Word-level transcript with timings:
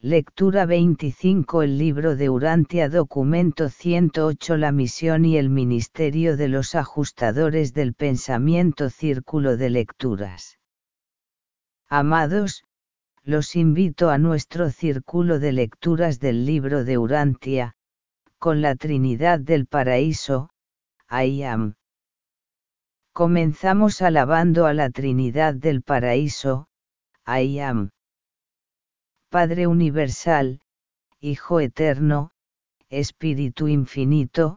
Lectura 0.00 0.64
25 0.64 1.64
El 1.64 1.76
libro 1.76 2.14
de 2.14 2.30
Urantia 2.30 2.88
Documento 2.88 3.68
108 3.68 4.56
La 4.56 4.70
misión 4.70 5.24
y 5.24 5.38
el 5.38 5.50
ministerio 5.50 6.36
de 6.36 6.46
los 6.46 6.76
ajustadores 6.76 7.74
del 7.74 7.94
pensamiento 7.94 8.90
Círculo 8.90 9.56
de 9.56 9.70
lecturas. 9.70 10.60
Amados, 11.88 12.62
los 13.24 13.56
invito 13.56 14.10
a 14.10 14.18
nuestro 14.18 14.70
círculo 14.70 15.40
de 15.40 15.50
lecturas 15.50 16.20
del 16.20 16.46
libro 16.46 16.84
de 16.84 16.96
Urantia, 16.96 17.74
con 18.38 18.62
la 18.62 18.76
Trinidad 18.76 19.40
del 19.40 19.66
Paraíso, 19.66 20.50
I 21.10 21.42
am. 21.42 21.74
Comenzamos 23.12 24.00
alabando 24.00 24.66
a 24.66 24.74
la 24.74 24.90
Trinidad 24.90 25.54
del 25.54 25.82
Paraíso, 25.82 26.68
I 27.26 27.58
am. 27.58 27.90
Padre 29.30 29.66
Universal, 29.66 30.62
Hijo 31.20 31.60
Eterno, 31.60 32.30
Espíritu 32.88 33.68
Infinito, 33.68 34.56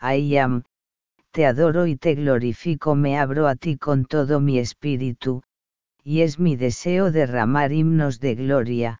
I 0.00 0.36
am, 0.36 0.64
te 1.30 1.46
adoro 1.46 1.86
y 1.86 1.94
te 1.94 2.16
glorifico, 2.16 2.96
me 2.96 3.20
abro 3.20 3.46
a 3.46 3.54
ti 3.54 3.76
con 3.76 4.06
todo 4.06 4.40
mi 4.40 4.58
espíritu, 4.58 5.44
y 6.02 6.22
es 6.22 6.40
mi 6.40 6.56
deseo 6.56 7.12
derramar 7.12 7.70
himnos 7.70 8.18
de 8.18 8.34
gloria, 8.34 8.98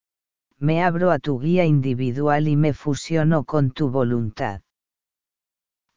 me 0.61 0.85
abro 0.85 1.11
a 1.11 1.19
tu 1.19 1.41
guía 1.41 1.65
individual 1.65 2.47
y 2.47 2.55
me 2.55 2.73
fusiono 2.73 3.43
con 3.43 3.73
tu 3.73 3.91
voluntad. 3.91 4.61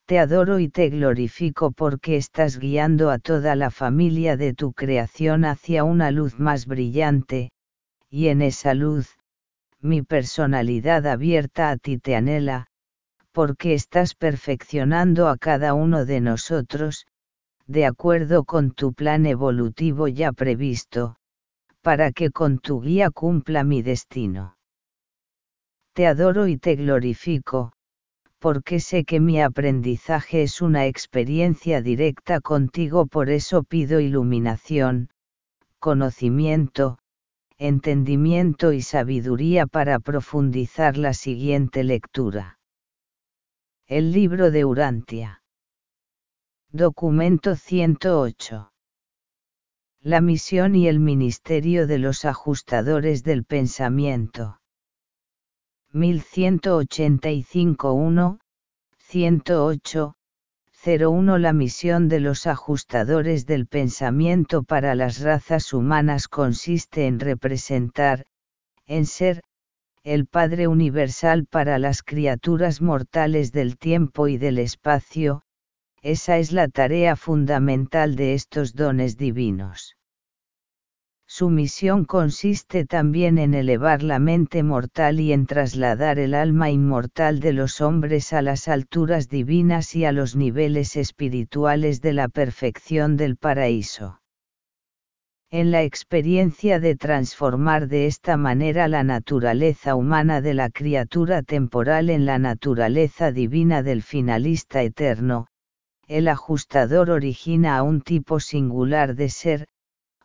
Te 0.07 0.17
adoro 0.17 0.57
y 0.57 0.69
te 0.69 0.89
glorifico 0.89 1.69
porque 1.71 2.17
estás 2.17 2.57
guiando 2.57 3.11
a 3.11 3.19
toda 3.19 3.55
la 3.55 3.69
familia 3.69 4.37
de 4.37 4.55
tu 4.55 4.73
creación 4.73 5.45
hacia 5.45 5.83
una 5.83 6.09
luz 6.09 6.39
más 6.39 6.65
brillante, 6.65 7.51
y 8.13 8.27
en 8.27 8.43
esa 8.43 8.75
luz, 8.75 9.17
mi 9.81 10.03
personalidad 10.03 11.07
abierta 11.07 11.71
a 11.71 11.77
ti 11.77 11.97
te 11.97 12.15
anhela, 12.15 12.67
porque 13.31 13.73
estás 13.73 14.13
perfeccionando 14.13 15.27
a 15.27 15.37
cada 15.37 15.73
uno 15.73 16.05
de 16.05 16.21
nosotros, 16.21 17.07
de 17.65 17.87
acuerdo 17.87 18.43
con 18.43 18.69
tu 18.69 18.93
plan 18.93 19.25
evolutivo 19.25 20.07
ya 20.07 20.31
previsto, 20.31 21.15
para 21.81 22.11
que 22.11 22.29
con 22.29 22.59
tu 22.59 22.81
guía 22.81 23.09
cumpla 23.09 23.63
mi 23.63 23.81
destino. 23.81 24.57
Te 25.93 26.05
adoro 26.05 26.45
y 26.45 26.57
te 26.57 26.75
glorifico, 26.75 27.71
porque 28.37 28.79
sé 28.79 29.05
que 29.05 29.19
mi 29.19 29.41
aprendizaje 29.41 30.43
es 30.43 30.61
una 30.61 30.85
experiencia 30.85 31.81
directa 31.81 32.41
contigo, 32.41 33.07
por 33.07 33.31
eso 33.31 33.63
pido 33.63 33.99
iluminación, 33.99 35.09
conocimiento, 35.79 36.99
entendimiento 37.57 38.73
y 38.73 38.81
sabiduría 38.81 39.67
para 39.67 39.99
profundizar 39.99 40.97
la 40.97 41.13
siguiente 41.13 41.83
lectura. 41.83 42.57
El 43.85 44.11
libro 44.11 44.49
de 44.51 44.65
Urantia. 44.65 45.43
Documento 46.69 47.55
108. 47.55 48.71
La 50.01 50.21
misión 50.21 50.75
y 50.75 50.87
el 50.87 50.99
ministerio 50.99 51.87
de 51.87 51.99
los 51.99 52.25
ajustadores 52.25 53.23
del 53.23 53.45
pensamiento. 53.45 54.59
1185 55.91 57.93
1, 57.93 58.39
108, 58.97 60.15
01 60.85 61.37
La 61.37 61.53
misión 61.53 62.09
de 62.09 62.19
los 62.19 62.45
ajustadores 62.45 63.45
del 63.45 63.67
pensamiento 63.67 64.63
para 64.63 64.95
las 64.95 65.21
razas 65.21 65.71
humanas 65.71 66.27
consiste 66.27 67.07
en 67.07 67.21
representar, 67.21 68.25
en 68.85 69.05
ser, 69.05 69.41
el 70.03 70.25
Padre 70.25 70.67
Universal 70.67 71.45
para 71.45 71.79
las 71.79 72.03
criaturas 72.03 72.81
mortales 72.81 73.53
del 73.53 73.77
tiempo 73.77 74.27
y 74.27 74.37
del 74.37 74.59
espacio, 74.59 75.43
esa 76.01 76.37
es 76.37 76.51
la 76.51 76.67
tarea 76.67 77.15
fundamental 77.15 78.17
de 78.17 78.33
estos 78.33 78.75
dones 78.75 79.15
divinos. 79.15 79.95
Su 81.35 81.49
misión 81.49 82.05
consiste 82.05 82.85
también 82.85 83.39
en 83.39 83.55
elevar 83.55 84.03
la 84.03 84.19
mente 84.19 84.61
mortal 84.61 85.19
y 85.19 85.33
en 85.33 85.47
trasladar 85.47 86.19
el 86.19 86.35
alma 86.35 86.69
inmortal 86.69 87.39
de 87.39 87.53
los 87.53 87.81
hombres 87.81 88.33
a 88.33 88.43
las 88.43 88.67
alturas 88.67 89.29
divinas 89.29 89.95
y 89.95 90.05
a 90.05 90.11
los 90.11 90.35
niveles 90.35 90.95
espirituales 90.95 92.01
de 92.01 92.13
la 92.13 92.27
perfección 92.27 93.17
del 93.17 93.35
paraíso. 93.35 94.21
En 95.49 95.71
la 95.71 95.81
experiencia 95.81 96.79
de 96.79 96.95
transformar 96.95 97.87
de 97.87 98.05
esta 98.05 98.37
manera 98.37 98.87
la 98.87 99.03
naturaleza 99.03 99.95
humana 99.95 100.39
de 100.39 100.53
la 100.53 100.69
criatura 100.69 101.41
temporal 101.41 102.11
en 102.11 102.27
la 102.27 102.37
naturaleza 102.37 103.31
divina 103.31 103.81
del 103.81 104.03
finalista 104.03 104.83
eterno, 104.83 105.47
el 106.07 106.27
ajustador 106.27 107.09
origina 107.09 107.77
a 107.77 107.81
un 107.81 108.01
tipo 108.01 108.39
singular 108.39 109.15
de 109.15 109.29
ser, 109.29 109.67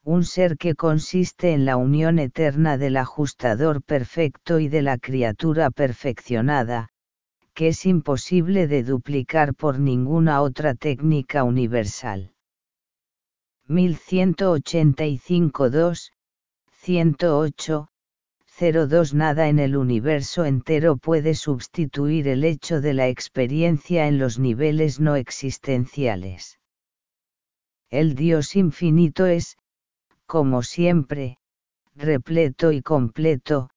un 0.08 0.24
ser 0.24 0.56
que 0.56 0.74
consiste 0.74 1.52
en 1.52 1.66
la 1.66 1.76
unión 1.76 2.19
eterna 2.19 2.78
del 2.78 2.96
ajustador 2.96 3.82
perfecto 3.82 4.58
y 4.58 4.69
de 4.69 4.80
la 4.80 4.96
criatura 4.96 5.70
perfeccionada, 5.70 6.88
que 7.52 7.69
es 7.69 7.84
imposible 7.84 8.69
de 8.69 8.84
duplicar 8.84 9.54
por 9.54 9.78
ninguna 9.78 10.41
otra 10.41 10.74
técnica 10.74 11.44
universal. 11.44 12.32
1185 13.66 15.69
2, 15.69 16.12
108, 16.70 17.88
02 18.58 19.14
Nada 19.14 19.48
en 19.50 19.58
el 19.58 19.76
universo 19.76 20.46
entero 20.46 20.96
puede 20.96 21.34
sustituir 21.34 22.28
el 22.28 22.44
hecho 22.44 22.80
de 22.80 22.94
la 22.94 23.08
experiencia 23.08 24.08
en 24.08 24.19
los 24.19 24.38
niveles 24.38 25.00
no 25.00 25.16
existenciales. 25.16 26.58
El 27.90 28.14
Dios 28.14 28.56
infinito 28.56 29.26
es, 29.26 29.58
como 30.28 30.62
siempre, 30.62 31.39
repleto 31.94 32.71
y 32.71 32.83
completo, 32.83 33.71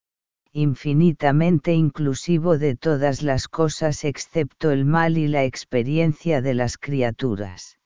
infinitamente 0.52 1.72
inclusivo 1.74 2.58
de 2.58 2.76
todas 2.76 3.22
las 3.22 3.48
cosas 3.48 4.04
excepto 4.04 4.70
el 4.70 4.84
mal 4.84 5.18
y 5.18 5.30
la 5.30 5.46
experiencia 5.46 6.42
de 6.42 6.54
las 6.54 6.78
criaturas. 6.78 7.80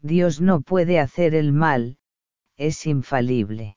Dios 0.00 0.40
no 0.40 0.60
puede 0.60 1.00
hacer 1.00 1.34
el 1.34 1.52
mal, 1.52 1.98
es 2.56 2.86
infalible. 2.86 3.76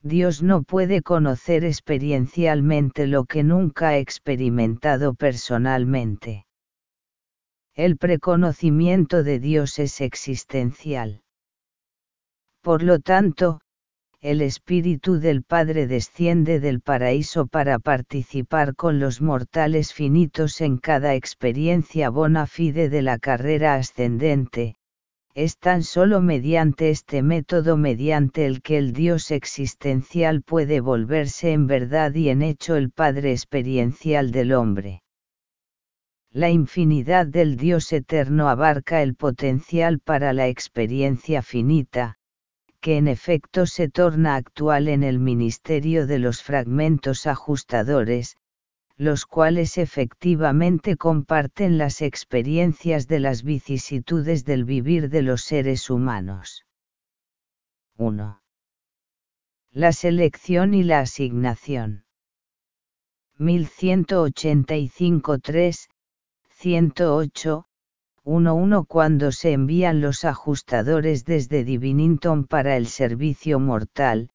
Dios 0.00 0.40
no 0.40 0.62
puede 0.62 1.02
conocer 1.02 1.64
experiencialmente 1.64 3.08
lo 3.08 3.24
que 3.24 3.42
nunca 3.42 3.88
ha 3.88 3.98
experimentado 3.98 5.14
personalmente. 5.14 6.46
El 7.74 7.96
preconocimiento 7.96 9.24
de 9.24 9.40
Dios 9.40 9.80
es 9.80 10.00
existencial. 10.00 11.24
Por 12.68 12.82
lo 12.82 12.98
tanto, 12.98 13.62
el 14.20 14.42
Espíritu 14.42 15.18
del 15.20 15.42
Padre 15.42 15.86
desciende 15.86 16.60
del 16.60 16.82
paraíso 16.82 17.46
para 17.46 17.78
participar 17.78 18.74
con 18.74 19.00
los 19.00 19.22
mortales 19.22 19.94
finitos 19.94 20.60
en 20.60 20.76
cada 20.76 21.14
experiencia 21.14 22.10
bona 22.10 22.46
fide 22.46 22.90
de 22.90 23.00
la 23.00 23.18
carrera 23.18 23.76
ascendente, 23.76 24.74
es 25.32 25.56
tan 25.56 25.82
solo 25.82 26.20
mediante 26.20 26.90
este 26.90 27.22
método 27.22 27.78
mediante 27.78 28.44
el 28.44 28.60
que 28.60 28.76
el 28.76 28.92
Dios 28.92 29.30
existencial 29.30 30.42
puede 30.42 30.80
volverse 30.80 31.52
en 31.52 31.66
verdad 31.68 32.12
y 32.12 32.28
en 32.28 32.42
hecho 32.42 32.76
el 32.76 32.90
Padre 32.90 33.32
experiencial 33.32 34.30
del 34.30 34.52
hombre. 34.52 35.00
La 36.30 36.50
infinidad 36.50 37.26
del 37.26 37.56
Dios 37.56 37.90
eterno 37.94 38.50
abarca 38.50 39.00
el 39.00 39.14
potencial 39.14 40.00
para 40.00 40.34
la 40.34 40.48
experiencia 40.48 41.40
finita, 41.40 42.18
que 42.80 42.96
en 42.96 43.08
efecto 43.08 43.66
se 43.66 43.88
torna 43.88 44.36
actual 44.36 44.88
en 44.88 45.02
el 45.02 45.18
ministerio 45.18 46.06
de 46.06 46.18
los 46.18 46.42
fragmentos 46.42 47.26
ajustadores, 47.26 48.36
los 48.96 49.26
cuales 49.26 49.78
efectivamente 49.78 50.96
comparten 50.96 51.78
las 51.78 52.02
experiencias 52.02 53.06
de 53.06 53.20
las 53.20 53.42
vicisitudes 53.42 54.44
del 54.44 54.64
vivir 54.64 55.08
de 55.08 55.22
los 55.22 55.42
seres 55.42 55.88
humanos. 55.88 56.66
1. 57.96 58.42
La 59.70 59.92
selección 59.92 60.74
y 60.74 60.82
la 60.82 61.00
asignación. 61.00 62.04
1185 63.36 65.38
3, 65.38 65.88
108, 66.50 67.68
1.1 68.28 68.86
Cuando 68.86 69.32
se 69.32 69.52
envían 69.52 70.02
los 70.02 70.26
ajustadores 70.26 71.24
desde 71.24 71.64
Divinington 71.64 72.44
para 72.44 72.76
el 72.76 72.86
servicio 72.86 73.58
mortal, 73.58 74.28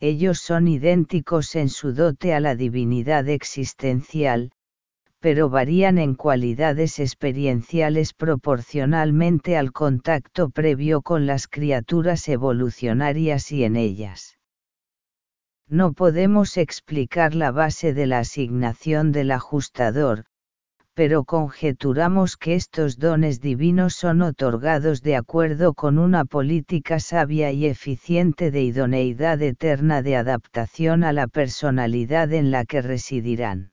ellos 0.00 0.40
son 0.40 0.66
idénticos 0.66 1.54
en 1.54 1.68
su 1.68 1.92
dote 1.92 2.34
a 2.34 2.40
la 2.40 2.56
divinidad 2.56 3.28
existencial, 3.28 4.50
pero 5.20 5.50
varían 5.50 5.98
en 5.98 6.16
cualidades 6.16 6.98
experienciales 6.98 8.12
proporcionalmente 8.12 9.56
al 9.56 9.70
contacto 9.70 10.50
previo 10.50 11.00
con 11.02 11.26
las 11.26 11.46
criaturas 11.46 12.28
evolucionarias 12.28 13.52
y 13.52 13.62
en 13.62 13.76
ellas. 13.76 14.36
No 15.68 15.92
podemos 15.92 16.56
explicar 16.56 17.36
la 17.36 17.52
base 17.52 17.94
de 17.94 18.08
la 18.08 18.18
asignación 18.18 19.12
del 19.12 19.30
ajustador, 19.30 20.24
pero 20.98 21.22
conjeturamos 21.22 22.36
que 22.36 22.56
estos 22.56 22.98
dones 22.98 23.40
divinos 23.40 23.94
son 23.94 24.20
otorgados 24.20 25.00
de 25.00 25.14
acuerdo 25.14 25.72
con 25.72 25.96
una 25.96 26.24
política 26.24 26.98
sabia 26.98 27.52
y 27.52 27.66
eficiente 27.66 28.50
de 28.50 28.62
idoneidad 28.64 29.40
eterna 29.40 30.02
de 30.02 30.16
adaptación 30.16 31.04
a 31.04 31.12
la 31.12 31.28
personalidad 31.28 32.32
en 32.32 32.50
la 32.50 32.64
que 32.64 32.82
residirán. 32.82 33.70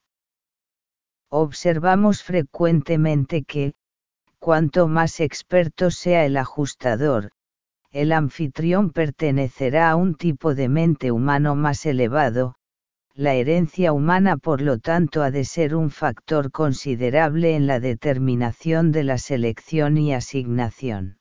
Observamos 1.31 2.21
frecuentemente 2.21 3.41
que, 3.41 3.73
cuanto 4.37 4.87
más 4.87 5.19
experto 5.19 5.89
sea 5.89 6.25
el 6.27 6.37
ajustador, 6.37 7.31
el 7.89 8.11
anfitrión 8.11 8.91
pertenecerá 8.91 9.89
a 9.89 9.95
un 9.95 10.13
tipo 10.13 10.53
de 10.53 10.69
mente 10.69 11.11
humano 11.11 11.55
más 11.55 11.87
elevado, 11.87 12.53
la 13.17 13.33
herencia 13.33 13.93
humana 13.93 14.35
por 14.35 14.61
lo 14.61 14.77
tanto 14.77 15.23
ha 15.23 15.31
de 15.31 15.45
ser 15.45 15.73
un 15.73 15.89
factor 15.89 16.51
considerable 16.51 17.55
en 17.55 17.65
la 17.65 17.79
determinación 17.79 18.91
de 18.91 19.05
la 19.05 19.17
selección 19.17 19.97
y 19.97 20.13
asignación. 20.13 21.17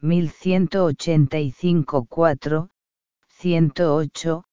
1185 0.00 2.06
4, 2.08 2.70
108, 3.28 4.44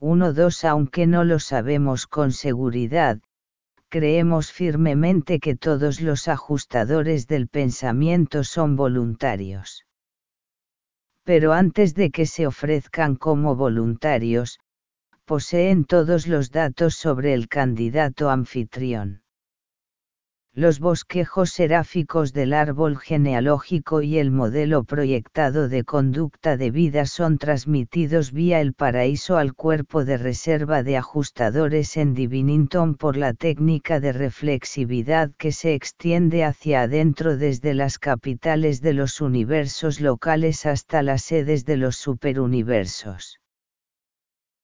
1-2 0.00 0.64
Aunque 0.64 1.06
no 1.06 1.24
lo 1.24 1.38
sabemos 1.38 2.06
con 2.06 2.32
seguridad, 2.32 3.20
creemos 3.90 4.52
firmemente 4.52 5.40
que 5.40 5.56
todos 5.56 6.00
los 6.00 6.28
ajustadores 6.28 7.26
del 7.26 7.48
pensamiento 7.48 8.44
son 8.44 8.76
voluntarios. 8.76 9.84
Pero 11.24 11.52
antes 11.52 11.94
de 11.94 12.10
que 12.10 12.24
se 12.24 12.46
ofrezcan 12.46 13.16
como 13.16 13.56
voluntarios, 13.56 14.58
poseen 15.30 15.84
todos 15.84 16.26
los 16.26 16.50
datos 16.50 16.96
sobre 16.96 17.34
el 17.34 17.46
candidato 17.46 18.30
anfitrión. 18.30 19.22
Los 20.52 20.80
bosquejos 20.80 21.50
seráficos 21.50 22.32
del 22.32 22.52
árbol 22.52 22.98
genealógico 22.98 24.02
y 24.02 24.18
el 24.18 24.32
modelo 24.32 24.82
proyectado 24.82 25.68
de 25.68 25.84
conducta 25.84 26.56
de 26.56 26.72
vida 26.72 27.06
son 27.06 27.38
transmitidos 27.38 28.32
vía 28.32 28.60
el 28.60 28.74
paraíso 28.74 29.36
al 29.36 29.54
cuerpo 29.54 30.04
de 30.04 30.18
reserva 30.18 30.82
de 30.82 30.96
ajustadores 30.96 31.96
en 31.96 32.12
Divinington 32.12 32.96
por 32.96 33.16
la 33.16 33.32
técnica 33.32 34.00
de 34.00 34.12
reflexividad 34.12 35.30
que 35.38 35.52
se 35.52 35.74
extiende 35.74 36.42
hacia 36.42 36.82
adentro 36.82 37.36
desde 37.36 37.74
las 37.74 38.00
capitales 38.00 38.80
de 38.80 38.94
los 38.94 39.20
universos 39.20 40.00
locales 40.00 40.66
hasta 40.66 41.04
las 41.04 41.22
sedes 41.22 41.64
de 41.64 41.76
los 41.76 41.94
superuniversos. 41.94 43.40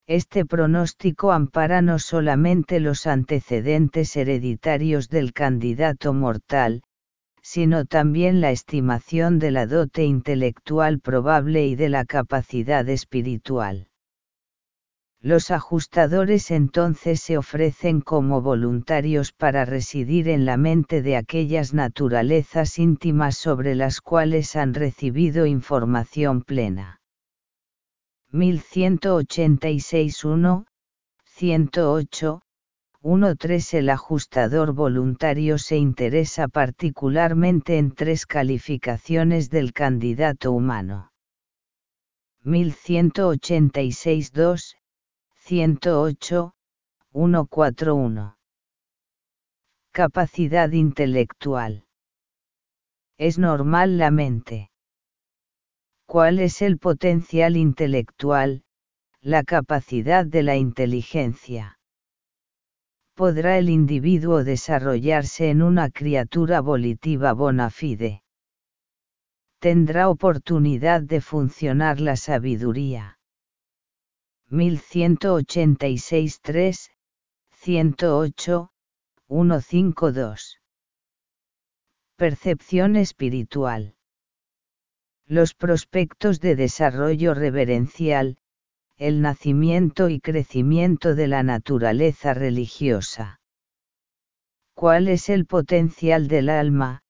Este 0.08 0.44
pronóstico 0.44 1.32
ampara 1.32 1.82
no 1.82 1.98
solamente 1.98 2.78
los 2.78 3.08
antecedentes 3.08 4.16
hereditarios 4.16 5.08
del 5.08 5.32
candidato 5.32 6.14
mortal, 6.14 6.82
sino 7.42 7.86
también 7.86 8.40
la 8.40 8.52
estimación 8.52 9.40
de 9.40 9.50
la 9.50 9.66
dote 9.66 10.04
intelectual 10.04 11.00
probable 11.00 11.66
y 11.66 11.74
de 11.74 11.88
la 11.88 12.04
capacidad 12.04 12.88
espiritual. 12.88 13.88
Los 15.20 15.50
ajustadores 15.50 16.52
entonces 16.52 17.20
se 17.20 17.36
ofrecen 17.36 18.00
como 18.00 18.42
voluntarios 18.42 19.32
para 19.32 19.64
residir 19.64 20.28
en 20.28 20.44
la 20.44 20.56
mente 20.56 21.02
de 21.02 21.16
aquellas 21.16 21.74
naturalezas 21.74 22.78
íntimas 22.78 23.36
sobre 23.36 23.74
las 23.74 24.00
cuales 24.00 24.54
han 24.54 24.72
recibido 24.72 25.46
información 25.46 26.42
plena. 26.42 27.00
1186 28.36 30.24
1, 30.26 30.66
108, 31.24 32.42
1.3 33.00 33.74
El 33.78 33.88
ajustador 33.88 34.74
voluntario 34.74 35.56
se 35.56 35.78
interesa 35.78 36.46
particularmente 36.46 37.78
en 37.78 37.92
tres 37.92 38.26
calificaciones 38.26 39.48
del 39.48 39.72
candidato 39.72 40.52
humano. 40.52 41.12
1186 42.42 44.32
2, 44.32 44.76
108, 45.36 46.52
141. 47.12 48.36
Capacidad 49.92 50.70
intelectual. 50.72 51.86
Es 53.16 53.38
normal 53.38 53.96
la 53.96 54.10
mente 54.10 54.70
cuál 56.06 56.38
es 56.38 56.62
el 56.62 56.78
potencial 56.78 57.56
intelectual, 57.56 58.62
la 59.20 59.42
capacidad 59.42 60.24
de 60.24 60.44
la 60.44 60.56
inteligencia. 60.56 61.78
¿Podrá 63.14 63.58
el 63.58 63.68
individuo 63.68 64.44
desarrollarse 64.44 65.50
en 65.50 65.62
una 65.62 65.90
criatura 65.90 66.60
volitiva 66.60 67.32
bona 67.32 67.70
fide? 67.70 68.22
¿Tendrá 69.58 70.08
oportunidad 70.08 71.02
de 71.02 71.20
funcionar 71.20 72.00
la 72.00 72.14
sabiduría? 72.16 73.18
1186 74.48 76.40
3, 76.40 76.90
108, 77.50 78.70
152. 79.28 80.60
Percepción 82.16 82.94
espiritual 82.96 83.95
los 85.28 85.54
prospectos 85.54 86.38
de 86.40 86.54
desarrollo 86.54 87.34
reverencial, 87.34 88.38
el 88.96 89.20
nacimiento 89.20 90.08
y 90.08 90.20
crecimiento 90.20 91.16
de 91.16 91.26
la 91.26 91.42
naturaleza 91.42 92.32
religiosa. 92.32 93.40
¿Cuál 94.74 95.08
es 95.08 95.28
el 95.28 95.44
potencial 95.44 96.28
del 96.28 96.48
alma, 96.48 97.02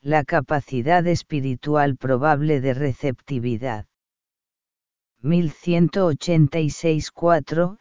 la 0.00 0.24
capacidad 0.24 1.06
espiritual 1.06 1.96
probable 1.96 2.62
de 2.62 2.72
receptividad? 2.72 3.86
1186 5.20 7.10
4, 7.10 7.78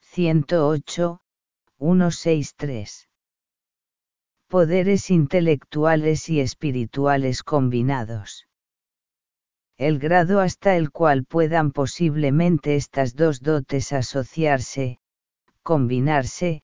108, 0.00 1.20
163. 1.78 3.08
Poderes 4.48 5.10
intelectuales 5.10 6.28
y 6.28 6.40
espirituales 6.40 7.42
combinados 7.42 8.46
el 9.82 9.98
grado 9.98 10.40
hasta 10.40 10.76
el 10.76 10.90
cual 10.90 11.24
puedan 11.24 11.72
posiblemente 11.72 12.76
estas 12.76 13.16
dos 13.16 13.40
dotes 13.40 13.92
asociarse, 13.92 15.00
combinarse, 15.62 16.62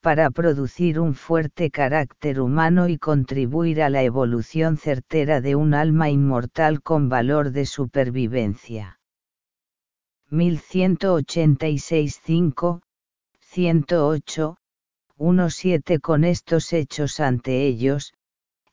para 0.00 0.30
producir 0.30 1.00
un 1.00 1.14
fuerte 1.14 1.70
carácter 1.70 2.40
humano 2.40 2.88
y 2.88 2.98
contribuir 2.98 3.82
a 3.82 3.88
la 3.88 4.02
evolución 4.02 4.76
certera 4.76 5.40
de 5.40 5.56
un 5.56 5.74
alma 5.74 6.10
inmortal 6.10 6.82
con 6.82 7.08
valor 7.08 7.50
de 7.52 7.66
supervivencia. 7.66 9.00
1186 10.30 12.20
5, 12.22 12.82
108, 13.40 14.56
17 15.18 16.00
Con 16.00 16.24
estos 16.24 16.72
hechos 16.72 17.18
ante 17.18 17.66
ellos, 17.66 18.12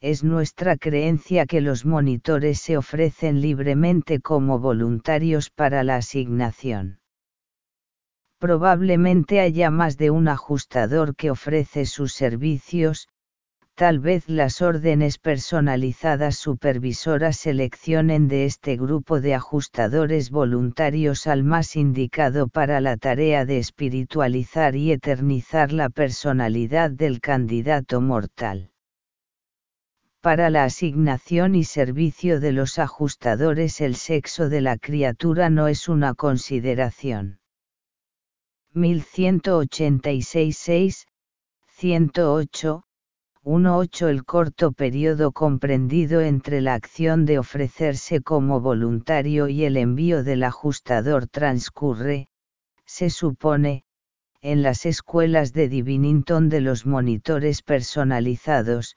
es 0.02 0.24
nuestra 0.24 0.78
creencia 0.78 1.46
que 1.46 1.62
los 1.62 1.86
monitores 1.86 2.60
se 2.60 2.76
ofrecen 2.76 3.40
libremente 3.40 4.20
como 4.20 4.58
voluntarios 4.58 5.52
para 5.52 5.84
la 5.84 5.98
asignación. 5.98 7.00
Probablemente 8.40 9.40
haya 9.40 9.70
más 9.70 9.98
de 9.98 10.10
un 10.10 10.28
ajustador 10.28 11.16
que 11.16 11.30
ofrece 11.30 11.86
sus 11.86 12.14
servicios, 12.14 13.10
tal 13.76 14.00
vez 14.00 14.28
las 14.28 14.64
órdenes 14.64 15.20
personalizadas 15.20 16.36
supervisoras 16.36 17.38
seleccionen 17.38 18.28
de 18.28 18.46
este 18.46 18.78
grupo 18.78 19.22
de 19.22 19.36
ajustadores 19.36 20.32
voluntarios 20.32 21.28
al 21.28 21.44
más 21.44 21.76
indicado 21.76 22.48
para 22.48 22.82
la 22.82 22.98
tarea 22.98 23.46
de 23.46 23.60
espiritualizar 23.60 24.76
y 24.76 24.92
eternizar 24.92 25.72
la 25.72 25.92
personalidad 25.92 26.90
del 26.90 27.22
candidato 27.22 28.02
mortal 28.02 28.71
para 30.22 30.52
la 30.52 30.66
asignación 30.66 31.56
y 31.56 31.64
servicio 31.64 32.40
de 32.40 32.52
los 32.52 32.78
ajustadores 32.78 33.82
el 33.82 33.96
sexo 33.96 34.50
de 34.50 34.62
la 34.62 34.78
criatura 34.78 35.50
no 35.50 35.68
es 35.68 35.90
una 35.90 36.14
consideración. 36.14 37.40
1186 38.74 40.58
6, 40.58 41.08
108, 41.68 42.84
1.8 43.44 44.08
El 44.08 44.24
corto 44.24 44.72
periodo 44.72 45.32
comprendido 45.32 46.22
entre 46.22 46.62
la 46.62 46.76
acción 46.76 47.26
de 47.26 47.40
ofrecerse 47.40 48.22
como 48.22 48.62
voluntario 48.62 49.48
y 49.48 49.66
el 49.66 49.76
envío 49.76 50.24
del 50.24 50.44
ajustador 50.44 51.26
transcurre, 51.26 52.28
se 52.86 53.10
supone, 53.10 53.86
en 54.42 54.62
las 54.62 54.86
escuelas 54.86 55.54
de 55.54 55.68
Divinington 55.68 56.50
de 56.50 56.62
los 56.62 56.86
monitores 56.86 57.64
personalizados, 57.64 58.96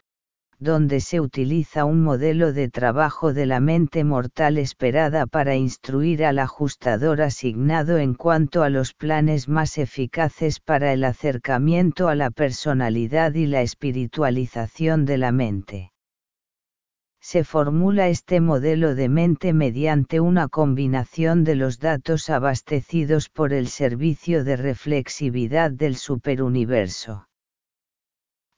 donde 0.65 1.01
se 1.01 1.21
utiliza 1.21 1.85
un 1.85 2.03
modelo 2.03 2.53
de 2.53 2.69
trabajo 2.69 3.33
de 3.33 3.47
la 3.47 3.61
mente 3.61 4.03
mortal 4.03 4.59
esperada 4.59 5.27
para 5.27 5.55
instruir 5.55 6.25
al 6.25 6.41
ajustador 6.41 7.23
asignado 7.23 7.99
en 7.99 8.15
cuanto 8.15 8.65
a 8.65 8.71
los 8.71 8.95
planes 8.95 9.47
más 9.47 9.79
eficaces 9.79 10.59
para 10.59 10.93
el 10.93 11.05
acercamiento 11.05 12.09
a 12.09 12.15
la 12.15 12.31
personalidad 12.31 13.35
y 13.35 13.47
la 13.47 13.61
espiritualización 13.61 15.05
de 15.05 15.19
la 15.19 15.31
mente 15.31 15.93
se 17.21 17.43
formula 17.43 18.09
este 18.09 18.43
modelo 18.43 18.95
de 18.95 19.09
mente 19.09 19.55
mediante 19.55 20.21
una 20.21 20.49
combinación 20.49 21.43
de 21.43 21.55
los 21.55 21.79
datos 21.79 22.29
abastecidos 22.29 23.31
por 23.31 23.55
el 23.55 23.69
servicio 23.69 24.45
de 24.45 24.57
reflexividad 24.57 25.71
del 25.71 25.97
superuniverso. 25.97 27.27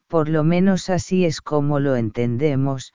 Por 0.09 0.29
lo 0.29 0.45
menos 0.45 0.91
así 0.91 1.25
es 1.25 1.41
como 1.41 1.81
lo 1.81 1.97
entendemos, 1.97 2.93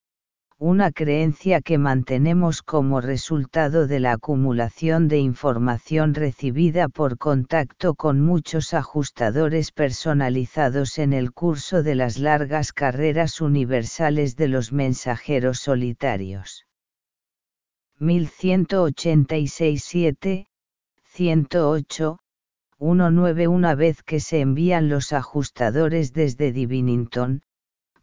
una 0.61 0.91
creencia 0.91 1.59
que 1.59 1.79
mantenemos 1.79 2.61
como 2.61 3.01
resultado 3.01 3.87
de 3.87 3.99
la 3.99 4.11
acumulación 4.11 5.07
de 5.07 5.17
información 5.17 6.13
recibida 6.13 6.87
por 6.87 7.17
contacto 7.17 7.95
con 7.95 8.21
muchos 8.21 8.75
ajustadores 8.75 9.71
personalizados 9.71 10.99
en 10.99 11.13
el 11.13 11.31
curso 11.31 11.81
de 11.81 11.95
las 11.95 12.19
largas 12.19 12.73
carreras 12.73 13.41
universales 13.41 14.35
de 14.35 14.49
los 14.49 14.71
mensajeros 14.71 15.57
solitarios. 15.57 16.67
1186-7, 17.99 20.45
108, 21.05 22.19
19 22.81 23.47
Una 23.47 23.75
vez 23.75 24.01
que 24.01 24.19
se 24.19 24.39
envían 24.39 24.89
los 24.89 25.13
ajustadores 25.13 26.13
desde 26.13 26.51
Divinington, 26.51 27.43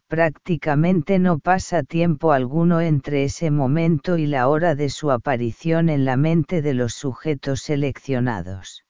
prácticamente 0.07 1.19
no 1.19 1.37
pasa 1.37 1.83
tiempo 1.83 2.31
alguno 2.31 2.79
entre 2.79 3.25
ese 3.25 3.51
momento 3.51 4.17
y 4.17 4.25
la 4.25 4.47
hora 4.47 4.75
de 4.75 4.89
su 4.89 5.11
aparición 5.11 5.89
en 5.89 6.05
la 6.05 6.15
mente 6.15 6.61
de 6.61 6.73
los 6.75 6.93
sujetos 6.93 7.59
seleccionados. 7.59 8.85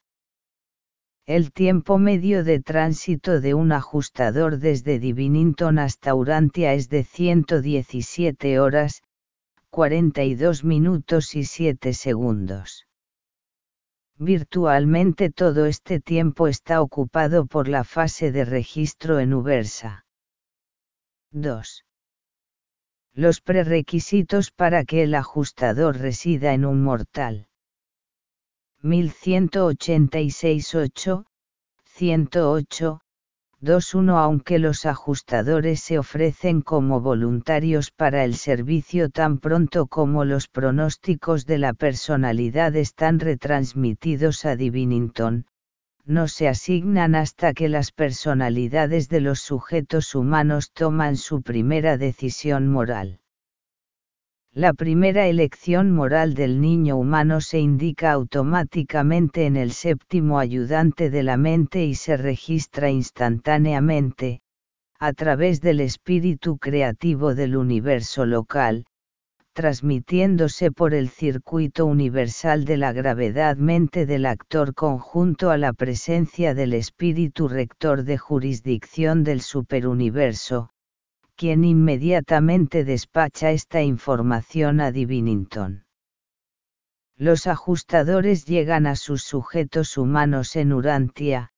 El 1.26 1.50
tiempo 1.52 1.98
medio 1.98 2.44
de 2.44 2.60
tránsito 2.60 3.40
de 3.40 3.54
un 3.54 3.72
ajustador 3.72 4.58
desde 4.58 5.00
Divinington 5.00 5.80
hasta 5.80 6.14
Urantia 6.14 6.72
es 6.72 6.88
de 6.88 7.02
117 7.02 8.60
horas, 8.60 9.02
42 9.70 10.62
minutos 10.62 11.34
y 11.34 11.42
7 11.42 11.94
segundos. 11.94 12.86
Virtualmente 14.22 15.30
todo 15.30 15.64
este 15.64 15.98
tiempo 15.98 16.46
está 16.46 16.82
ocupado 16.82 17.46
por 17.46 17.68
la 17.68 17.84
fase 17.84 18.32
de 18.32 18.44
registro 18.44 19.18
en 19.18 19.32
Ubersa. 19.32 20.04
2. 21.30 21.86
Los 23.14 23.40
prerequisitos 23.40 24.50
para 24.50 24.84
que 24.84 25.04
el 25.04 25.14
ajustador 25.14 25.96
resida 25.96 26.52
en 26.52 26.66
un 26.66 26.82
mortal. 26.82 27.48
1186-8, 28.82 31.24
108, 31.86 33.00
21 33.62 34.18
Aunque 34.18 34.58
los 34.58 34.86
ajustadores 34.86 35.80
se 35.80 35.98
ofrecen 35.98 36.62
como 36.62 37.02
voluntarios 37.02 37.90
para 37.90 38.24
el 38.24 38.34
servicio 38.34 39.10
tan 39.10 39.38
pronto 39.38 39.86
como 39.86 40.24
los 40.24 40.48
pronósticos 40.48 41.44
de 41.44 41.58
la 41.58 41.74
personalidad 41.74 42.74
están 42.74 43.20
retransmitidos 43.20 44.46
a 44.46 44.56
Divinington, 44.56 45.44
no 46.06 46.26
se 46.26 46.48
asignan 46.48 47.14
hasta 47.14 47.52
que 47.52 47.68
las 47.68 47.92
personalidades 47.92 49.10
de 49.10 49.20
los 49.20 49.40
sujetos 49.40 50.14
humanos 50.14 50.72
toman 50.72 51.16
su 51.16 51.42
primera 51.42 51.98
decisión 51.98 52.66
moral. 52.66 53.20
La 54.54 54.72
primera 54.72 55.28
elección 55.28 55.92
moral 55.92 56.34
del 56.34 56.60
niño 56.60 56.96
humano 56.96 57.40
se 57.40 57.60
indica 57.60 58.10
automáticamente 58.10 59.46
en 59.46 59.56
el 59.56 59.70
séptimo 59.70 60.40
ayudante 60.40 61.08
de 61.08 61.22
la 61.22 61.36
mente 61.36 61.84
y 61.84 61.94
se 61.94 62.16
registra 62.16 62.90
instantáneamente, 62.90 64.40
a 64.98 65.12
través 65.12 65.60
del 65.60 65.78
espíritu 65.78 66.58
creativo 66.58 67.36
del 67.36 67.56
universo 67.56 68.26
local, 68.26 68.86
transmitiéndose 69.52 70.72
por 70.72 70.94
el 70.94 71.10
circuito 71.10 71.86
universal 71.86 72.64
de 72.64 72.76
la 72.76 72.92
gravedad 72.92 73.56
mente 73.56 74.04
del 74.04 74.26
actor 74.26 74.74
conjunto 74.74 75.50
a 75.50 75.58
la 75.58 75.72
presencia 75.72 76.54
del 76.54 76.74
espíritu 76.74 77.46
rector 77.46 78.02
de 78.02 78.18
jurisdicción 78.18 79.22
del 79.22 79.42
superuniverso, 79.42 80.70
quien 81.40 81.64
inmediatamente 81.64 82.84
despacha 82.84 83.50
esta 83.50 83.80
información 83.80 84.78
a 84.78 84.92
Divinington. 84.92 85.86
Los 87.16 87.46
ajustadores 87.46 88.44
llegan 88.44 88.86
a 88.86 88.94
sus 88.94 89.22
sujetos 89.22 89.96
humanos 89.96 90.54
en 90.54 90.74
Urantia, 90.74 91.50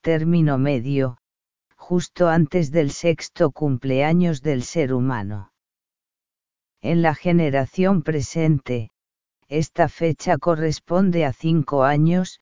término 0.00 0.56
medio, 0.56 1.18
justo 1.76 2.30
antes 2.30 2.70
del 2.70 2.90
sexto 2.90 3.50
cumpleaños 3.50 4.40
del 4.40 4.62
ser 4.62 4.94
humano. 4.94 5.52
En 6.80 7.02
la 7.02 7.14
generación 7.14 8.00
presente, 8.00 8.92
esta 9.48 9.90
fecha 9.90 10.38
corresponde 10.38 11.26
a 11.26 11.34
cinco 11.34 11.84
años, 11.84 12.40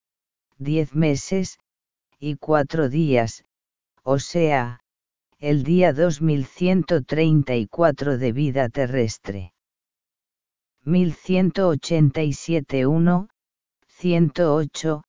diez 0.56 0.94
meses, 0.94 1.58
y 2.20 2.36
cuatro 2.36 2.88
días, 2.88 3.44
o 4.04 4.20
sea, 4.20 4.78
el 5.38 5.64
día 5.64 5.92
2134 5.92 8.16
de 8.16 8.32
vida 8.32 8.70
terrestre. 8.70 9.52
1187-1, 10.86 13.28
108, 13.86 15.02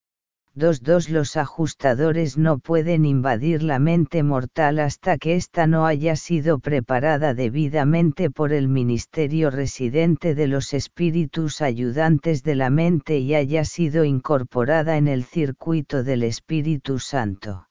2.2 0.53 1.09
Los 1.09 1.37
ajustadores 1.37 2.37
no 2.37 2.59
pueden 2.59 3.05
invadir 3.05 3.63
la 3.63 3.79
mente 3.79 4.21
mortal 4.21 4.79
hasta 4.79 5.17
que 5.17 5.35
ésta 5.35 5.65
no 5.65 5.85
haya 5.85 6.17
sido 6.17 6.59
preparada 6.59 7.33
debidamente 7.33 8.29
por 8.29 8.51
el 8.51 8.67
ministerio 8.67 9.49
residente 9.49 10.35
de 10.35 10.47
los 10.47 10.73
espíritus 10.73 11.61
ayudantes 11.61 12.43
de 12.43 12.55
la 12.55 12.69
mente 12.69 13.19
y 13.19 13.33
haya 13.33 13.63
sido 13.63 14.03
incorporada 14.03 14.97
en 14.97 15.07
el 15.07 15.23
circuito 15.23 16.03
del 16.03 16.23
Espíritu 16.23 16.99
Santo. 16.99 17.66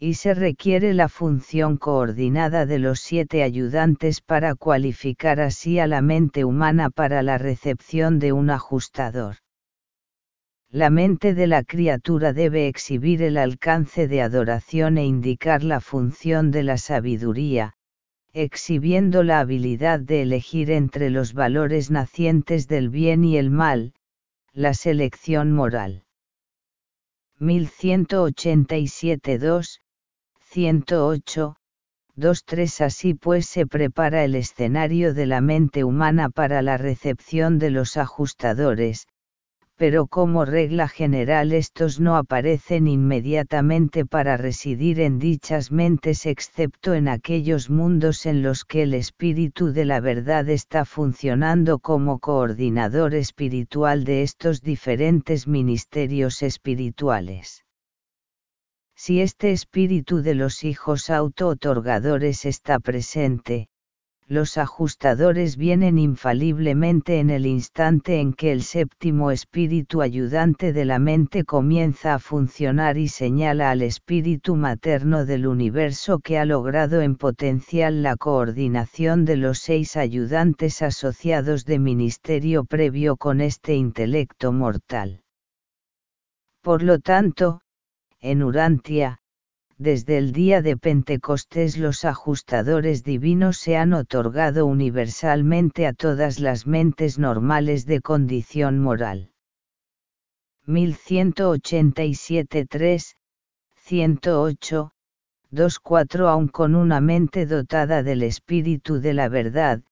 Y 0.00 0.14
se 0.14 0.34
requiere 0.34 0.94
la 0.94 1.08
función 1.08 1.76
coordinada 1.76 2.66
de 2.66 2.78
los 2.78 3.00
siete 3.00 3.42
ayudantes 3.42 4.20
para 4.20 4.54
cualificar 4.54 5.40
así 5.40 5.78
a 5.78 5.86
la 5.86 6.02
mente 6.02 6.44
humana 6.44 6.90
para 6.90 7.22
la 7.22 7.38
recepción 7.38 8.18
de 8.18 8.32
un 8.32 8.50
ajustador 8.50 9.36
la 10.70 10.90
mente 10.90 11.32
de 11.32 11.46
la 11.46 11.64
criatura 11.64 12.34
debe 12.34 12.68
exhibir 12.68 13.22
el 13.22 13.38
alcance 13.38 14.06
de 14.06 14.20
adoración 14.20 14.98
e 14.98 15.06
indicar 15.06 15.64
la 15.64 15.80
función 15.80 16.50
de 16.50 16.62
la 16.62 16.76
sabiduría, 16.76 17.72
exhibiendo 18.34 19.22
la 19.22 19.40
habilidad 19.40 19.98
de 19.98 20.20
elegir 20.20 20.70
entre 20.70 21.08
los 21.08 21.32
valores 21.32 21.90
nacientes 21.90 22.68
del 22.68 22.90
bien 22.90 23.24
y 23.24 23.38
el 23.38 23.48
mal, 23.48 23.94
la 24.52 24.74
selección 24.74 25.52
moral. 25.52 26.04
1187-2, 27.40 29.80
108, 30.50 31.56
2-3 32.16 32.80
Así 32.80 33.12
pues 33.12 33.46
se 33.46 33.66
prepara 33.66 34.24
el 34.24 34.34
escenario 34.34 35.12
de 35.12 35.26
la 35.26 35.42
mente 35.42 35.84
humana 35.84 36.30
para 36.30 36.62
la 36.62 36.78
recepción 36.78 37.58
de 37.58 37.68
los 37.68 37.98
ajustadores, 37.98 39.06
pero 39.76 40.06
como 40.06 40.46
regla 40.46 40.88
general 40.88 41.52
estos 41.52 42.00
no 42.00 42.16
aparecen 42.16 42.88
inmediatamente 42.88 44.06
para 44.06 44.38
residir 44.38 45.00
en 45.00 45.18
dichas 45.18 45.70
mentes 45.70 46.24
excepto 46.24 46.94
en 46.94 47.08
aquellos 47.08 47.68
mundos 47.68 48.24
en 48.24 48.42
los 48.42 48.64
que 48.64 48.84
el 48.84 48.94
espíritu 48.94 49.74
de 49.74 49.84
la 49.84 50.00
verdad 50.00 50.48
está 50.48 50.86
funcionando 50.86 51.78
como 51.78 52.20
coordinador 52.20 53.14
espiritual 53.14 54.04
de 54.04 54.22
estos 54.22 54.62
diferentes 54.62 55.46
ministerios 55.46 56.42
espirituales. 56.42 57.66
Si 59.00 59.20
este 59.20 59.52
espíritu 59.52 60.22
de 60.22 60.34
los 60.34 60.64
hijos 60.64 61.08
auto-otorgadores 61.08 62.44
está 62.44 62.80
presente, 62.80 63.68
los 64.26 64.58
ajustadores 64.58 65.56
vienen 65.56 66.00
infaliblemente 66.00 67.20
en 67.20 67.30
el 67.30 67.46
instante 67.46 68.18
en 68.18 68.32
que 68.32 68.50
el 68.50 68.64
séptimo 68.64 69.30
espíritu 69.30 70.02
ayudante 70.02 70.72
de 70.72 70.84
la 70.84 70.98
mente 70.98 71.44
comienza 71.44 72.14
a 72.14 72.18
funcionar 72.18 72.98
y 72.98 73.06
señala 73.06 73.70
al 73.70 73.82
espíritu 73.82 74.56
materno 74.56 75.24
del 75.24 75.46
universo 75.46 76.18
que 76.18 76.36
ha 76.36 76.44
logrado 76.44 77.00
en 77.00 77.14
potencial 77.14 78.02
la 78.02 78.16
coordinación 78.16 79.24
de 79.24 79.36
los 79.36 79.60
seis 79.60 79.96
ayudantes 79.96 80.82
asociados 80.82 81.64
de 81.64 81.78
ministerio 81.78 82.64
previo 82.64 83.16
con 83.16 83.40
este 83.40 83.76
intelecto 83.76 84.52
mortal. 84.52 85.22
Por 86.62 86.82
lo 86.82 86.98
tanto, 86.98 87.60
en 88.20 88.42
Urantia, 88.42 89.20
desde 89.76 90.18
el 90.18 90.32
día 90.32 90.60
de 90.60 90.76
Pentecostés 90.76 91.78
los 91.78 92.04
ajustadores 92.04 93.04
divinos 93.04 93.58
se 93.58 93.76
han 93.76 93.92
otorgado 93.92 94.66
universalmente 94.66 95.86
a 95.86 95.92
todas 95.92 96.40
las 96.40 96.66
mentes 96.66 97.20
normales 97.20 97.86
de 97.86 98.00
condición 98.00 98.80
moral. 98.80 99.30
1187 100.66 102.66
3, 102.66 103.16
108, 103.76 104.90
2.4 105.52 106.28
Aun 106.28 106.48
con 106.48 106.74
una 106.74 107.00
mente 107.00 107.46
dotada 107.46 108.02
del 108.02 108.24
espíritu 108.24 109.00
de 109.00 109.14
la 109.14 109.28
verdad, 109.28 109.82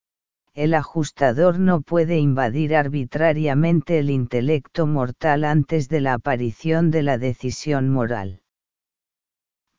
el 0.56 0.74
ajustador 0.74 1.60
no 1.60 1.82
puede 1.82 2.18
invadir 2.18 2.74
arbitrariamente 2.74 4.00
el 4.00 4.10
intelecto 4.10 4.88
mortal 4.88 5.44
antes 5.44 5.88
de 5.88 6.00
la 6.00 6.14
aparición 6.14 6.90
de 6.90 7.04
la 7.04 7.18
decisión 7.18 7.88
moral 7.90 8.40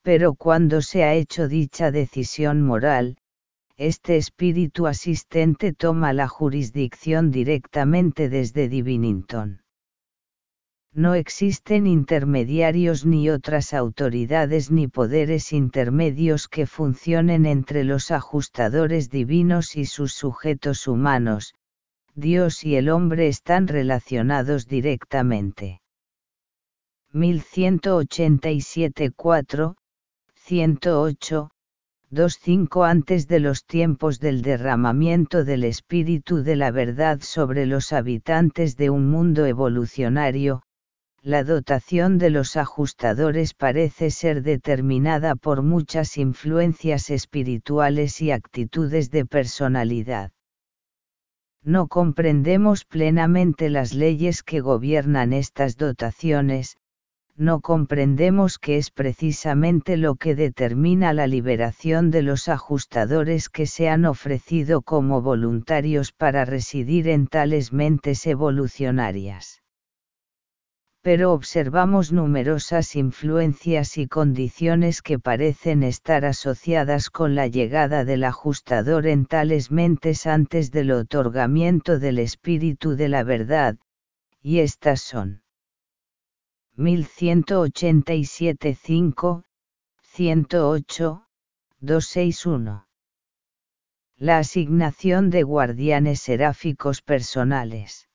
pero 0.07 0.35
cuando 0.35 0.81
se 0.81 1.03
ha 1.03 1.15
hecho 1.15 1.49
dicha 1.49 1.91
decisión 1.91 2.61
moral, 2.61 3.17
este 3.75 4.15
espíritu 4.15 4.87
asistente 4.87 5.73
toma 5.73 6.13
la 6.13 6.29
jurisdicción 6.29 7.29
directamente 7.29 8.29
desde 8.29 8.69
Divinington. 8.69 9.63
No 10.97 11.13
existen 11.13 11.85
intermediarios 11.85 13.05
ni 13.05 13.29
otras 13.29 13.75
autoridades 13.75 14.71
ni 14.71 14.87
poderes 14.87 15.53
intermedios 15.53 16.47
que 16.47 16.65
funcionen 16.65 17.45
entre 17.45 17.83
los 17.83 18.09
ajustadores 18.09 19.11
divinos 19.11 19.75
y 19.75 19.85
sus 19.85 20.13
sujetos 20.13 20.87
humanos, 20.87 21.53
Dios 22.15 22.63
y 22.63 22.77
el 22.77 22.89
hombre 22.89 23.27
están 23.27 23.67
relacionados 23.67 24.67
directamente. 24.67 25.81
1187 27.13 29.11
4, 29.15 29.75
108, 30.33 31.51
2.5 32.11 32.89
Antes 32.89 33.27
de 33.27 33.39
los 33.39 33.65
tiempos 33.65 34.19
del 34.19 34.41
derramamiento 34.41 35.43
del 35.43 35.63
Espíritu 35.63 36.41
de 36.41 36.55
la 36.55 36.71
verdad 36.71 37.19
sobre 37.21 37.67
los 37.67 37.93
habitantes 37.93 38.77
de 38.77 38.89
un 38.89 39.11
mundo 39.11 39.45
evolucionario, 39.45 40.63
la 41.21 41.43
dotación 41.43 42.17
de 42.17 42.29
los 42.29 42.55
ajustadores 42.57 43.53
parece 43.53 44.11
ser 44.11 44.43
determinada 44.43 45.35
por 45.35 45.61
muchas 45.61 46.17
influencias 46.17 47.09
espirituales 47.09 48.21
y 48.21 48.31
actitudes 48.31 49.11
de 49.11 49.25
personalidad. 49.25 50.31
No 51.63 51.87
comprendemos 51.87 52.85
plenamente 52.85 53.69
las 53.69 53.93
leyes 53.93 54.43
que 54.43 54.61
gobiernan 54.61 55.33
estas 55.33 55.75
dotaciones, 55.75 56.77
no 57.35 57.61
comprendemos 57.61 58.57
que 58.57 58.77
es 58.77 58.89
precisamente 58.89 59.95
lo 59.95 60.15
que 60.15 60.33
determina 60.33 61.13
la 61.13 61.27
liberación 61.27 62.09
de 62.09 62.23
los 62.23 62.47
ajustadores 62.47 63.49
que 63.49 63.67
se 63.67 63.89
han 63.89 64.05
ofrecido 64.05 64.81
como 64.81 65.21
voluntarios 65.21 66.11
para 66.11 66.45
residir 66.45 67.07
en 67.07 67.27
tales 67.27 67.71
mentes 67.71 68.25
evolucionarias. 68.25 69.61
Pero 71.07 71.31
observamos 71.31 72.11
numerosas 72.11 72.97
influencias 72.97 73.97
y 73.97 74.07
condiciones 74.07 75.01
que 75.01 75.19
parecen 75.19 75.83
estar 75.83 76.25
asociadas 76.25 77.09
con 77.09 77.33
la 77.33 77.47
llegada 77.47 78.03
del 78.03 78.25
ajustador 78.25 79.07
en 79.07 79.25
tales 79.25 79.71
mentes 79.71 80.27
antes 80.27 80.69
del 80.69 80.91
otorgamiento 80.91 81.97
del 81.97 82.19
espíritu 82.19 82.97
de 82.97 83.07
la 83.07 83.23
verdad, 83.23 83.77
y 84.41 84.59
estas 84.59 84.99
son 84.99 85.43
1187 86.75 88.75
5, 88.75 89.45
108, 90.01 91.25
261. 91.79 92.85
La 94.17 94.39
asignación 94.39 95.29
de 95.29 95.43
guardianes 95.43 96.19
seráficos 96.19 97.01
personales. 97.01 98.06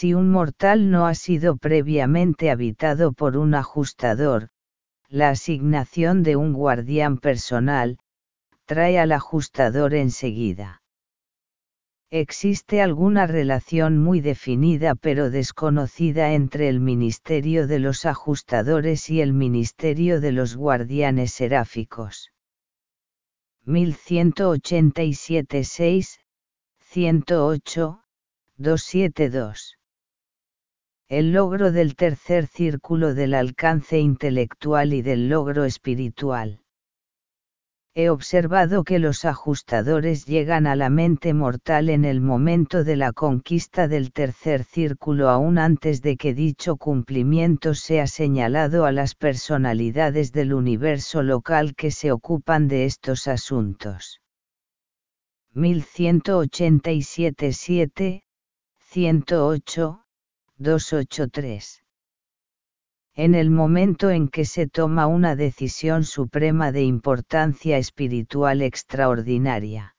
Si 0.00 0.08
un 0.14 0.30
mortal 0.30 0.92
no 0.92 1.08
ha 1.08 1.16
sido 1.16 1.56
previamente 1.56 2.52
habitado 2.52 3.12
por 3.12 3.36
un 3.36 3.56
ajustador, 3.56 4.50
la 5.08 5.30
asignación 5.30 6.22
de 6.22 6.36
un 6.36 6.52
guardián 6.52 7.18
personal, 7.18 7.98
trae 8.64 9.00
al 9.00 9.10
ajustador 9.10 9.94
enseguida. 9.94 10.82
Existe 12.10 12.80
alguna 12.80 13.26
relación 13.26 13.98
muy 13.98 14.20
definida 14.20 14.94
pero 14.94 15.30
desconocida 15.30 16.32
entre 16.32 16.68
el 16.68 16.78
ministerio 16.78 17.66
de 17.66 17.80
los 17.80 18.06
ajustadores 18.06 19.10
y 19.10 19.20
el 19.20 19.32
ministerio 19.32 20.20
de 20.20 20.30
los 20.30 20.54
guardianes 20.54 21.32
seráficos. 21.32 22.30
1187 23.64 25.64
6, 25.64 26.20
108, 26.82 28.00
272. 28.58 29.77
El 31.08 31.32
logro 31.32 31.72
del 31.72 31.96
tercer 31.96 32.46
círculo 32.46 33.14
del 33.14 33.34
alcance 33.34 33.98
intelectual 33.98 34.92
y 34.92 35.02
del 35.02 35.28
logro 35.28 35.64
espiritual 35.64 36.60
he 38.00 38.10
observado 38.10 38.84
que 38.84 39.00
los 39.00 39.24
ajustadores 39.24 40.24
llegan 40.24 40.68
a 40.68 40.76
la 40.76 40.88
mente 40.88 41.34
mortal 41.34 41.88
en 41.88 42.04
el 42.04 42.20
momento 42.20 42.84
de 42.84 42.94
la 42.94 43.12
conquista 43.12 43.88
del 43.88 44.12
tercer 44.12 44.62
círculo 44.62 45.30
aún 45.30 45.58
antes 45.58 46.00
de 46.00 46.16
que 46.16 46.32
dicho 46.32 46.76
cumplimiento 46.76 47.74
sea 47.74 48.06
señalado 48.06 48.84
a 48.84 48.92
las 48.92 49.16
personalidades 49.16 50.30
del 50.30 50.54
universo 50.54 51.24
local 51.24 51.74
que 51.74 51.90
se 51.90 52.12
ocupan 52.12 52.68
de 52.68 52.84
estos 52.84 53.26
asuntos. 53.26 54.20
1187 55.54 57.52
7, 57.52 58.22
108, 58.78 60.04
283 60.58 61.82
en 63.18 63.34
el 63.34 63.50
momento 63.50 64.10
en 64.10 64.28
que 64.28 64.44
se 64.44 64.68
toma 64.68 65.08
una 65.08 65.34
decisión 65.34 66.04
suprema 66.04 66.70
de 66.70 66.84
importancia 66.84 67.76
espiritual 67.76 68.62
extraordinaria. 68.62 69.96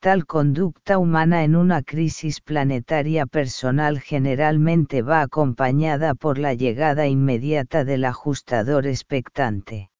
Tal 0.00 0.26
conducta 0.26 0.98
humana 0.98 1.44
en 1.44 1.54
una 1.54 1.84
crisis 1.84 2.40
planetaria 2.40 3.24
personal 3.24 4.00
generalmente 4.00 5.02
va 5.02 5.22
acompañada 5.22 6.16
por 6.16 6.38
la 6.38 6.54
llegada 6.54 7.06
inmediata 7.06 7.84
del 7.84 8.04
ajustador 8.04 8.88
expectante. 8.88 9.92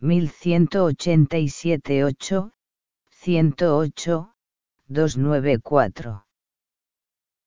1187 0.00 2.04
8, 2.04 2.52
108, 3.10 4.34
294. 4.88 6.23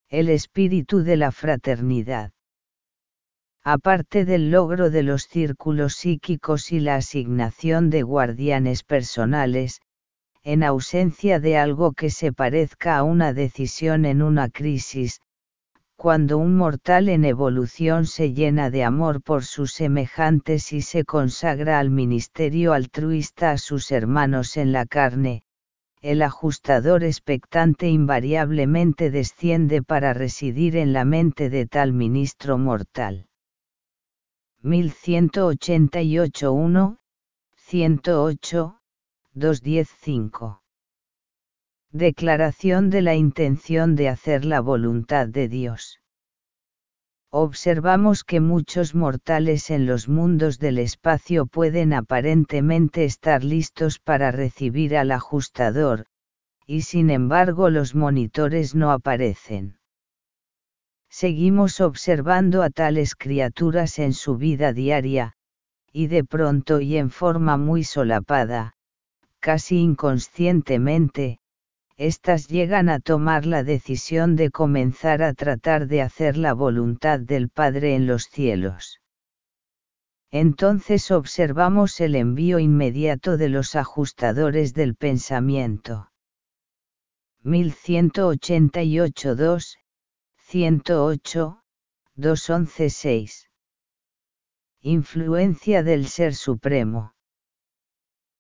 El 0.10 0.30
espíritu 0.30 1.04
de 1.04 1.18
la 1.18 1.34
fraternidad. 1.34 2.32
Aparte 3.62 4.24
del 4.24 4.52
logro 4.52 4.90
de 4.90 5.04
los 5.04 5.24
círculos 5.24 5.96
psíquicos 5.96 6.72
y 6.72 6.80
la 6.80 6.96
asignación 6.96 7.90
de 7.90 8.04
guardianes 8.04 8.84
personales, 8.84 9.82
en 10.44 10.64
ausencia 10.64 11.42
de 11.42 11.58
algo 11.58 11.92
que 11.92 12.10
se 12.10 12.32
parezca 12.32 12.96
a 12.98 13.04
una 13.04 13.34
decisión 13.34 14.06
en 14.06 14.22
una 14.22 14.48
crisis, 14.48 15.20
cuando 15.98 16.38
un 16.38 16.56
mortal 16.56 17.10
en 17.10 17.26
evolución 17.26 18.06
se 18.06 18.32
llena 18.32 18.70
de 18.70 18.86
amor 18.86 19.22
por 19.22 19.44
sus 19.44 19.74
semejantes 19.74 20.72
y 20.72 20.84
se 20.84 21.04
consagra 21.04 21.80
al 21.80 21.90
ministerio 21.90 22.72
altruista 22.72 23.52
a 23.52 23.58
sus 23.58 23.92
hermanos 23.92 24.56
en 24.56 24.72
la 24.72 24.86
carne, 24.86 25.44
el 26.02 26.22
ajustador 26.22 27.04
expectante 27.04 27.90
invariablemente 27.90 29.10
desciende 29.12 29.82
para 29.82 30.14
residir 30.14 30.76
en 30.76 30.94
la 30.94 31.06
mente 31.06 31.50
de 31.50 31.66
tal 31.66 31.94
ministro 31.94 32.58
mortal. 32.58 33.28
1188 34.62 36.52
1, 36.52 36.98
108, 37.56 38.80
215. 39.34 40.60
Declaración 41.92 42.90
de 42.90 43.02
la 43.02 43.16
intención 43.16 43.96
de 43.96 44.10
hacer 44.10 44.46
la 44.46 44.62
voluntad 44.62 45.28
de 45.28 45.48
Dios. 45.48 46.00
Observamos 47.30 48.24
que 48.24 48.40
muchos 48.40 48.96
mortales 48.96 49.70
en 49.70 49.86
los 49.86 50.08
mundos 50.08 50.60
del 50.60 50.80
espacio 50.80 51.46
pueden 51.46 51.94
aparentemente 51.94 53.04
estar 53.04 53.44
listos 53.44 54.00
para 54.00 54.32
recibir 54.32 54.96
al 54.96 55.12
ajustador, 55.12 56.06
y 56.66 56.82
sin 56.84 57.10
embargo 57.10 57.70
los 57.70 57.96
monitores 57.96 58.76
no 58.76 58.92
aparecen. 58.92 59.78
Seguimos 61.10 61.82
observando 61.82 62.64
a 62.64 62.70
tales 62.70 63.16
criaturas 63.16 64.00
en 64.00 64.14
su 64.14 64.38
vida 64.38 64.72
diaria, 64.72 65.34
y 65.92 66.08
de 66.08 66.24
pronto 66.24 66.80
y 66.80 66.98
en 66.98 67.10
forma 67.10 67.58
muy 67.58 67.84
solapada, 67.84 68.76
casi 69.40 69.80
inconscientemente, 69.80 71.40
éstas 71.98 72.48
llegan 72.48 72.90
a 72.90 73.00
tomar 73.00 73.46
la 73.48 73.64
decisión 73.64 74.36
de 74.36 74.52
comenzar 74.52 75.24
a 75.24 75.34
tratar 75.34 75.88
de 75.88 76.04
hacer 76.04 76.38
la 76.38 76.54
voluntad 76.54 77.20
del 77.20 77.50
Padre 77.50 77.96
en 77.96 78.06
los 78.06 78.26
cielos. 78.26 79.02
entonces 80.30 81.10
observamos 81.10 82.00
el 82.02 82.16
envío 82.16 82.60
inmediato 82.60 83.38
de 83.38 83.50
los 83.50 83.76
ajustadores 83.76 84.74
del 84.74 84.96
pensamiento. 84.96 86.12
1188 87.44 89.36
2, 89.36 89.78
108, 90.38 91.62
211 92.16 92.90
6. 92.90 93.50
Influencia 94.82 95.82
del 95.82 96.08
Ser 96.08 96.36
Supremo. 96.36 97.17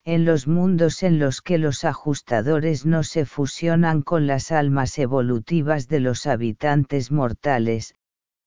En 0.09 0.23
los 0.23 0.47
mundos 0.47 1.03
en 1.03 1.19
los 1.19 1.41
que 1.41 1.57
los 1.57 1.83
ajustadores 1.83 2.85
no 2.85 3.03
se 3.03 3.25
fusionan 3.25 4.01
con 4.01 4.25
las 4.25 4.53
almas 4.53 4.97
evolutivas 4.99 5.89
de 5.89 5.99
los 5.99 6.27
habitantes 6.27 7.11
mortales, 7.11 7.93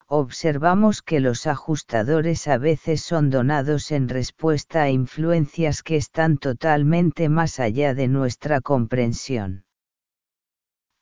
observamos 0.07 1.03
que 1.03 1.21
los 1.21 1.47
ajustadores 1.47 2.49
a 2.49 2.57
veces 2.57 3.03
son 3.03 3.29
donados 3.29 3.93
en 3.93 4.09
respuesta 4.09 4.85
a 4.85 4.89
influencias 4.89 5.83
que 5.83 5.97
están 5.97 6.39
totalmente 6.39 7.29
más 7.29 7.61
allá 7.61 7.93
de 7.93 8.09
nuestra 8.09 8.63
comprensión. 8.63 9.67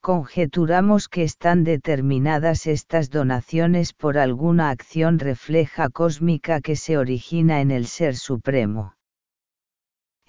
Conjeturamos 0.01 1.09
que 1.09 1.23
están 1.23 1.63
determinadas 1.63 2.67
estas 2.67 3.11
donaciones 3.11 3.93
por 3.93 4.19
alguna 4.19 4.71
acción 4.71 5.21
refleja 5.21 5.89
cósmica 5.89 6.61
que 6.61 6.75
se 6.75 6.99
origina 6.99 7.61
en 7.61 7.71
el 7.71 7.87
Ser 7.87 8.17
Supremo. 8.17 8.98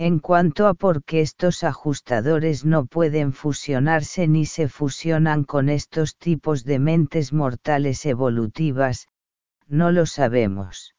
En 0.01 0.19
cuanto 0.19 0.67
a 0.67 0.75
por 0.75 1.03
qué 1.03 1.19
estos 1.19 1.65
ajustadores 1.65 2.63
no 2.63 2.85
pueden 2.85 3.33
fusionarse 3.33 4.29
ni 4.29 4.45
se 4.45 4.69
fusionan 4.69 5.43
con 5.43 5.67
estos 5.67 6.15
tipos 6.15 6.63
de 6.63 6.79
mentes 6.79 7.33
mortales 7.33 8.05
evolutivas, 8.05 9.09
no 9.67 9.91
lo 9.91 10.05
sabemos. 10.05 10.95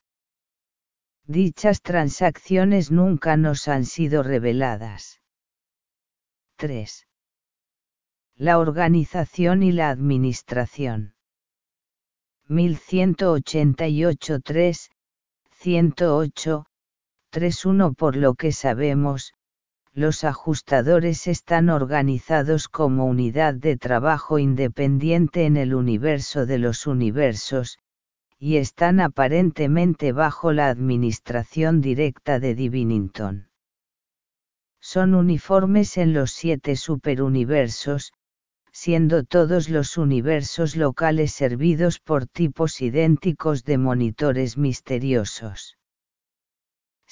Dichas 1.24 1.80
transacciones 1.80 2.90
nunca 2.90 3.38
nos 3.38 3.68
han 3.68 3.86
sido 3.86 4.22
reveladas. 4.22 5.22
3. 6.56 7.06
La 8.36 8.58
organización 8.58 9.62
y 9.62 9.72
la 9.72 9.88
administración. 9.88 11.14
1188 12.48 14.40
3, 14.40 14.90
108, 15.52 16.66
3.1 17.32 17.94
Por 17.94 18.16
lo 18.16 18.34
que 18.34 18.52
sabemos, 18.52 19.34
los 19.92 20.24
ajustadores 20.24 21.26
están 21.26 21.68
organizados 21.70 22.68
como 22.68 23.06
unidad 23.06 23.54
de 23.54 23.76
trabajo 23.76 24.38
independiente 24.38 25.46
en 25.46 25.56
el 25.56 25.74
universo 25.74 26.46
de 26.46 26.58
los 26.58 26.86
universos, 26.86 27.78
y 28.38 28.56
están 28.56 29.00
aparentemente 29.00 30.12
bajo 30.12 30.52
la 30.52 30.68
administración 30.68 31.80
directa 31.80 32.40
de 32.40 32.54
Divinington. 32.54 33.48
Son 34.80 35.14
uniformes 35.14 35.98
en 35.98 36.14
los 36.14 36.32
siete 36.32 36.74
superuniversos, 36.74 38.12
siendo 38.72 39.24
todos 39.24 39.68
los 39.68 39.98
universos 39.98 40.74
locales 40.74 41.32
servidos 41.32 41.98
por 41.98 42.26
tipos 42.26 42.80
idénticos 42.80 43.64
de 43.64 43.78
monitores 43.78 44.56
misteriosos. 44.56 45.76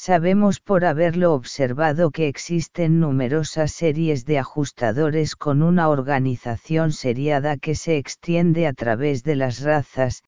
Sabemos 0.00 0.60
por 0.60 0.84
haberlo 0.84 1.34
observado 1.34 2.12
que 2.12 2.28
existen 2.28 3.00
numerosas 3.00 3.72
series 3.72 4.24
de 4.24 4.38
ajustadores 4.38 5.34
con 5.34 5.60
una 5.60 5.88
organización 5.88 6.92
seriada 6.92 7.56
que 7.56 7.74
se 7.74 7.96
extiende 7.96 8.68
a 8.68 8.74
través 8.74 9.24
de 9.24 9.34
las 9.34 9.60
razas, 9.60 10.22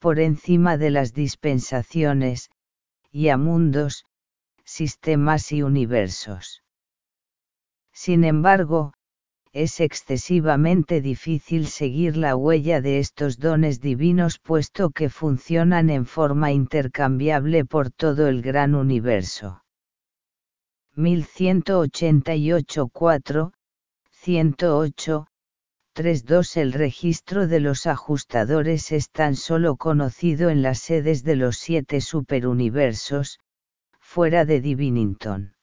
por 0.00 0.18
encima 0.18 0.76
de 0.76 0.90
las 0.90 1.14
dispensaciones, 1.14 2.50
y 3.12 3.28
a 3.28 3.36
mundos, 3.36 4.06
sistemas 4.64 5.52
y 5.52 5.62
universos. 5.62 6.64
Sin 7.92 8.24
embargo, 8.24 8.92
es 9.52 9.80
excesivamente 9.80 11.00
difícil 11.00 11.66
seguir 11.66 12.16
la 12.16 12.36
huella 12.36 12.80
de 12.80 12.98
estos 12.98 13.38
dones 13.38 13.80
divinos 13.80 14.38
puesto 14.38 14.90
que 14.90 15.08
funcionan 15.08 15.90
en 15.90 16.06
forma 16.06 16.52
intercambiable 16.52 17.64
por 17.64 17.90
todo 17.90 18.28
el 18.28 18.42
gran 18.42 18.74
universo. 18.74 19.62
1188 20.94 22.88
4, 22.92 23.52
108, 24.10 25.26
32 25.94 26.56
El 26.56 26.72
registro 26.72 27.46
de 27.46 27.60
los 27.60 27.86
ajustadores 27.86 28.92
es 28.92 29.10
tan 29.10 29.34
solo 29.34 29.76
conocido 29.76 30.50
en 30.50 30.62
las 30.62 30.78
sedes 30.78 31.24
de 31.24 31.36
los 31.36 31.56
siete 31.56 32.00
superuniversos, 32.00 33.38
fuera 33.98 34.44
de 34.44 34.60
Divinington 34.60 35.55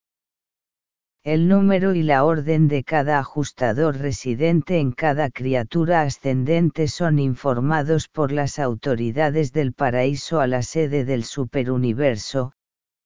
el 1.23 1.47
número 1.47 1.95
y 1.95 2.03
la 2.03 2.25
orden 2.25 2.67
de 2.67 2.83
cada 2.83 3.17
ajustador 3.17 3.97
residente 3.97 4.79
en 4.79 4.91
cada 4.91 5.29
criatura 5.29 6.01
ascendente 6.01 6.89
son 6.89 7.17
informados 7.17 8.09
por 8.09 8.33
las 8.33 8.59
autoridades 8.59 9.53
del 9.53 9.71
paraíso 9.71 10.41
a 10.41 10.47
la 10.47 10.63
sede 10.63 11.05
del 11.05 11.23
superuniverso, 11.23 12.51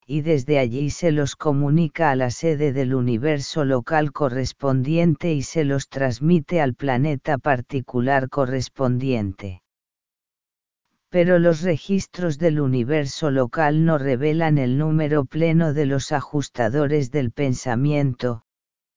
y 0.08 0.22
desde 0.22 0.58
allí 0.58 0.90
se 0.90 1.12
los 1.12 1.36
comunica 1.36 2.10
a 2.10 2.16
la 2.16 2.32
sede 2.32 2.74
del 2.74 2.96
universo 2.96 3.66
local 3.66 4.12
correspondiente 4.12 5.34
y 5.34 5.44
se 5.44 5.64
los 5.64 5.88
transmite 5.88 6.60
al 6.60 6.74
planeta 6.74 7.38
particular 7.38 8.30
correspondiente 8.30 9.62
pero 11.18 11.40
los 11.40 11.64
registros 11.64 12.38
del 12.38 12.60
universo 12.60 13.32
local 13.32 13.86
no 13.86 13.98
revelan 13.98 14.60
el 14.60 14.78
número 14.78 15.26
pleno 15.26 15.74
de 15.74 15.88
los 15.88 16.12
ajustadores 16.12 17.10
del 17.10 17.32
pensamiento, 17.32 18.44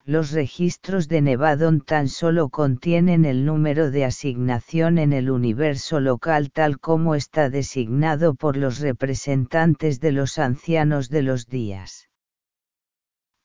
los 0.04 0.30
registros 0.32 1.08
de 1.08 1.22
Nevadon 1.22 1.80
tan 1.80 2.08
solo 2.08 2.50
contienen 2.50 3.24
el 3.24 3.46
número 3.46 3.90
de 3.90 4.04
asignación 4.04 4.98
en 4.98 5.14
el 5.14 5.30
universo 5.30 5.98
local 5.98 6.50
tal 6.52 6.78
como 6.78 7.14
está 7.14 7.48
designado 7.48 8.34
por 8.34 8.58
los 8.58 8.80
representantes 8.80 9.98
de 9.98 10.12
los 10.12 10.38
ancianos 10.38 11.08
de 11.08 11.22
los 11.22 11.46
días. 11.46 12.10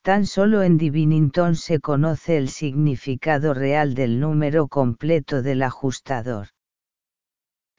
Tan 0.01 0.25
solo 0.25 0.63
en 0.63 0.77
Divinington 0.77 1.55
se 1.55 1.79
conoce 1.79 2.35
el 2.35 2.49
significado 2.49 3.53
real 3.53 3.93
del 3.93 4.19
número 4.19 4.67
completo 4.67 5.41
del 5.41 5.63
ajustador. 5.63 6.49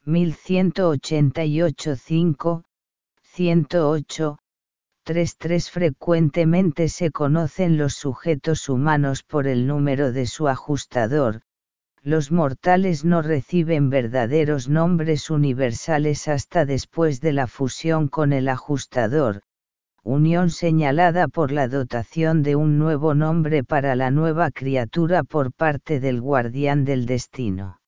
1188 0.09 1.97
5, 1.97 2.65
108, 3.23 4.39
33 5.03 5.71
Frecuentemente 5.71 6.89
se 6.89 7.11
conocen 7.11 7.77
los 7.77 7.95
sujetos 7.95 8.69
humanos 8.69 9.25
por 9.25 9.49
el 9.49 9.67
número 9.67 10.13
de 10.13 10.27
su 10.27 10.47
ajustador, 10.47 11.43
los 12.03 12.31
mortales 12.31 13.05
no 13.05 13.21
reciben 13.21 13.91
verdaderos 13.91 14.69
nombres 14.69 15.29
universales 15.29 16.29
hasta 16.29 16.65
después 16.65 17.21
de 17.21 17.33
la 17.33 17.49
fusión 17.49 18.07
con 18.07 18.33
el 18.33 18.49
ajustador, 18.49 19.43
unión 20.05 20.51
señalada 20.51 21.27
por 21.27 21.51
la 21.51 21.67
dotación 21.67 22.45
de 22.45 22.55
un 22.55 22.79
nuevo 22.79 23.15
nombre 23.15 23.65
para 23.65 23.97
la 23.97 24.13
nueva 24.13 24.53
criatura 24.53 25.25
por 25.25 25.53
parte 25.53 25.99
del 25.99 26.21
guardián 26.21 26.85
del 26.85 27.07
destino. 27.07 27.81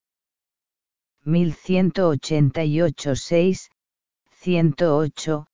1188 1.28 3.14
6, 3.14 3.70
108, 4.30 5.46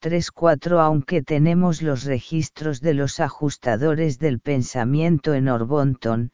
34 0.00 0.80
Aunque 0.82 1.22
tenemos 1.22 1.80
los 1.80 2.04
registros 2.04 2.82
de 2.82 2.92
los 2.92 3.18
ajustadores 3.18 4.18
del 4.18 4.40
pensamiento 4.40 5.32
en 5.32 5.48
Orbonton, 5.48 6.32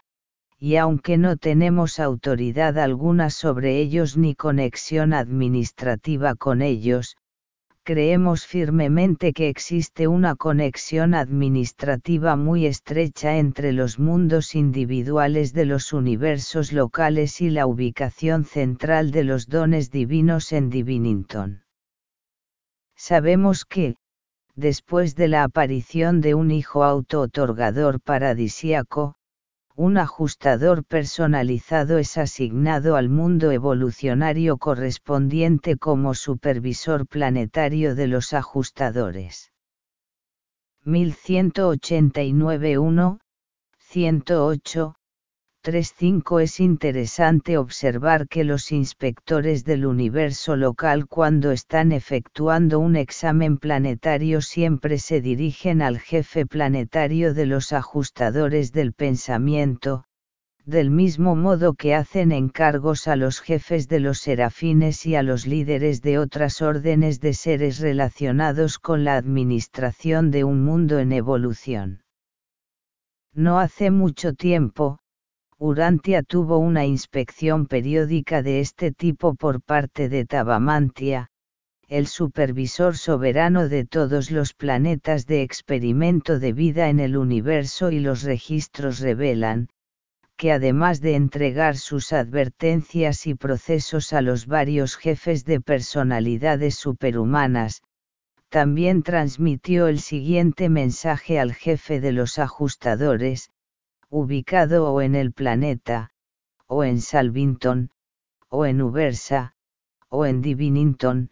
y 0.59 0.77
aunque 0.77 1.17
no 1.17 1.37
tenemos 1.37 2.01
autoridad 2.01 2.77
alguna 2.77 3.31
sobre 3.31 3.79
ellos 3.79 4.17
ni 4.17 4.35
conexión 4.35 5.13
administrativa 5.13 6.35
con 6.35 6.61
ellos, 6.61 7.17
creemos 7.85 8.47
firmemente 8.47 9.33
que 9.33 9.49
existe 9.49 10.07
una 10.09 10.37
conexión 10.37 11.15
administrativa 11.15 12.37
muy 12.37 12.67
estrecha 12.67 13.39
entre 13.39 13.73
los 13.73 13.99
mundos 13.99 14.55
individuales 14.55 15.53
de 15.53 15.65
los 15.65 15.93
universos 15.93 16.73
locales 16.73 17.41
y 17.41 17.51
la 17.51 17.67
ubicación 17.67 18.45
central 18.45 19.11
de 19.11 19.25
los 19.25 19.49
dones 19.49 19.91
divinos 19.91 20.53
en 20.53 20.71
Divinington. 20.71 21.65
Sabemos 22.97 23.65
que, 23.65 23.97
después 24.55 25.17
de 25.17 25.29
la 25.29 25.43
aparición 25.43 26.21
de 26.21 26.35
un 26.35 26.51
hijo 26.51 26.85
auto-otorgador 26.85 28.01
paradisíaco, 28.01 29.17
un 29.75 29.97
ajustador 29.97 30.85
personalizado 30.85 31.99
es 31.99 32.19
asignado 32.19 32.97
al 32.97 33.09
mundo 33.09 33.51
evolucionario 33.51 34.59
correspondiente 34.59 35.77
como 35.77 36.15
supervisor 36.15 37.07
planetario 37.07 37.95
de 37.95 38.07
los 38.07 38.35
ajustadores. 38.35 39.53
1189 40.85 42.79
1, 42.79 43.21
108, 43.79 44.95
3.5 45.65 46.43
Es 46.43 46.59
interesante 46.59 47.57
observar 47.57 48.27
que 48.27 48.43
los 48.43 48.73
inspectores 48.73 49.65
del 49.65 49.87
universo 49.87 50.57
local 50.57 51.07
cuando 51.07 51.53
están 51.53 51.93
efectuando 51.93 52.81
un 52.81 52.97
examen 52.97 53.59
planetario 53.59 54.41
siempre 54.41 54.99
se 54.99 55.21
dirigen 55.21 55.81
al 55.81 56.01
jefe 56.01 56.47
planetario 56.47 57.33
de 57.33 57.47
los 57.47 57.73
ajustadores 57.73 58.73
del 58.73 58.93
pensamiento, 58.93 60.03
del 60.65 60.91
mismo 60.91 61.37
modo 61.37 61.75
que 61.75 61.95
hacen 61.95 62.33
encargos 62.33 63.07
a 63.07 63.15
los 63.15 63.41
jefes 63.41 63.87
de 63.87 64.01
los 64.01 64.19
serafines 64.19 65.07
y 65.07 65.15
a 65.15 65.23
los 65.23 65.47
líderes 65.47 66.03
de 66.03 66.19
otras 66.19 66.61
órdenes 66.61 67.21
de 67.21 67.35
seres 67.35 67.79
relacionados 67.79 68.81
con 68.81 69.05
la 69.05 69.17
administración 69.17 70.33
de 70.33 70.43
un 70.43 70.65
mundo 70.65 70.99
en 70.99 71.13
evolución. 71.13 72.03
No 73.33 73.61
hace 73.61 73.93
mucho 73.93 74.35
tiempo, 74.35 74.99
Urantia 75.65 76.25
tuvo 76.25 76.59
una 76.59 76.87
inspección 76.87 77.67
periódica 77.67 78.43
de 78.43 78.59
este 78.59 78.91
tipo 78.91 79.37
por 79.37 79.63
parte 79.63 80.09
de 80.09 80.25
Tabamantia, 80.25 81.29
el 81.87 82.09
supervisor 82.09 82.97
soberano 82.97 83.69
de 83.69 83.85
todos 83.85 84.33
los 84.33 84.55
planetas 84.55 85.25
de 85.25 85.43
experimento 85.43 86.41
de 86.41 86.53
vida 86.53 86.89
en 86.89 86.99
el 86.99 87.17
universo 87.17 87.93
y 87.93 88.01
los 88.01 88.25
registros 88.25 88.99
revelan, 88.99 89.69
que 90.37 90.51
además 90.51 91.01
de 91.01 91.15
entregar 91.15 91.77
sus 91.77 92.13
advertencias 92.13 93.29
y 93.29 93.37
procesos 93.37 94.13
a 94.13 94.21
los 94.21 94.47
varios 94.47 94.97
jefes 94.97 95.45
de 95.45 95.61
personalidades 95.61 96.75
superhumanas, 96.75 97.83
también 98.49 99.05
transmitió 99.05 99.87
el 99.87 100.01
siguiente 100.01 100.69
mensaje 100.69 101.39
al 101.39 101.55
jefe 101.55 102.01
de 102.01 102.11
los 102.11 102.41
ajustadores, 102.41 103.52
ubicado 104.13 104.93
o 104.93 105.01
en 105.01 105.15
el 105.15 105.33
planeta, 105.33 106.11
o 106.67 106.85
en 106.85 107.01
Salvington, 107.01 107.91
o 108.51 108.67
en 108.67 108.83
Ubersa, 108.83 109.55
o 110.11 110.27
en 110.27 110.43
Divinington, 110.43 111.31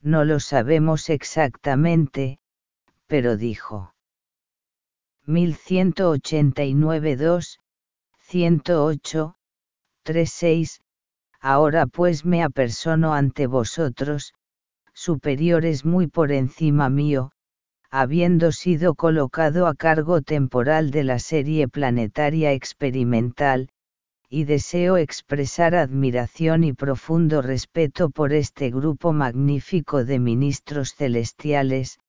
no 0.00 0.24
lo 0.24 0.40
sabemos 0.40 1.10
exactamente, 1.10 2.38
pero 3.06 3.36
dijo. 3.36 3.92
1189-2, 5.26 7.58
108, 8.20 9.36
36, 10.02 10.80
ahora 11.40 11.86
pues 11.86 12.24
me 12.24 12.42
apersono 12.42 13.12
ante 13.12 13.46
vosotros, 13.46 14.32
superiores 14.94 15.84
muy 15.84 16.06
por 16.06 16.32
encima 16.32 16.88
mío, 16.88 17.33
habiendo 17.96 18.50
sido 18.50 18.96
colocado 18.96 19.68
a 19.68 19.76
cargo 19.76 20.20
temporal 20.20 20.90
de 20.90 21.04
la 21.04 21.20
serie 21.20 21.68
planetaria 21.68 22.52
experimental, 22.52 23.68
y 24.28 24.46
deseo 24.46 24.96
expresar 24.96 25.76
admiración 25.76 26.64
y 26.64 26.72
profundo 26.72 27.40
respeto 27.40 28.10
por 28.10 28.32
este 28.32 28.72
grupo 28.72 29.12
magnífico 29.12 30.04
de 30.04 30.18
ministros 30.18 30.96
celestiales, 30.96 32.00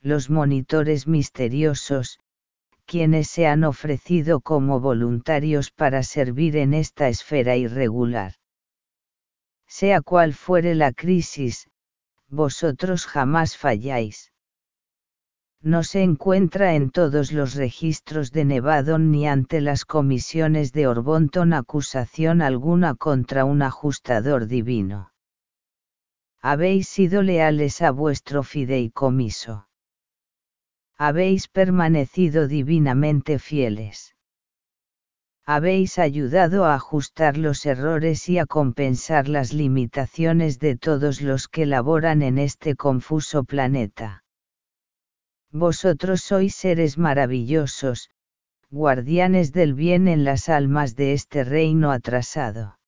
los 0.00 0.30
monitores 0.30 1.06
misteriosos, 1.06 2.18
quienes 2.86 3.28
se 3.28 3.46
han 3.46 3.64
ofrecido 3.64 4.40
como 4.40 4.80
voluntarios 4.80 5.70
para 5.70 6.02
servir 6.02 6.56
en 6.56 6.72
esta 6.72 7.10
esfera 7.10 7.56
irregular. 7.56 8.32
Sea 9.66 10.00
cual 10.00 10.32
fuere 10.32 10.74
la 10.74 10.92
crisis, 10.92 11.68
vosotros 12.30 13.04
jamás 13.04 13.58
falláis 13.58 14.32
no 15.66 15.82
se 15.82 16.04
encuentra 16.04 16.76
en 16.76 16.90
todos 16.90 17.32
los 17.32 17.56
registros 17.56 18.30
de 18.30 18.44
Nevadon 18.44 19.10
ni 19.10 19.26
ante 19.26 19.60
las 19.60 19.84
comisiones 19.84 20.72
de 20.72 20.86
Orbonton 20.86 21.52
acusación 21.52 22.40
alguna 22.40 22.94
contra 22.94 23.44
un 23.44 23.62
ajustador 23.62 24.46
divino. 24.46 25.10
Habéis 26.40 26.86
sido 26.88 27.20
leales 27.22 27.82
a 27.82 27.90
vuestro 27.90 28.44
fideicomiso. 28.44 29.66
Habéis 30.96 31.48
permanecido 31.48 32.46
divinamente 32.46 33.40
fieles. 33.40 34.14
Habéis 35.44 35.98
ayudado 35.98 36.64
a 36.64 36.76
ajustar 36.76 37.36
los 37.36 37.66
errores 37.66 38.28
y 38.28 38.38
a 38.38 38.46
compensar 38.46 39.26
las 39.26 39.52
limitaciones 39.52 40.60
de 40.60 40.76
todos 40.76 41.20
los 41.22 41.48
que 41.48 41.66
laboran 41.66 42.22
en 42.22 42.38
este 42.38 42.76
confuso 42.76 43.42
planeta 43.42 44.22
vosotros 45.52 46.22
sois 46.22 46.54
seres 46.54 46.98
maravillosos, 46.98 48.10
guardianes 48.70 49.52
del 49.52 49.74
bien 49.74 50.08
en 50.08 50.24
las 50.24 50.48
almas 50.48 50.96
de 50.96 51.12
este 51.12 51.44
reino 51.44 51.92
atrasado. 51.92 52.78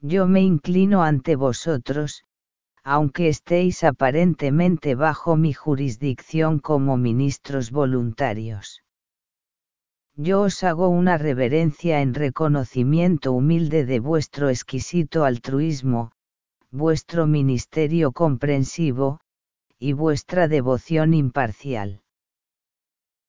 Yo 0.00 0.26
me 0.26 0.40
inclino 0.40 1.02
ante 1.02 1.36
vosotros, 1.36 2.24
aunque 2.82 3.28
estéis 3.28 3.82
aparentemente 3.84 4.94
bajo 4.94 5.36
mi 5.36 5.52
jurisdicción 5.52 6.60
como 6.60 6.96
ministros 6.96 7.70
voluntarios. 7.70 8.82
Yo 10.14 10.42
os 10.42 10.62
hago 10.64 10.88
una 10.88 11.18
reverencia 11.18 12.00
en 12.00 12.14
reconocimiento 12.14 13.32
humilde 13.32 13.84
de 13.84 14.00
vuestro 14.00 14.48
exquisito 14.48 15.24
altruismo, 15.24 16.12
vuestro 16.70 17.26
ministerio 17.26 18.12
comprensivo, 18.12 19.20
y 19.78 19.92
vuestra 19.92 20.48
devoción 20.48 21.14
imparcial. 21.14 22.02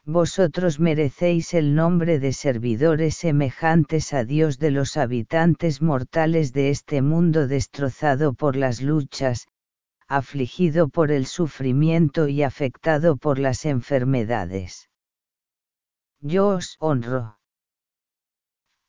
Vosotros 0.05 0.79
merecéis 0.79 1.53
el 1.53 1.75
nombre 1.75 2.19
de 2.19 2.31
servidores 2.31 3.17
semejantes 3.17 4.13
a 4.13 4.23
Dios 4.23 4.57
de 4.57 4.71
los 4.71 4.95
habitantes 4.95 5.81
mortales 5.81 6.53
de 6.53 6.69
este 6.69 7.01
mundo 7.01 7.49
destrozado 7.49 8.33
por 8.33 8.55
las 8.55 8.81
luchas, 8.81 9.47
afligido 10.07 10.88
por 10.88 11.12
el 11.12 11.25
sufrimiento 11.25 12.29
y 12.29 12.43
afectado 12.43 13.17
por 13.17 13.38
las 13.38 13.65
enfermedades. 13.65 14.89
Yo 16.21 16.47
os 16.47 16.77
honro. 16.79 17.38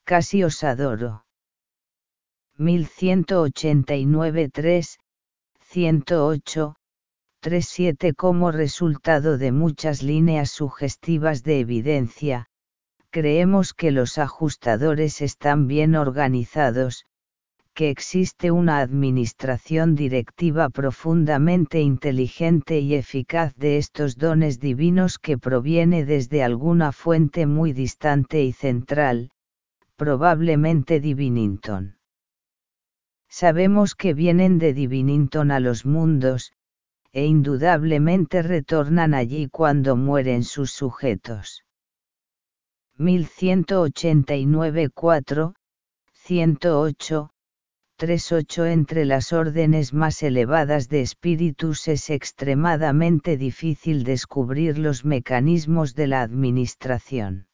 Casi 0.05 0.45
os 0.45 0.63
adoro. 0.63 1.25
1189 2.57 4.51
3, 4.51 4.99
108, 5.61 6.78
3.7 7.49 8.15
Como 8.15 8.53
resultado 8.53 9.39
de 9.39 9.53
muchas 9.53 10.03
líneas 10.03 10.51
sugestivas 10.51 11.43
de 11.45 11.61
evidencia, 11.61 12.49
creemos 13.09 13.73
que 13.73 13.91
los 13.91 14.19
ajustadores 14.19 15.23
están 15.23 15.67
bien 15.67 15.97
organizados, 15.97 17.07
que 17.73 17.89
existe 17.89 18.51
una 18.51 18.81
administración 18.81 19.95
directiva 19.95 20.69
profundamente 20.69 21.81
inteligente 21.81 22.81
y 22.81 22.95
eficaz 22.95 23.55
de 23.57 23.79
estos 23.79 24.19
dones 24.19 24.61
divinos 24.61 25.19
que 25.19 25.39
proviene 25.39 26.05
desde 26.05 26.43
alguna 26.43 26.93
fuente 26.93 27.47
muy 27.47 27.73
distante 27.73 28.43
y 28.43 28.53
central, 28.53 29.31
probablemente 29.97 31.01
Divinington. 31.01 31.97
Sabemos 33.31 33.95
que 33.95 34.13
vienen 34.13 34.59
de 34.59 34.75
Divinington 34.75 35.51
a 35.51 35.61
los 35.61 35.87
mundos, 35.87 36.53
e 37.13 37.25
indudablemente 37.25 38.43
retornan 38.43 39.15
allí 39.15 39.49
cuando 39.49 39.97
mueren 39.97 40.45
sus 40.45 40.71
sujetos. 40.71 41.65
1189 42.97 44.91
4, 44.91 45.55
108, 46.13 47.31
38 47.97 48.67
Entre 48.67 49.05
las 49.05 49.33
órdenes 49.33 49.93
más 49.93 50.23
elevadas 50.23 50.89
de 50.89 51.01
espíritus 51.01 51.89
es 51.89 52.11
extremadamente 52.11 53.37
difícil 53.37 54.05
descubrir 54.05 54.79
los 54.79 55.05
mecanismos 55.05 55.95
de 55.95 56.07
la 56.07 56.23
administración. 56.23 57.49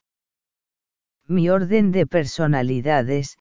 Mi 1.26 1.48
orden 1.48 1.92
de 1.92 2.06
personalidades, 2.06 3.38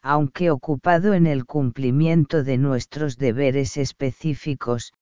aunque 0.00 0.50
ocupado 0.50 1.12
en 1.12 1.26
el 1.26 1.44
cumplimiento 1.44 2.44
de 2.44 2.56
nuestros 2.56 3.18
deberes 3.18 3.76
específicos, 3.76 4.92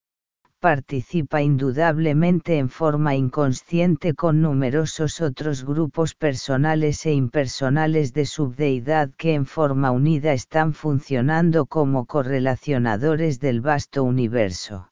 participa 0.61 1.43
indudablemente 1.43 2.59
en 2.59 2.69
forma 2.69 3.15
inconsciente 3.15 4.15
con 4.15 4.41
numerosos 4.41 5.21
otros 5.21 5.65
grupos 5.65 6.15
personales 6.15 7.05
e 7.07 7.13
impersonales 7.13 8.13
de 8.13 8.27
subdeidad 8.27 9.11
que 9.17 9.35
en 9.35 9.47
forma 9.47 9.91
unida 9.91 10.33
están 10.33 10.73
funcionando 10.73 11.67
como 11.67 12.07
correlacionadores 12.07 13.39
del 13.39 13.61
vasto 13.61 14.03
universo. 14.03 14.91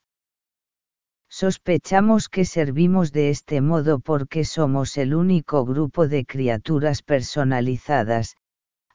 Sospechamos 1.29 2.29
que 2.29 2.45
servimos 2.45 3.11
de 3.11 3.31
este 3.31 3.61
modo 3.61 3.99
porque 3.99 4.45
somos 4.45 4.97
el 4.97 5.15
único 5.15 5.65
grupo 5.65 6.07
de 6.07 6.25
criaturas 6.25 7.03
personalizadas, 7.03 8.37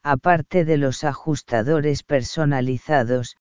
aparte 0.02 0.64
de 0.64 0.78
los 0.78 1.04
ajustadores 1.04 2.02
personalizados, 2.02 3.36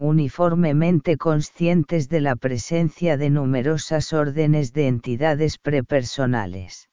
uniformemente 0.00 1.18
conscientes 1.18 2.08
de 2.08 2.22
la 2.22 2.34
presencia 2.34 3.18
de 3.18 3.28
numerosas 3.28 4.14
órdenes 4.14 4.72
de 4.72 4.88
entidades 4.88 5.58
prepersonales. 5.58 6.88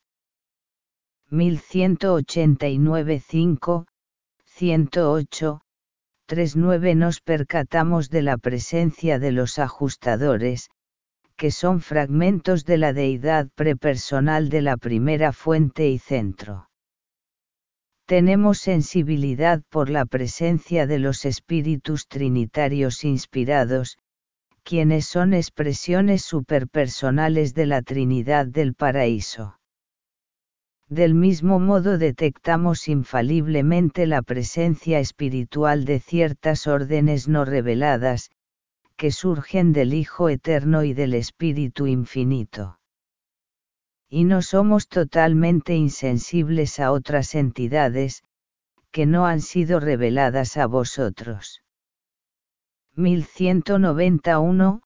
1189 1.29 3.23
5, 3.25 3.87
108, 4.45 5.61
39 6.25 6.95
Nos 6.95 7.21
percatamos 7.21 8.09
de 8.09 8.21
la 8.23 8.37
presencia 8.37 9.19
de 9.19 9.31
los 9.31 9.57
ajustadores, 9.57 10.69
que 11.37 11.51
son 11.51 11.79
fragmentos 11.79 12.65
de 12.65 12.77
la 12.77 12.91
deidad 12.91 13.47
prepersonal 13.55 14.49
de 14.49 14.61
la 14.61 14.75
primera 14.75 15.31
fuente 15.31 15.87
y 15.87 15.97
centro. 15.97 16.66
Tenemos 18.07 18.59
sensibilidad 18.59 19.61
por 19.67 19.89
la 19.89 20.05
presencia 20.05 20.87
de 20.87 20.97
los 20.97 21.25
espíritus 21.25 22.07
trinitarios 22.07 23.03
inspirados, 23.03 23.97
quienes 24.63 25.05
son 25.05 25.33
expresiones 25.33 26.21
superpersonales 26.21 27.53
de 27.53 27.65
la 27.65 27.81
Trinidad 27.81 28.45
del 28.45 28.75
Paraíso. 28.75 29.59
Del 30.87 31.15
mismo 31.15 31.59
modo 31.59 31.97
detectamos 31.97 32.87
infaliblemente 32.87 34.07
la 34.07 34.21
presencia 34.21 35.01
espiritual 35.01 35.83
de 35.83 35.99
ciertas 35.99 36.65
órdenes 36.65 37.27
no 37.27 37.43
reveladas, 37.43 38.31
que 38.95 39.11
surgen 39.11 39.73
del 39.73 39.93
Hijo 39.93 40.29
Eterno 40.29 40.85
y 40.85 40.93
del 40.93 41.13
Espíritu 41.13 41.87
Infinito. 41.87 42.79
Y 44.09 44.23
no 44.23 44.41
somos 44.41 44.87
totalmente 44.87 45.75
insensibles 45.75 46.79
a 46.79 46.91
otras 46.91 47.35
entidades, 47.35 48.23
que 48.91 49.05
no 49.05 49.25
han 49.25 49.41
sido 49.41 49.79
reveladas 49.79 50.57
a 50.57 50.65
vosotros. 50.65 51.61
1191, 52.95 54.81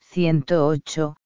108, 0.00 1.16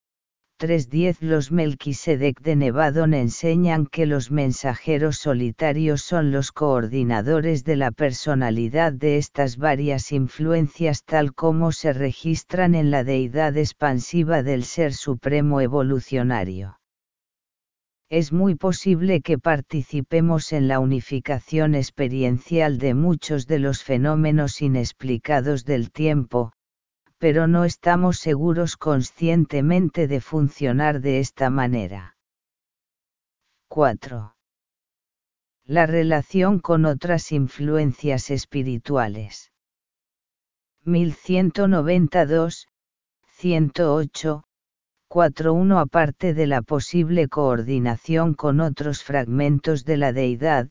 3.10 0.60 1.16
Los 1.20 1.50
Melquisedec 1.50 2.40
de 2.42 2.54
Nevadon 2.56 3.14
enseñan 3.14 3.86
que 3.86 4.04
los 4.04 4.30
mensajeros 4.30 5.16
solitarios 5.16 6.02
son 6.02 6.32
los 6.32 6.52
coordinadores 6.52 7.64
de 7.64 7.76
la 7.76 7.90
personalidad 7.90 8.92
de 8.92 9.16
estas 9.16 9.56
varias 9.56 10.12
influencias 10.12 11.04
tal 11.04 11.34
como 11.34 11.72
se 11.72 11.94
registran 11.94 12.74
en 12.74 12.90
la 12.90 13.04
deidad 13.04 13.56
expansiva 13.56 14.42
del 14.42 14.64
Ser 14.64 14.92
Supremo 14.92 15.62
Evolucionario. 15.62 16.79
Es 18.10 18.32
muy 18.32 18.56
posible 18.56 19.20
que 19.20 19.38
participemos 19.38 20.52
en 20.52 20.66
la 20.66 20.80
unificación 20.80 21.76
experiencial 21.76 22.78
de 22.78 22.94
muchos 22.94 23.46
de 23.46 23.60
los 23.60 23.84
fenómenos 23.84 24.60
inexplicados 24.62 25.64
del 25.64 25.92
tiempo, 25.92 26.52
pero 27.18 27.46
no 27.46 27.64
estamos 27.64 28.18
seguros 28.18 28.76
conscientemente 28.76 30.08
de 30.08 30.20
funcionar 30.20 31.00
de 31.00 31.20
esta 31.20 31.50
manera. 31.50 32.16
4. 33.68 34.34
La 35.64 35.86
relación 35.86 36.58
con 36.58 36.86
otras 36.86 37.30
influencias 37.30 38.32
espirituales. 38.32 39.52
1192, 40.82 42.66
108, 43.36 44.42
4.1 45.10 45.80
Aparte 45.80 46.34
de 46.34 46.46
la 46.46 46.62
posible 46.62 47.26
coordinación 47.26 48.34
con 48.34 48.60
otros 48.60 49.02
fragmentos 49.02 49.84
de 49.84 49.96
la 49.96 50.12
deidad, 50.12 50.68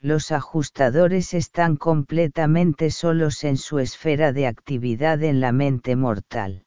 los 0.00 0.32
ajustadores 0.32 1.32
están 1.32 1.76
completamente 1.76 2.90
solos 2.90 3.44
en 3.44 3.56
su 3.56 3.78
esfera 3.78 4.32
de 4.32 4.48
actividad 4.48 5.22
en 5.22 5.38
la 5.40 5.52
mente 5.52 5.94
mortal. 5.94 6.64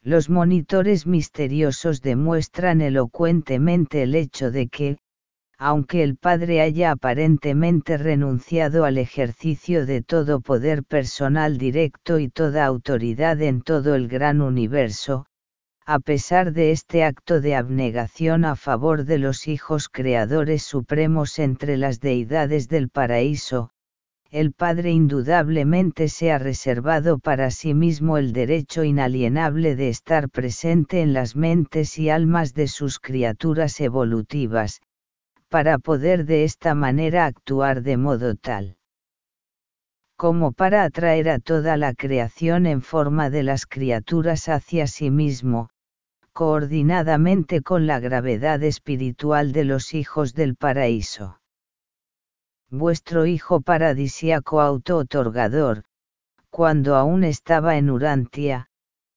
Los 0.00 0.30
monitores 0.30 1.06
misteriosos 1.06 2.00
demuestran 2.00 2.80
elocuentemente 2.80 4.04
el 4.04 4.14
hecho 4.14 4.50
de 4.50 4.68
que, 4.68 4.96
aunque 5.58 6.02
el 6.02 6.16
Padre 6.16 6.62
haya 6.62 6.92
aparentemente 6.92 7.98
renunciado 7.98 8.86
al 8.86 8.96
ejercicio 8.96 9.84
de 9.84 10.00
todo 10.00 10.40
poder 10.40 10.82
personal 10.82 11.58
directo 11.58 12.18
y 12.18 12.30
toda 12.30 12.64
autoridad 12.64 13.42
en 13.42 13.60
todo 13.60 13.94
el 13.94 14.08
gran 14.08 14.40
universo, 14.40 15.26
a 15.86 15.98
pesar 15.98 16.52
de 16.52 16.70
este 16.70 17.04
acto 17.04 17.42
de 17.42 17.54
abnegación 17.54 18.46
a 18.46 18.56
favor 18.56 19.04
de 19.04 19.18
los 19.18 19.46
hijos 19.48 19.90
creadores 19.90 20.62
supremos 20.62 21.38
entre 21.38 21.76
las 21.76 22.00
deidades 22.00 22.68
del 22.68 22.88
paraíso, 22.88 23.68
el 24.30 24.52
Padre 24.52 24.92
indudablemente 24.92 26.08
se 26.08 26.32
ha 26.32 26.38
reservado 26.38 27.18
para 27.18 27.50
sí 27.50 27.74
mismo 27.74 28.16
el 28.16 28.32
derecho 28.32 28.82
inalienable 28.82 29.76
de 29.76 29.90
estar 29.90 30.30
presente 30.30 31.02
en 31.02 31.12
las 31.12 31.36
mentes 31.36 31.98
y 31.98 32.08
almas 32.08 32.54
de 32.54 32.66
sus 32.66 32.98
criaturas 32.98 33.78
evolutivas, 33.78 34.80
para 35.50 35.78
poder 35.78 36.24
de 36.24 36.44
esta 36.44 36.74
manera 36.74 37.26
actuar 37.26 37.82
de 37.82 37.98
modo 37.98 38.36
tal 38.36 38.78
como 40.16 40.52
para 40.52 40.84
atraer 40.84 41.28
a 41.28 41.40
toda 41.40 41.76
la 41.76 41.92
creación 41.92 42.66
en 42.66 42.82
forma 42.82 43.30
de 43.30 43.42
las 43.42 43.66
criaturas 43.66 44.48
hacia 44.48 44.86
sí 44.86 45.10
mismo, 45.10 45.68
coordinadamente 46.34 47.62
con 47.62 47.86
la 47.86 48.00
gravedad 48.00 48.60
espiritual 48.64 49.52
de 49.52 49.64
los 49.64 49.94
hijos 49.94 50.34
del 50.34 50.56
paraíso. 50.56 51.40
Vuestro 52.70 53.24
hijo 53.24 53.60
paradisiaco 53.60 54.60
auto-otorgador, 54.60 55.84
cuando 56.50 56.96
aún 56.96 57.22
estaba 57.22 57.76
en 57.76 57.88
Urantia, 57.88 58.68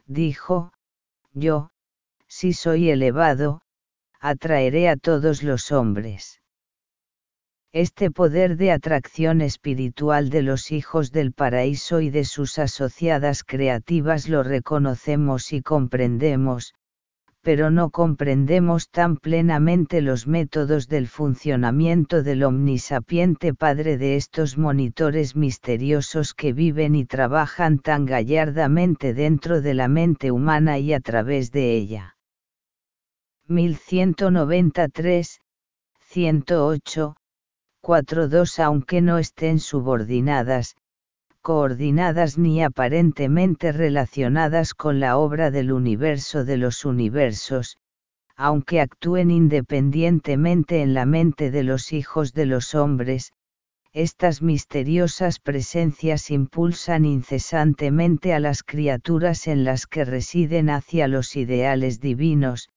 dijo, 0.05 0.71
yo, 1.33 1.71
si 2.27 2.53
soy 2.53 2.91
elevado, 2.91 3.61
atraeré 4.19 4.87
a 4.87 4.95
todos 4.95 5.41
los 5.41 5.71
hombres. 5.71 6.39
Este 7.71 8.11
poder 8.11 8.57
de 8.57 8.71
atracción 8.71 9.41
espiritual 9.41 10.29
de 10.29 10.43
los 10.43 10.71
hijos 10.71 11.11
del 11.11 11.33
paraíso 11.33 11.99
y 11.99 12.11
de 12.11 12.25
sus 12.25 12.59
asociadas 12.59 13.43
creativas 13.43 14.29
lo 14.29 14.43
reconocemos 14.43 15.51
y 15.51 15.63
comprendemos, 15.63 16.75
pero 17.47 17.71
no 17.71 17.91
comprendemos 17.91 18.89
tan 18.89 19.15
plenamente 19.15 20.01
los 20.01 20.27
métodos 20.27 20.89
del 20.89 21.07
funcionamiento 21.07 22.21
del 22.21 22.43
omnisapiente 22.43 23.53
Padre 23.53 23.97
de 23.97 24.17
estos 24.17 24.57
monitores 24.57 25.37
misteriosos 25.37 26.33
que 26.33 26.51
viven 26.51 26.93
y 26.93 27.05
trabajan 27.05 27.79
tan 27.79 28.05
gallardamente 28.05 29.13
dentro 29.13 29.61
de 29.61 29.73
la 29.75 29.87
mente 29.87 30.29
humana 30.29 30.77
y 30.77 30.91
a 30.91 30.99
través 30.99 31.53
de 31.53 31.73
ella. 31.77 32.17
1193, 33.45 35.39
108, 36.01 37.15
42 37.79 38.59
Aunque 38.59 38.99
no 38.99 39.19
estén 39.19 39.61
subordinadas, 39.61 40.75
coordinadas 41.47 42.37
ni 42.37 42.61
aparentemente 42.61 43.71
relacionadas 43.71 44.73
con 44.73 44.99
la 44.99 45.15
obra 45.15 45.49
del 45.49 45.71
universo 45.71 46.43
de 46.43 46.57
los 46.57 46.83
universos, 46.83 47.77
aunque 48.35 48.81
actúen 48.81 49.31
independientemente 49.31 50.81
en 50.81 50.93
la 50.93 51.05
mente 51.05 51.49
de 51.49 51.63
los 51.63 51.93
hijos 51.93 52.33
de 52.33 52.47
los 52.47 52.75
hombres, 52.75 53.31
estas 53.93 54.41
misteriosas 54.41 55.39
presencias 55.39 56.31
impulsan 56.31 57.05
incesantemente 57.05 58.33
a 58.33 58.41
las 58.41 58.61
criaturas 58.61 59.47
en 59.47 59.63
las 59.63 59.87
que 59.87 60.03
residen 60.03 60.69
hacia 60.69 61.07
los 61.07 61.37
ideales 61.37 62.01
divinos, 62.01 62.67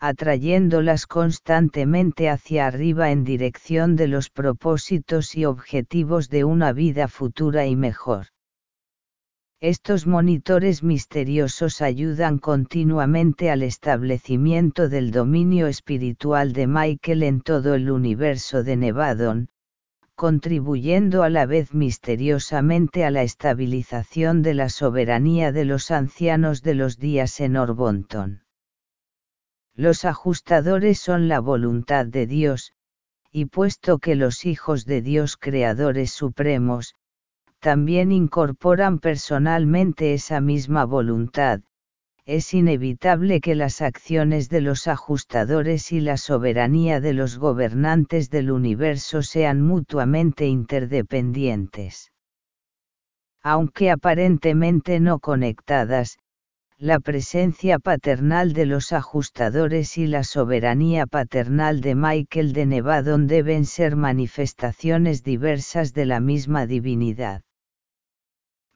atrayéndolas 0.00 1.06
constantemente 1.06 2.28
hacia 2.28 2.66
arriba 2.66 3.10
en 3.10 3.24
dirección 3.24 3.96
de 3.96 4.08
los 4.08 4.30
propósitos 4.30 5.34
y 5.34 5.44
objetivos 5.44 6.28
de 6.28 6.44
una 6.44 6.72
vida 6.72 7.08
futura 7.08 7.66
y 7.66 7.74
mejor. 7.74 8.26
Estos 9.60 10.06
monitores 10.06 10.84
misteriosos 10.84 11.82
ayudan 11.82 12.38
continuamente 12.38 13.50
al 13.50 13.64
establecimiento 13.64 14.88
del 14.88 15.10
dominio 15.10 15.66
espiritual 15.66 16.52
de 16.52 16.68
Michael 16.68 17.24
en 17.24 17.40
todo 17.40 17.74
el 17.74 17.90
universo 17.90 18.62
de 18.62 18.76
Nevadon, 18.76 19.48
contribuyendo 20.14 21.24
a 21.24 21.28
la 21.28 21.44
vez 21.44 21.74
misteriosamente 21.74 23.04
a 23.04 23.10
la 23.10 23.24
estabilización 23.24 24.42
de 24.42 24.54
la 24.54 24.68
soberanía 24.68 25.50
de 25.50 25.64
los 25.64 25.90
ancianos 25.90 26.62
de 26.62 26.74
los 26.74 26.98
días 26.98 27.40
en 27.40 27.56
Orbonton. 27.56 28.47
Los 29.78 30.04
ajustadores 30.04 30.98
son 30.98 31.28
la 31.28 31.38
voluntad 31.38 32.04
de 32.04 32.26
Dios, 32.26 32.72
y 33.30 33.44
puesto 33.44 33.98
que 34.00 34.16
los 34.16 34.44
hijos 34.44 34.84
de 34.86 35.02
Dios 35.02 35.36
creadores 35.36 36.10
supremos, 36.10 36.96
también 37.60 38.10
incorporan 38.10 38.98
personalmente 38.98 40.14
esa 40.14 40.40
misma 40.40 40.84
voluntad, 40.84 41.60
es 42.24 42.54
inevitable 42.54 43.40
que 43.40 43.54
las 43.54 43.80
acciones 43.80 44.48
de 44.48 44.62
los 44.62 44.88
ajustadores 44.88 45.92
y 45.92 46.00
la 46.00 46.16
soberanía 46.16 47.00
de 47.00 47.12
los 47.12 47.38
gobernantes 47.38 48.30
del 48.30 48.50
universo 48.50 49.22
sean 49.22 49.62
mutuamente 49.62 50.48
interdependientes. 50.48 52.10
Aunque 53.44 53.92
aparentemente 53.92 54.98
no 54.98 55.20
conectadas, 55.20 56.18
la 56.80 57.00
presencia 57.00 57.80
paternal 57.80 58.52
de 58.52 58.64
los 58.64 58.92
ajustadores 58.92 59.98
y 59.98 60.06
la 60.06 60.22
soberanía 60.22 61.08
paternal 61.08 61.80
de 61.80 61.96
Michael 61.96 62.52
de 62.52 62.66
Nevadon 62.66 63.26
deben 63.26 63.66
ser 63.66 63.96
manifestaciones 63.96 65.24
diversas 65.24 65.92
de 65.92 66.06
la 66.06 66.20
misma 66.20 66.66
divinidad. 66.66 67.42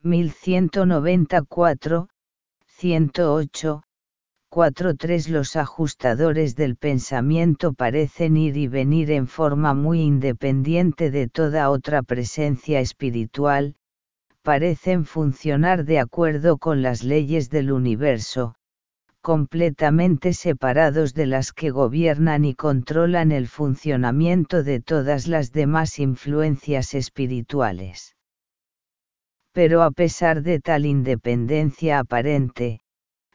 1194, 0.01 2.09
108, 2.65 3.83
4.3 4.51 5.29
Los 5.29 5.55
ajustadores 5.55 6.57
del 6.57 6.75
pensamiento 6.75 7.71
parecen 7.71 8.35
ir 8.35 8.57
y 8.57 8.67
venir 8.67 9.11
en 9.11 9.27
forma 9.27 9.73
muy 9.73 10.01
independiente 10.01 11.09
de 11.09 11.29
toda 11.29 11.69
otra 11.69 12.03
presencia 12.03 12.81
espiritual, 12.81 13.77
parecen 14.43 15.05
funcionar 15.05 15.85
de 15.85 15.99
acuerdo 15.99 16.57
con 16.57 16.81
las 16.81 17.03
leyes 17.03 17.49
del 17.49 17.71
universo, 17.71 18.55
completamente 19.21 20.33
separados 20.33 21.13
de 21.13 21.25
las 21.25 21.53
que 21.53 21.71
gobiernan 21.71 22.43
y 22.43 22.53
controlan 22.53 23.31
el 23.31 23.47
funcionamiento 23.47 24.63
de 24.63 24.81
todas 24.81 25.27
las 25.27 25.53
demás 25.53 25.97
influencias 25.97 26.93
espirituales. 26.93 28.17
Pero 29.53 29.81
a 29.81 29.91
pesar 29.91 30.43
de 30.43 30.59
tal 30.59 30.85
independencia 30.85 31.99
aparente, 31.99 32.82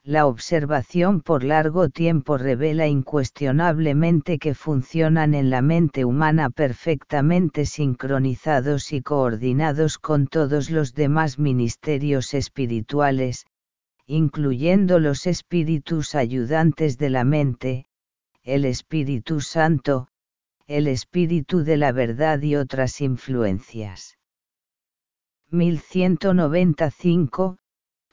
la 0.08 0.26
observación 0.26 1.20
por 1.20 1.44
largo 1.44 1.90
tiempo 1.90 2.38
revela 2.38 2.86
incuestionablemente 2.86 4.38
que 4.38 4.54
funcionan 4.54 5.34
en 5.34 5.50
la 5.50 5.60
mente 5.60 6.06
humana 6.06 6.48
perfectamente 6.48 7.66
sincronizados 7.66 8.94
y 8.94 9.02
coordinados 9.02 9.98
con 9.98 10.26
todos 10.26 10.70
los 10.70 10.94
demás 10.94 11.38
ministerios 11.38 12.32
espirituales, 12.32 13.44
incluyendo 14.06 14.98
los 14.98 15.26
espíritus 15.26 16.14
ayudantes 16.14 16.96
de 16.96 17.10
la 17.10 17.24
mente, 17.24 17.84
el 18.42 18.64
Espíritu 18.64 19.42
Santo, 19.42 20.08
el 20.66 20.86
Espíritu 20.86 21.64
de 21.64 21.76
la 21.76 21.92
Verdad 21.92 22.40
y 22.40 22.56
otras 22.56 23.02
influencias. 23.02 24.16
1195, 25.50 27.58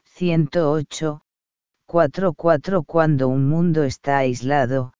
108, 0.04 1.22
4.4 1.88 2.84
Cuando 2.84 3.28
un 3.28 3.48
mundo 3.48 3.84
está 3.84 4.18
aislado, 4.18 4.92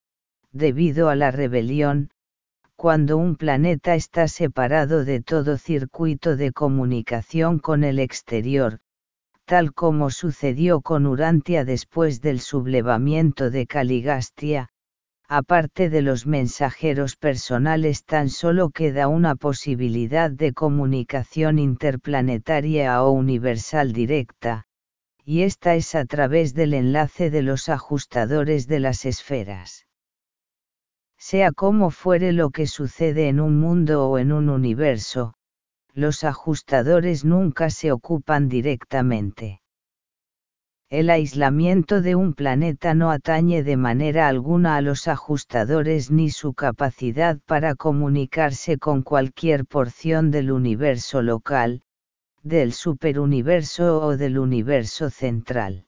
debido 0.53 1.09
a 1.09 1.17
la 1.17 1.33
rebelión, 1.33 2.11
cuando 2.77 3.17
un 3.17 3.37
planeta 3.37 3.95
está 3.97 4.29
separado 4.29 5.05
de 5.05 5.21
todo 5.21 5.57
circuito 5.59 6.37
de 6.37 6.53
comunicación 6.53 7.59
con 7.59 7.83
el 7.83 7.99
exterior, 7.99 8.79
tal 9.47 9.73
como 9.73 10.11
sucedió 10.11 10.81
con 10.81 11.07
Urantia 11.07 11.65
después 11.65 12.21
del 12.21 12.39
sublevamiento 12.41 13.51
de 13.51 13.67
Caligastia, 13.67 14.69
aparte 15.29 15.91
de 15.91 16.03
los 16.03 16.27
mensajeros 16.27 17.17
personales 17.17 18.05
tan 18.05 18.29
solo 18.29 18.71
queda 18.71 19.09
una 19.09 19.35
posibilidad 19.35 20.31
de 20.31 20.53
comunicación 20.53 21.59
interplanetaria 21.59 23.03
o 23.03 23.11
universal 23.11 23.93
directa, 23.93 24.66
y 25.29 25.43
esta 25.43 25.75
es 25.75 25.97
a 25.97 26.05
través 26.05 26.55
del 26.55 26.73
enlace 26.73 27.31
de 27.31 27.43
los 27.43 27.69
ajustadores 27.69 28.69
de 28.69 28.79
las 28.79 29.05
esferas. 29.05 29.85
Sea 31.19 31.51
como 31.51 31.91
fuere 31.91 32.33
lo 32.33 32.51
que 32.51 32.69
sucede 32.69 33.27
en 33.27 33.41
un 33.41 33.59
mundo 33.59 34.09
o 34.09 34.19
en 34.19 34.31
un 34.31 34.49
universo, 34.49 35.35
los 35.93 36.23
ajustadores 36.23 37.25
nunca 37.25 37.71
se 37.71 37.91
ocupan 37.91 38.49
directamente. 38.49 39.63
El 40.89 41.11
aislamiento 41.11 42.03
de 42.03 42.15
un 42.15 42.33
planeta 42.33 42.95
no 42.95 43.11
atañe 43.11 43.65
de 43.65 43.77
manera 43.77 44.29
alguna 44.29 44.77
a 44.77 44.81
los 44.81 45.09
ajustadores 45.09 46.13
ni 46.13 46.31
su 46.31 46.55
capacidad 46.55 47.41
para 47.47 47.75
comunicarse 47.75 48.79
con 48.79 49.03
cualquier 49.03 49.67
porción 49.67 50.31
del 50.31 50.53
universo 50.53 51.21
local, 51.23 51.83
del 52.47 52.73
superuniverso 52.73 54.01
o 54.01 54.17
del 54.17 54.39
universo 54.39 55.11
central. 55.11 55.87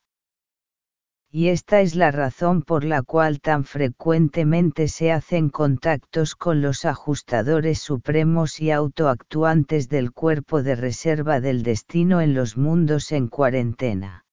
Y 1.30 1.50
esta 1.50 1.82
es 1.82 1.94
la 1.94 2.10
razón 2.10 2.62
por 2.62 2.82
la 2.82 3.02
cual 3.02 3.40
tan 3.40 3.62
frecuentemente 3.62 4.88
se 4.88 5.12
hacen 5.12 5.50
contactos 5.50 6.34
con 6.34 6.60
los 6.60 6.84
ajustadores 6.84 7.78
supremos 7.78 8.58
y 8.58 8.72
autoactuantes 8.72 9.88
del 9.88 10.10
cuerpo 10.10 10.64
de 10.64 10.74
reserva 10.74 11.40
del 11.40 11.62
destino 11.62 12.20
en 12.20 12.34
los 12.34 12.56
mundos 12.56 13.12
en 13.12 13.28
cuarentena. 13.28 14.24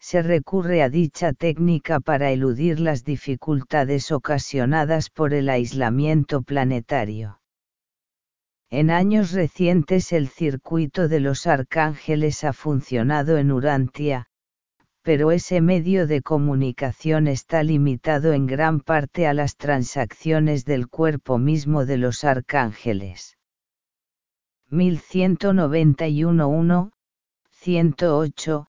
Se 0.00 0.22
recurre 0.22 0.82
a 0.82 0.88
dicha 0.88 1.34
técnica 1.34 2.00
para 2.00 2.30
eludir 2.30 2.80
las 2.80 3.04
dificultades 3.04 4.10
ocasionadas 4.10 5.10
por 5.10 5.34
el 5.34 5.50
aislamiento 5.50 6.40
planetario. 6.40 7.40
En 8.76 8.90
años 8.90 9.30
recientes 9.30 10.12
el 10.12 10.26
circuito 10.26 11.06
de 11.06 11.20
los 11.20 11.46
arcángeles 11.46 12.42
ha 12.42 12.52
funcionado 12.52 13.38
en 13.38 13.52
Urantia, 13.52 14.26
pero 15.02 15.30
ese 15.30 15.60
medio 15.60 16.08
de 16.08 16.22
comunicación 16.22 17.28
está 17.28 17.62
limitado 17.62 18.32
en 18.32 18.48
gran 18.48 18.80
parte 18.80 19.28
a 19.28 19.32
las 19.32 19.56
transacciones 19.56 20.64
del 20.64 20.88
cuerpo 20.88 21.38
mismo 21.38 21.86
de 21.86 21.98
los 21.98 22.24
arcángeles. 22.24 23.38
1191 24.70 26.90
108, 27.52 28.66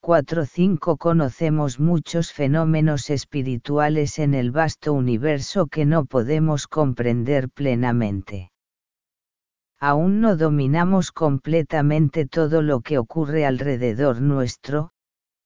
45 0.00 0.96
Conocemos 0.98 1.80
muchos 1.80 2.32
fenómenos 2.32 3.10
espirituales 3.10 4.20
en 4.20 4.34
el 4.34 4.52
vasto 4.52 4.92
universo 4.92 5.66
que 5.66 5.84
no 5.84 6.04
podemos 6.04 6.68
comprender 6.68 7.48
plenamente 7.48 8.51
aún 9.82 10.20
no 10.20 10.36
dominamos 10.36 11.10
completamente 11.10 12.24
todo 12.24 12.62
lo 12.62 12.82
que 12.82 12.98
ocurre 12.98 13.44
alrededor 13.44 14.20
nuestro, 14.20 14.92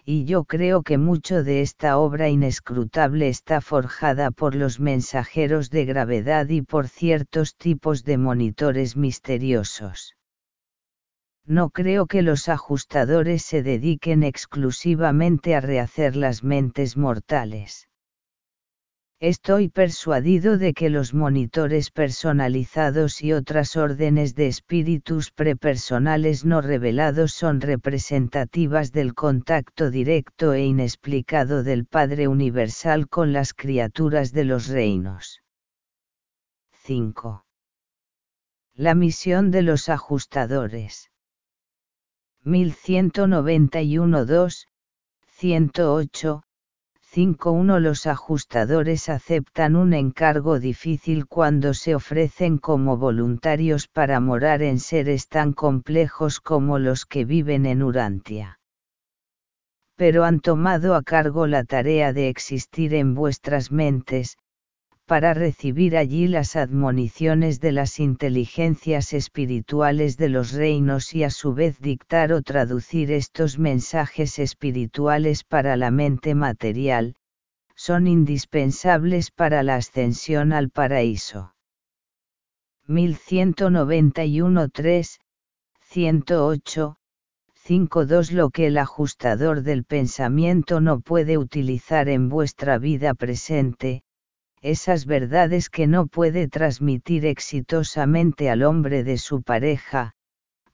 y 0.04 0.26
yo 0.26 0.44
creo 0.44 0.82
que 0.82 0.98
mucho 0.98 1.42
de 1.42 1.62
esta 1.62 1.96
obra 1.96 2.28
inescrutable 2.28 3.28
está 3.28 3.62
forjada 3.62 4.30
por 4.30 4.54
los 4.54 4.78
mensajeros 4.78 5.70
de 5.70 5.86
gravedad 5.86 6.50
y 6.50 6.60
por 6.60 6.86
ciertos 6.88 7.56
tipos 7.56 8.04
de 8.04 8.18
monitores 8.18 8.94
misteriosos. 8.94 10.16
No 11.46 11.70
creo 11.70 12.04
que 12.04 12.20
los 12.20 12.50
ajustadores 12.50 13.42
se 13.42 13.62
dediquen 13.62 14.22
exclusivamente 14.22 15.54
a 15.54 15.62
rehacer 15.62 16.14
las 16.14 16.44
mentes 16.44 16.98
mortales. 16.98 17.88
Estoy 19.18 19.70
persuadido 19.70 20.58
de 20.58 20.74
que 20.74 20.90
los 20.90 21.14
monitores 21.14 21.90
personalizados 21.90 23.22
y 23.22 23.32
otras 23.32 23.78
órdenes 23.78 24.34
de 24.34 24.46
espíritus 24.46 25.30
prepersonales 25.30 26.44
no 26.44 26.60
revelados 26.60 27.32
son 27.32 27.62
representativas 27.62 28.92
del 28.92 29.14
contacto 29.14 29.90
directo 29.90 30.52
e 30.52 30.66
inexplicado 30.66 31.62
del 31.62 31.86
Padre 31.86 32.28
Universal 32.28 33.08
con 33.08 33.32
las 33.32 33.54
criaturas 33.54 34.32
de 34.32 34.44
los 34.44 34.68
reinos. 34.68 35.40
5. 36.82 37.46
La 38.74 38.94
misión 38.94 39.50
de 39.50 39.62
los 39.62 39.88
ajustadores. 39.88 41.10
1191-2, 42.44 44.66
108, 45.26 46.42
5.1 47.16 47.80
Los 47.80 48.06
ajustadores 48.06 49.08
aceptan 49.08 49.74
un 49.74 49.94
encargo 49.94 50.60
difícil 50.60 51.26
cuando 51.26 51.72
se 51.72 51.94
ofrecen 51.94 52.58
como 52.58 52.98
voluntarios 52.98 53.88
para 53.88 54.20
morar 54.20 54.60
en 54.60 54.78
seres 54.78 55.26
tan 55.26 55.54
complejos 55.54 56.40
como 56.40 56.78
los 56.78 57.06
que 57.06 57.24
viven 57.24 57.64
en 57.64 57.82
Urantia. 57.82 58.60
Pero 59.96 60.24
han 60.24 60.40
tomado 60.40 60.94
a 60.94 61.02
cargo 61.02 61.46
la 61.46 61.64
tarea 61.64 62.12
de 62.12 62.28
existir 62.28 62.92
en 62.92 63.14
vuestras 63.14 63.72
mentes, 63.72 64.36
para 65.06 65.34
recibir 65.34 65.96
allí 65.96 66.26
las 66.26 66.56
admoniciones 66.56 67.60
de 67.60 67.70
las 67.70 68.00
inteligencias 68.00 69.12
espirituales 69.12 70.16
de 70.16 70.28
los 70.28 70.52
reinos 70.52 71.14
y 71.14 71.22
a 71.22 71.30
su 71.30 71.54
vez 71.54 71.78
dictar 71.78 72.32
o 72.32 72.42
traducir 72.42 73.12
estos 73.12 73.56
mensajes 73.56 74.40
espirituales 74.40 75.44
para 75.44 75.76
la 75.76 75.92
mente 75.92 76.34
material, 76.34 77.14
son 77.76 78.08
indispensables 78.08 79.30
para 79.30 79.62
la 79.62 79.76
ascensión 79.76 80.52
al 80.52 80.70
paraíso. 80.70 81.54
1191 82.88 84.68
3, 84.70 85.20
108, 85.82 86.96
5.2 87.64 88.30
Lo 88.32 88.50
que 88.50 88.66
el 88.66 88.78
ajustador 88.78 89.62
del 89.62 89.84
pensamiento 89.84 90.80
no 90.80 91.00
puede 91.00 91.38
utilizar 91.38 92.08
en 92.08 92.28
vuestra 92.28 92.78
vida 92.78 93.14
presente, 93.14 94.02
esas 94.70 95.06
verdades 95.06 95.70
que 95.70 95.86
no 95.86 96.08
puede 96.08 96.48
transmitir 96.48 97.24
exitosamente 97.24 98.50
al 98.50 98.64
hombre 98.64 99.04
de 99.04 99.16
su 99.16 99.42
pareja, 99.42 100.12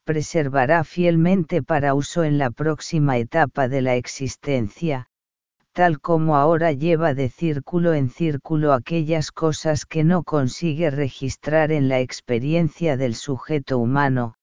preservará 0.04 0.82
fielmente 0.82 1.62
para 1.62 1.92
uso 1.92 2.24
en 2.24 2.38
la 2.38 2.50
próxima 2.50 3.18
etapa 3.18 3.68
de 3.68 3.82
la 3.82 3.96
existencia, 3.96 5.08
tal 5.72 6.00
como 6.00 6.36
ahora 6.36 6.72
lleva 6.72 7.12
de 7.12 7.28
círculo 7.28 7.92
en 7.92 8.08
círculo 8.08 8.72
aquellas 8.72 9.30
cosas 9.30 9.84
que 9.84 10.04
no 10.04 10.22
consigue 10.22 10.90
registrar 10.90 11.70
en 11.70 11.88
la 11.88 12.00
experiencia 12.00 12.96
del 12.96 13.14
sujeto 13.14 13.76
humano, 13.76 14.36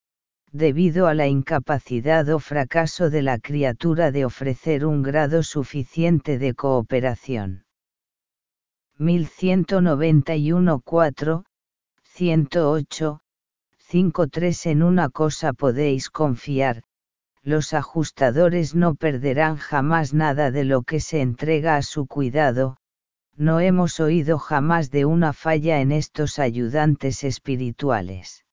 debido 0.52 1.08
a 1.08 1.16
la 1.16 1.28
incapacidad 1.28 2.30
o 2.30 2.38
fracaso 2.38 3.10
de 3.10 3.24
la 3.24 3.40
criatura 3.40 4.12
de 4.12 4.26
ofrecer 4.26 4.86
un 4.86 5.02
grado 5.02 5.42
suficiente 5.42 6.38
de 6.38 6.54
cooperación. 6.54 7.64
1191 9.00 10.82
4, 10.82 11.46
108, 12.04 13.22
5.3 13.90 14.66
En 14.72 14.84
una 14.84 15.08
cosa 15.08 15.54
podéis 15.54 16.10
confiar, 16.10 16.84
los 17.42 17.74
ajustadores 17.74 18.76
no 18.76 18.96
perderán 18.96 19.56
jamás 19.56 20.14
nada 20.14 20.52
de 20.52 20.66
lo 20.66 20.84
que 20.84 21.00
se 21.00 21.22
entrega 21.22 21.78
a 21.78 21.82
su 21.82 22.08
cuidado, 22.08 22.76
no 23.38 23.62
hemos 23.62 24.02
oído 24.02 24.38
jamás 24.38 24.92
de 24.92 25.06
una 25.06 25.32
falla 25.32 25.80
en 25.80 25.94
estos 25.94 26.38
ayudantes 26.38 27.24
espirituales. 27.24 28.44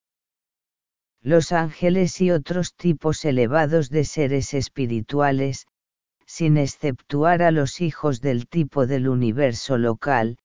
Los 1.22 1.50
ángeles 1.50 2.20
y 2.20 2.30
otros 2.30 2.76
tipos 2.76 3.24
elevados 3.24 3.90
de 3.90 4.04
seres 4.04 4.54
espirituales, 4.54 5.66
sin 6.26 6.56
exceptuar 6.56 7.42
a 7.42 7.50
los 7.50 7.80
hijos 7.80 8.20
del 8.20 8.48
tipo 8.48 8.86
del 8.86 9.08
universo 9.08 9.78
local, 9.78 10.38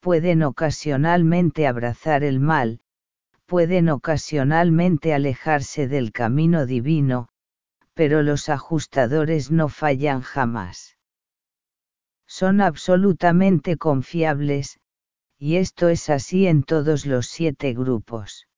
pueden 0.00 0.42
ocasionalmente 0.42 1.66
abrazar 1.66 2.24
el 2.24 2.40
mal, 2.40 2.80
pueden 3.46 3.88
ocasionalmente 3.88 5.14
alejarse 5.14 5.86
del 5.86 6.10
camino 6.10 6.66
divino, 6.66 7.28
pero 7.94 8.22
los 8.22 8.48
ajustadores 8.48 9.50
no 9.50 9.68
fallan 9.68 10.22
jamás. 10.22 10.96
Son 12.26 12.60
absolutamente 12.60 13.76
confiables, 13.76 14.80
y 15.38 15.56
esto 15.56 15.88
es 15.88 16.08
así 16.08 16.46
en 16.46 16.62
todos 16.62 17.06
los 17.06 17.26
siete 17.26 17.74
grupos. 17.74 18.48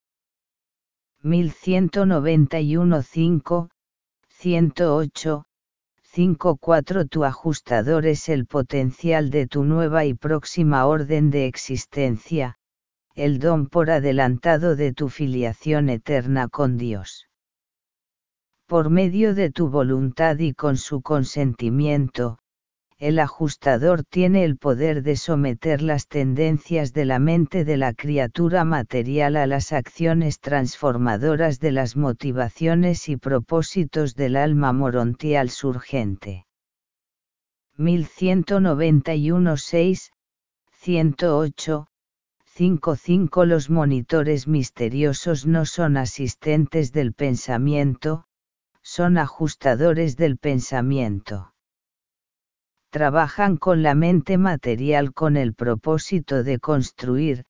1191 1.22 3.02
5, 3.02 3.70
108, 4.28 5.44
5.4 6.14 7.08
Tu 7.08 7.24
ajustador 7.24 8.06
es 8.06 8.28
el 8.28 8.46
potencial 8.46 9.30
de 9.30 9.48
tu 9.48 9.64
nueva 9.64 10.04
y 10.04 10.14
próxima 10.14 10.86
orden 10.86 11.30
de 11.30 11.46
existencia, 11.46 12.56
el 13.16 13.40
don 13.40 13.66
por 13.66 13.90
adelantado 13.90 14.76
de 14.76 14.92
tu 14.92 15.08
filiación 15.08 15.88
eterna 15.88 16.46
con 16.46 16.76
Dios. 16.76 17.28
Por 18.68 18.90
medio 18.90 19.34
de 19.34 19.50
tu 19.50 19.68
voluntad 19.68 20.38
y 20.38 20.54
con 20.54 20.76
su 20.76 21.02
consentimiento, 21.02 22.38
el 23.04 23.18
ajustador 23.18 24.02
tiene 24.02 24.44
el 24.44 24.56
poder 24.56 25.02
de 25.02 25.16
someter 25.16 25.82
las 25.82 26.08
tendencias 26.08 26.94
de 26.94 27.04
la 27.04 27.18
mente 27.18 27.66
de 27.66 27.76
la 27.76 27.92
criatura 27.92 28.64
material 28.64 29.36
a 29.36 29.46
las 29.46 29.74
acciones 29.74 30.40
transformadoras 30.40 31.60
de 31.60 31.70
las 31.70 31.96
motivaciones 31.96 33.10
y 33.10 33.18
propósitos 33.18 34.14
del 34.14 34.36
alma 34.36 34.72
morontial 34.72 35.50
surgente. 35.50 36.46
1191 37.76 39.58
6, 39.58 40.10
108, 40.72 41.86
5.5 42.56 43.44
Los 43.44 43.68
monitores 43.68 44.48
misteriosos 44.48 45.44
no 45.44 45.66
son 45.66 45.98
asistentes 45.98 46.90
del 46.90 47.12
pensamiento, 47.12 48.24
son 48.80 49.18
ajustadores 49.18 50.16
del 50.16 50.38
pensamiento. 50.38 51.53
Trabajan 52.94 53.56
con 53.56 53.82
la 53.82 53.96
mente 53.96 54.38
material 54.38 55.12
con 55.12 55.36
el 55.36 55.52
propósito 55.52 56.44
de 56.44 56.60
construir, 56.60 57.44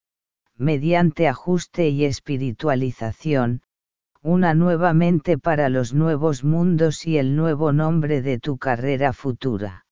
mediante 0.56 1.28
ajuste 1.28 1.90
y 1.90 2.06
espiritualización, 2.06 3.60
una 4.22 4.54
nueva 4.54 4.94
mente 4.94 5.36
para 5.36 5.68
los 5.68 5.92
nuevos 5.92 6.44
mundos 6.44 7.06
y 7.06 7.18
el 7.18 7.36
nuevo 7.36 7.74
nombre 7.74 8.22
de 8.22 8.38
tu 8.38 8.56
carrera 8.56 9.12
futura. 9.12 9.84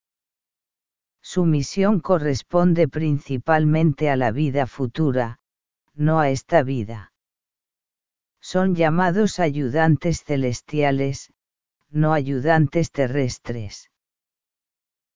Su 1.20 1.44
misión 1.44 2.00
corresponde 2.00 2.88
principalmente 2.88 4.08
a 4.08 4.16
la 4.16 4.30
vida 4.30 4.66
futura, 4.66 5.38
no 5.92 6.18
a 6.18 6.30
esta 6.30 6.62
vida. 6.62 7.12
Son 8.40 8.74
llamados 8.74 9.38
ayudantes 9.38 10.24
celestiales, 10.24 11.30
no 11.90 12.14
ayudantes 12.14 12.90
terrestres. 12.90 13.91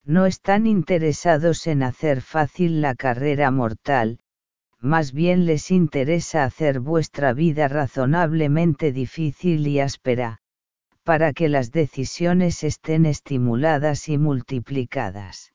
No 0.08 0.24
están 0.24 0.68
interesados 0.68 1.66
en 1.66 1.82
hacer 1.82 2.20
fácil 2.20 2.80
la 2.80 2.94
carrera 2.94 3.50
mortal, 3.50 4.20
más 4.78 5.12
bien 5.12 5.46
les 5.46 5.72
interesa 5.72 6.44
hacer 6.44 6.78
vuestra 6.78 7.32
vida 7.32 7.66
razonablemente 7.66 8.92
difícil 8.92 9.66
y 9.66 9.80
áspera, 9.80 10.38
para 11.02 11.32
que 11.32 11.48
las 11.48 11.72
decisiones 11.72 12.62
estén 12.62 13.04
estimuladas 13.04 14.08
y 14.08 14.16
multiplicadas. 14.16 15.52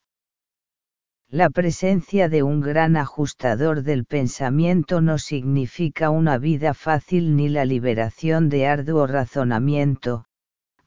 La 1.30 1.50
presencia 1.50 2.28
de 2.28 2.44
un 2.44 2.60
gran 2.60 2.98
ajustador 2.98 3.84
del 3.84 4.04
pensamiento 4.04 5.00
no 5.00 5.18
significa 5.18 6.10
una 6.10 6.38
vida 6.38 6.74
fácil 6.74 7.38
ni 7.38 7.48
la 7.48 7.64
liberación 7.64 8.50
de 8.50 8.68
arduo 8.68 9.08
razonamiento, 9.08 10.26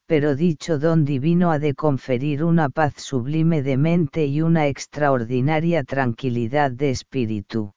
pero 0.07 0.37
dicho 0.37 0.79
don 0.79 1.05
divino 1.05 1.51
ha 1.51 1.59
de 1.59 1.75
conferir 1.75 2.45
una 2.45 2.69
paz 2.69 2.95
sublime 2.97 3.63
de 3.63 3.77
mente 3.77 4.27
y 4.27 4.43
una 4.43 4.67
extraordinaria 4.69 5.83
tranquilidad 5.85 6.71
de 6.71 6.91
espíritu. 6.91 7.73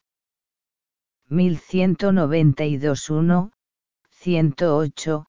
1192 1.29 3.09
1, 3.09 3.51
108, 4.09 5.25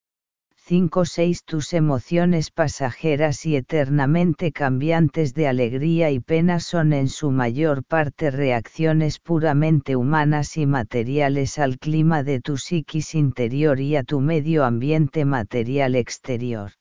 5-6 0.69 1.43
Tus 1.45 1.73
emociones 1.73 2.51
pasajeras 2.51 3.45
y 3.45 3.55
eternamente 3.55 4.51
cambiantes 4.51 5.33
de 5.33 5.47
alegría 5.47 6.11
y 6.11 6.19
pena 6.19 6.59
son 6.59 6.93
en 6.93 7.07
su 7.07 7.31
mayor 7.31 7.83
parte 7.83 8.29
reacciones 8.29 9.19
puramente 9.19 9.95
humanas 9.95 10.57
y 10.57 10.65
materiales 10.65 11.57
al 11.57 11.79
clima 11.79 12.23
de 12.23 12.39
tu 12.39 12.57
psiquis 12.57 13.15
interior 13.15 13.79
y 13.79 13.95
a 13.95 14.03
tu 14.03 14.19
medio 14.19 14.63
ambiente 14.63 15.25
material 15.25 15.95
exterior. 15.95 16.71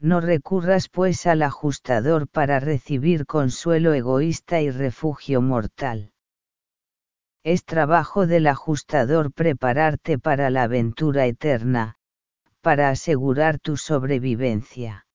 No 0.00 0.20
recurras 0.20 0.88
pues 0.88 1.26
al 1.26 1.42
ajustador 1.42 2.28
para 2.28 2.60
recibir 2.60 3.26
consuelo 3.26 3.94
egoísta 3.94 4.60
y 4.60 4.70
refugio 4.70 5.40
mortal. 5.40 6.12
Es 7.42 7.64
trabajo 7.64 8.26
del 8.26 8.46
ajustador 8.46 9.32
prepararte 9.32 10.18
para 10.18 10.50
la 10.50 10.62
aventura 10.62 11.26
eterna, 11.26 11.96
para 12.62 12.88
asegurar 12.88 13.58
tu 13.58 13.76
sobrevivencia. 13.76 15.06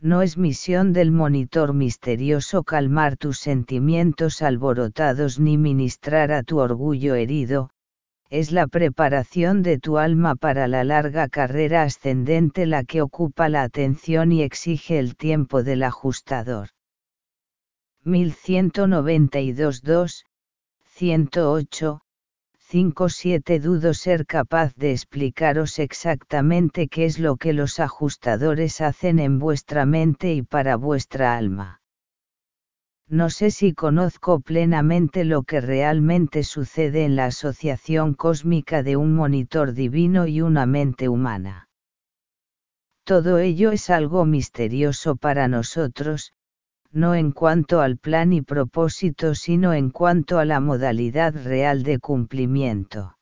No 0.00 0.22
es 0.22 0.38
misión 0.38 0.92
del 0.92 1.10
monitor 1.10 1.74
misterioso 1.74 2.62
calmar 2.64 3.16
tus 3.16 3.38
sentimientos 3.38 4.40
alborotados 4.40 5.38
ni 5.38 5.58
ministrar 5.58 6.32
a 6.32 6.42
tu 6.42 6.58
orgullo 6.58 7.16
herido, 7.16 7.70
es 8.30 8.52
la 8.52 8.68
preparación 8.68 9.62
de 9.62 9.78
tu 9.78 9.98
alma 9.98 10.36
para 10.36 10.68
la 10.68 10.84
larga 10.84 11.28
carrera 11.28 11.82
ascendente 11.82 12.64
la 12.64 12.84
que 12.84 13.02
ocupa 13.02 13.48
la 13.48 13.64
atención 13.64 14.30
y 14.30 14.42
exige 14.42 15.00
el 15.00 15.16
tiempo 15.16 15.64
del 15.64 15.82
ajustador. 15.82 16.68
1192 18.04 19.82
2, 19.82 20.24
108, 20.84 22.00
5.7 22.70 23.60
Dudo 23.60 23.94
ser 23.94 24.26
capaz 24.26 24.76
de 24.76 24.92
explicaros 24.92 25.80
exactamente 25.80 26.86
qué 26.86 27.06
es 27.06 27.18
lo 27.18 27.36
que 27.36 27.52
los 27.52 27.80
ajustadores 27.80 28.80
hacen 28.80 29.18
en 29.18 29.40
vuestra 29.40 29.86
mente 29.86 30.32
y 30.34 30.42
para 30.42 30.76
vuestra 30.76 31.36
alma. 31.36 31.79
No 33.12 33.28
sé 33.28 33.50
si 33.50 33.74
conozco 33.74 34.38
plenamente 34.38 35.24
lo 35.24 35.42
que 35.42 35.60
realmente 35.60 36.44
sucede 36.44 37.04
en 37.04 37.16
la 37.16 37.26
asociación 37.26 38.14
cósmica 38.14 38.84
de 38.84 38.96
un 38.96 39.14
monitor 39.16 39.72
divino 39.72 40.28
y 40.28 40.42
una 40.42 40.64
mente 40.64 41.08
humana. 41.08 41.68
Todo 43.04 43.38
ello 43.38 43.72
es 43.72 43.90
algo 43.90 44.24
misterioso 44.26 45.16
para 45.16 45.48
nosotros, 45.48 46.34
no 46.92 47.16
en 47.16 47.32
cuanto 47.32 47.80
al 47.80 47.96
plan 47.96 48.32
y 48.32 48.42
propósito 48.42 49.34
sino 49.34 49.74
en 49.74 49.90
cuanto 49.90 50.38
a 50.38 50.44
la 50.44 50.60
modalidad 50.60 51.34
real 51.34 51.82
de 51.82 51.98
cumplimiento. 51.98 53.16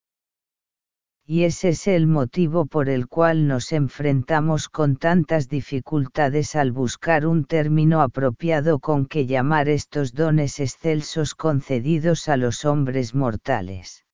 Y 1.31 1.45
ese 1.45 1.69
es 1.69 1.87
el 1.87 2.07
motivo 2.07 2.65
por 2.65 2.89
el 2.89 3.07
cual 3.07 3.47
nos 3.47 3.73
enfrentamos 3.73 4.71
con 4.71 4.97
tantas 4.97 5.47
dificultades 5.47 6.57
al 6.57 6.73
buscar 6.73 7.27
un 7.27 7.45
término 7.45 8.01
apropiado 8.01 8.79
con 8.79 9.05
que 9.05 9.27
llamar 9.27 9.69
estos 9.69 10.15
dones 10.15 10.59
excelsos 10.59 11.35
concedidos 11.35 12.31
a 12.31 12.39
los 12.39 12.65
hombres 12.65 13.15
mortales. 13.15 14.07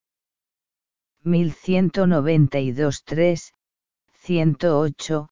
1192-3, 1.25 3.53
108, 4.15 5.29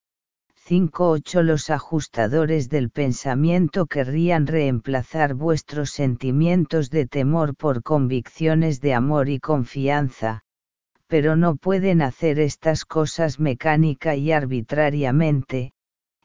5.8 0.64 1.42
Los 1.42 1.68
ajustadores 1.68 2.68
del 2.68 2.90
pensamiento 2.90 3.86
querrían 3.86 4.46
reemplazar 4.46 5.34
vuestros 5.34 5.90
sentimientos 5.90 6.90
de 6.90 7.08
temor 7.08 7.56
por 7.56 7.82
convicciones 7.82 8.80
de 8.80 8.94
amor 8.94 9.28
y 9.28 9.40
confianza, 9.40 10.44
pero 11.12 11.36
no 11.36 11.56
pueden 11.56 12.00
hacer 12.00 12.38
estas 12.38 12.86
cosas 12.86 13.38
mecánica 13.38 14.16
y 14.16 14.32
arbitrariamente, 14.32 15.74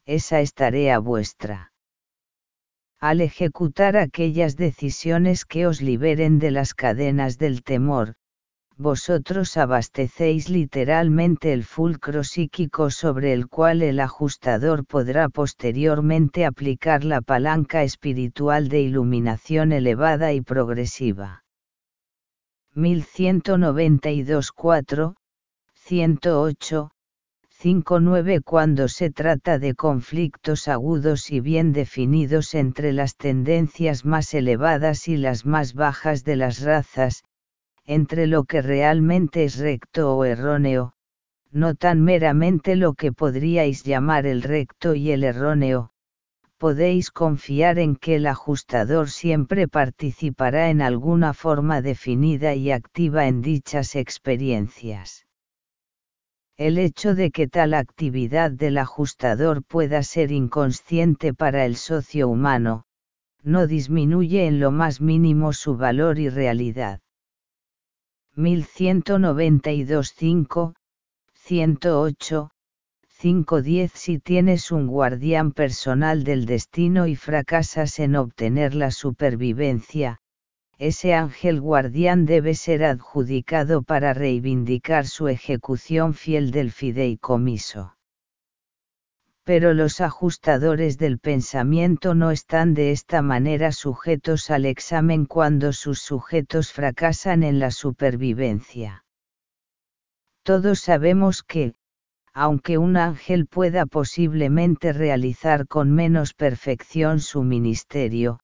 esa 0.06 0.40
es 0.40 0.54
tarea 0.54 0.98
vuestra. 1.00 1.74
Al 2.98 3.20
ejecutar 3.20 3.98
aquellas 3.98 4.56
decisiones 4.56 5.44
que 5.44 5.68
os 5.68 5.82
liberen 5.82 6.40
de 6.40 6.52
las 6.52 6.74
cadenas 6.74 7.38
del 7.38 7.64
temor, 7.64 8.14
vosotros 8.78 9.58
abastecéis 9.58 10.48
literalmente 10.48 11.52
el 11.52 11.66
fulcro 11.66 12.24
psíquico 12.24 12.90
sobre 12.90 13.34
el 13.34 13.50
cual 13.50 13.82
el 13.82 14.00
ajustador 14.00 14.86
podrá 14.86 15.28
posteriormente 15.28 16.46
aplicar 16.46 17.04
la 17.04 17.20
palanca 17.20 17.84
espiritual 17.84 18.70
de 18.70 18.84
iluminación 18.84 19.74
elevada 19.74 20.32
y 20.32 20.40
progresiva. 20.40 21.44
1192 22.78 24.52
4, 24.52 25.16
108, 25.74 26.92
59 27.50 28.42
Cuando 28.42 28.88
se 28.88 29.10
trata 29.10 29.58
de 29.58 29.74
conflictos 29.74 30.68
agudos 30.68 31.32
y 31.32 31.40
bien 31.40 31.74
definidos 31.74 32.54
entre 32.54 32.94
las 32.94 33.16
tendencias 33.16 34.06
más 34.06 34.32
elevadas 34.36 35.08
y 35.08 35.18
las 35.18 35.44
más 35.44 35.74
bajas 35.74 36.24
de 36.24 36.36
las 36.36 36.62
razas, 36.62 37.24
entre 37.84 38.28
lo 38.28 38.44
que 38.44 38.62
realmente 38.62 39.44
es 39.44 39.58
recto 39.58 40.16
o 40.16 40.24
erróneo, 40.24 40.94
no 41.50 41.74
tan 41.74 42.04
meramente 42.04 42.76
lo 42.76 42.94
que 42.94 43.12
podríais 43.12 43.86
llamar 43.86 44.28
el 44.28 44.44
recto 44.44 44.94
y 44.94 45.10
el 45.10 45.24
erróneo, 45.24 45.90
podéis 46.58 47.12
confiar 47.12 47.78
en 47.80 47.96
que 47.96 48.16
el 48.16 48.28
ajustador 48.28 49.10
siempre 49.10 49.68
participará 49.68 50.70
en 50.70 50.82
alguna 50.82 51.34
forma 51.34 51.82
definida 51.82 52.56
y 52.56 52.72
activa 52.72 53.28
en 53.28 53.42
dichas 53.42 53.96
experiencias. 53.96 55.28
El 56.58 56.80
hecho 56.80 57.14
de 57.14 57.30
que 57.30 57.48
tal 57.48 57.76
actividad 57.76 58.50
del 58.50 58.80
ajustador 58.80 59.64
pueda 59.64 60.02
ser 60.02 60.32
inconsciente 60.32 61.34
para 61.34 61.66
el 61.66 61.76
socio 61.76 62.28
humano, 62.28 62.86
no 63.44 63.68
disminuye 63.68 64.48
en 64.48 64.60
lo 64.60 64.72
más 64.72 65.00
mínimo 65.00 65.54
su 65.54 65.78
valor 65.78 66.18
y 66.18 66.30
realidad. 66.30 67.00
1192 68.36 70.14
5, 70.16 70.74
108, 71.34 72.50
510 73.20 73.92
Si 73.94 74.20
tienes 74.20 74.72
un 74.72 74.86
guardián 74.86 75.52
personal 75.52 76.24
del 76.24 76.46
destino 76.46 77.08
y 77.08 77.16
fracasas 77.16 77.98
en 78.00 78.16
obtener 78.16 78.76
la 78.76 78.92
supervivencia, 78.92 80.20
ese 80.78 81.16
ángel 81.16 81.60
guardián 81.60 82.26
debe 82.26 82.54
ser 82.54 82.84
adjudicado 82.84 83.82
para 83.82 84.14
reivindicar 84.14 85.08
su 85.08 85.28
ejecución 85.30 86.14
fiel 86.14 86.52
del 86.52 86.72
fideicomiso 86.72 87.98
pero 89.48 89.74
los 89.74 90.02
ajustadores 90.02 90.98
del 90.98 91.20
pensamiento 91.20 92.14
no 92.14 92.32
están 92.32 92.74
de 92.74 92.92
esta 92.92 93.22
manera 93.22 93.72
sujetos 93.72 94.52
al 94.52 94.66
examen 94.66 95.26
cuando 95.26 95.72
sus 95.72 96.02
sujetos 96.02 96.74
fracasan 96.74 97.44
en 97.44 97.58
la 97.58 97.72
supervivencia. 97.72 99.06
Todos 100.44 100.82
sabemos 100.82 101.44
que, 101.44 101.76
aunque 102.40 102.78
un 102.78 102.98
ángel 102.98 103.48
pueda 103.48 103.88
posiblemente 103.88 104.94
realizar 104.94 105.68
con 105.68 105.92
menos 105.92 106.36
perfección 106.36 107.20
su 107.20 107.42
ministerio, 107.42 108.40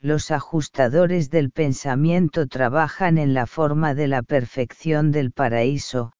los 0.00 0.32
ajustadores 0.32 1.30
del 1.30 1.52
pensamiento 1.52 2.48
trabajan 2.48 3.16
en 3.16 3.34
la 3.34 3.46
forma 3.46 3.94
de 3.94 4.08
la 4.08 4.24
perfección 4.24 5.12
del 5.12 5.30
paraíso, 5.30 6.10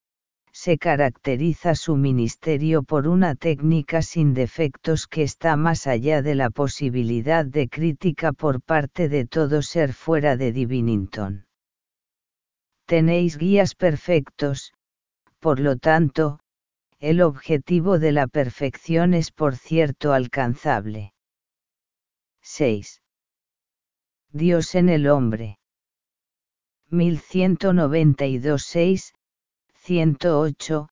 se 0.53 0.77
caracteriza 0.77 1.75
su 1.75 1.97
ministerio 1.97 2.83
por 2.83 3.05
una 3.05 3.35
técnica 3.35 4.01
sin 4.01 4.33
defectos 4.33 5.05
que 5.05 5.23
está 5.23 5.57
más 5.57 5.87
allá 5.87 6.21
de 6.21 6.35
la 6.35 6.49
posibilidad 6.49 7.43
de 7.43 7.67
crítica 7.67 8.31
por 8.31 8.61
parte 8.61 9.09
de 9.09 9.25
todo 9.25 9.61
ser 9.61 9.91
fuera 9.91 10.37
de 10.37 10.53
Divinington. 10.53 11.45
Tenéis 12.85 13.37
guías 13.37 13.75
perfectos, 13.75 14.71
por 15.41 15.59
lo 15.59 15.75
tanto, 15.75 16.39
el 17.01 17.21
objetivo 17.21 17.97
de 17.97 18.11
la 18.11 18.27
perfección 18.27 19.13
es 19.13 19.31
por 19.31 19.55
cierto 19.55 20.11
alcanzable. 20.11 21.13
6. 22.41 23.01
Dios 24.31 24.75
en 24.75 24.89
el 24.89 25.07
hombre. 25.07 25.59
1192 26.89 28.63
6 28.63 29.13
108, 29.75 30.89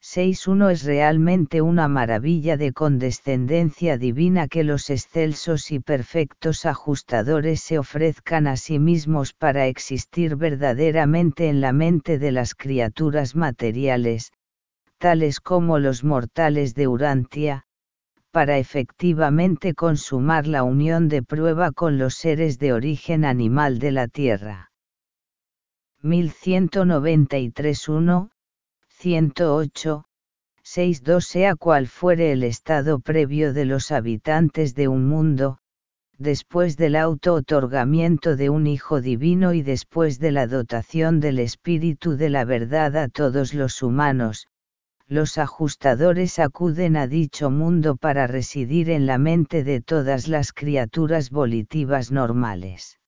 6.1 0.00 0.70
es 0.72 0.84
realmente 0.84 1.60
una 1.60 1.86
maravilla 1.86 2.56
de 2.56 2.72
condescendencia 2.72 3.98
divina 3.98 4.48
que 4.48 4.64
los 4.64 4.88
excelsos 4.88 5.70
y 5.70 5.80
perfectos 5.80 6.64
ajustadores 6.64 7.60
se 7.60 7.78
ofrezcan 7.78 8.46
a 8.46 8.56
sí 8.56 8.78
mismos 8.78 9.34
para 9.34 9.66
existir 9.66 10.36
verdaderamente 10.36 11.48
en 11.48 11.60
la 11.60 11.72
mente 11.72 12.18
de 12.18 12.32
las 12.32 12.54
criaturas 12.54 13.36
materiales, 13.36 14.32
tales 15.02 15.40
como 15.40 15.80
los 15.80 16.04
mortales 16.04 16.76
de 16.76 16.86
Urantia, 16.86 17.64
para 18.30 18.58
efectivamente 18.58 19.74
consumar 19.74 20.46
la 20.46 20.62
unión 20.62 21.08
de 21.08 21.24
prueba 21.24 21.72
con 21.72 21.98
los 21.98 22.14
seres 22.14 22.60
de 22.60 22.72
origen 22.72 23.24
animal 23.24 23.80
de 23.80 23.90
la 23.90 24.06
Tierra. 24.06 24.70
1193 26.02 27.88
1, 27.88 28.30
108, 28.90 30.04
62 30.62 31.26
Sea 31.26 31.56
cual 31.56 31.88
fuere 31.88 32.30
el 32.30 32.44
estado 32.44 33.00
previo 33.00 33.52
de 33.52 33.64
los 33.64 33.90
habitantes 33.90 34.76
de 34.76 34.86
un 34.86 35.08
mundo, 35.08 35.58
después 36.16 36.76
del 36.76 36.94
auto-otorgamiento 36.94 38.36
de 38.36 38.50
un 38.50 38.68
Hijo 38.68 39.00
Divino 39.00 39.52
y 39.52 39.62
después 39.62 40.20
de 40.20 40.30
la 40.30 40.46
dotación 40.46 41.18
del 41.18 41.40
Espíritu 41.40 42.16
de 42.16 42.30
la 42.30 42.44
verdad 42.44 42.96
a 42.96 43.08
todos 43.08 43.52
los 43.52 43.82
humanos, 43.82 44.46
los 45.12 45.36
ajustadores 45.36 46.38
acuden 46.38 46.96
a 46.96 47.06
dicho 47.06 47.50
mundo 47.50 47.96
para 47.96 48.26
residir 48.26 48.88
en 48.88 49.04
la 49.04 49.18
mente 49.18 49.62
de 49.62 49.82
todas 49.82 50.26
las 50.26 50.54
criaturas 50.54 51.28
volitivas 51.28 52.10
normales. 52.10 52.98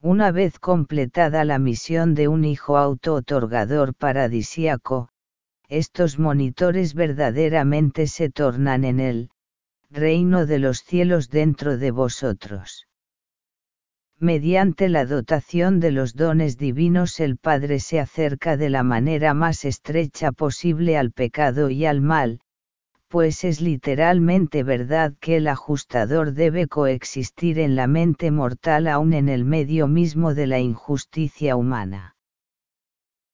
Una 0.00 0.32
vez 0.32 0.58
completada 0.58 1.44
la 1.44 1.60
misión 1.60 2.14
de 2.14 2.26
un 2.26 2.44
hijo 2.44 2.78
auto-otorgador 2.78 3.94
paradisíaco, 3.94 5.08
estos 5.68 6.18
monitores 6.18 6.94
verdaderamente 6.94 8.08
se 8.08 8.28
tornan 8.28 8.82
en 8.82 8.98
el 8.98 9.30
reino 9.88 10.46
de 10.46 10.58
los 10.58 10.80
cielos 10.80 11.30
dentro 11.30 11.78
de 11.78 11.92
vosotros. 11.92 12.88
Mediante 14.22 14.88
la 14.88 15.04
dotación 15.04 15.80
de 15.80 15.90
los 15.90 16.14
dones 16.14 16.56
divinos 16.56 17.18
el 17.18 17.38
Padre 17.38 17.80
se 17.80 17.98
acerca 17.98 18.56
de 18.56 18.70
la 18.70 18.84
manera 18.84 19.34
más 19.34 19.64
estrecha 19.64 20.30
posible 20.30 20.96
al 20.96 21.10
pecado 21.10 21.70
y 21.70 21.86
al 21.86 22.00
mal, 22.00 22.38
pues 23.08 23.42
es 23.42 23.60
literalmente 23.60 24.62
verdad 24.62 25.12
que 25.18 25.38
el 25.38 25.48
ajustador 25.48 26.34
debe 26.34 26.68
coexistir 26.68 27.58
en 27.58 27.74
la 27.74 27.88
mente 27.88 28.30
mortal 28.30 28.86
aún 28.86 29.12
en 29.12 29.28
el 29.28 29.44
medio 29.44 29.88
mismo 29.88 30.34
de 30.34 30.46
la 30.46 30.60
injusticia 30.60 31.56
humana. 31.56 32.14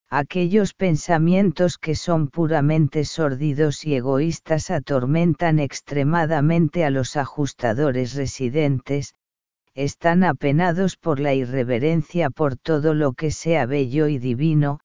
Aquellos 0.08 0.72
pensamientos 0.72 1.76
que 1.76 1.96
son 1.96 2.28
puramente 2.28 3.04
sórdidos 3.04 3.84
y 3.84 3.94
egoístas 3.94 4.70
atormentan 4.70 5.58
extremadamente 5.58 6.86
a 6.86 6.88
los 6.88 7.18
ajustadores 7.18 8.14
residentes, 8.14 9.12
están 9.78 10.24
apenados 10.24 10.96
por 10.96 11.20
la 11.20 11.34
irreverencia 11.34 12.30
por 12.30 12.56
todo 12.56 12.94
lo 12.94 13.12
que 13.12 13.30
sea 13.30 13.64
bello 13.64 14.08
y 14.08 14.18
divino, 14.18 14.80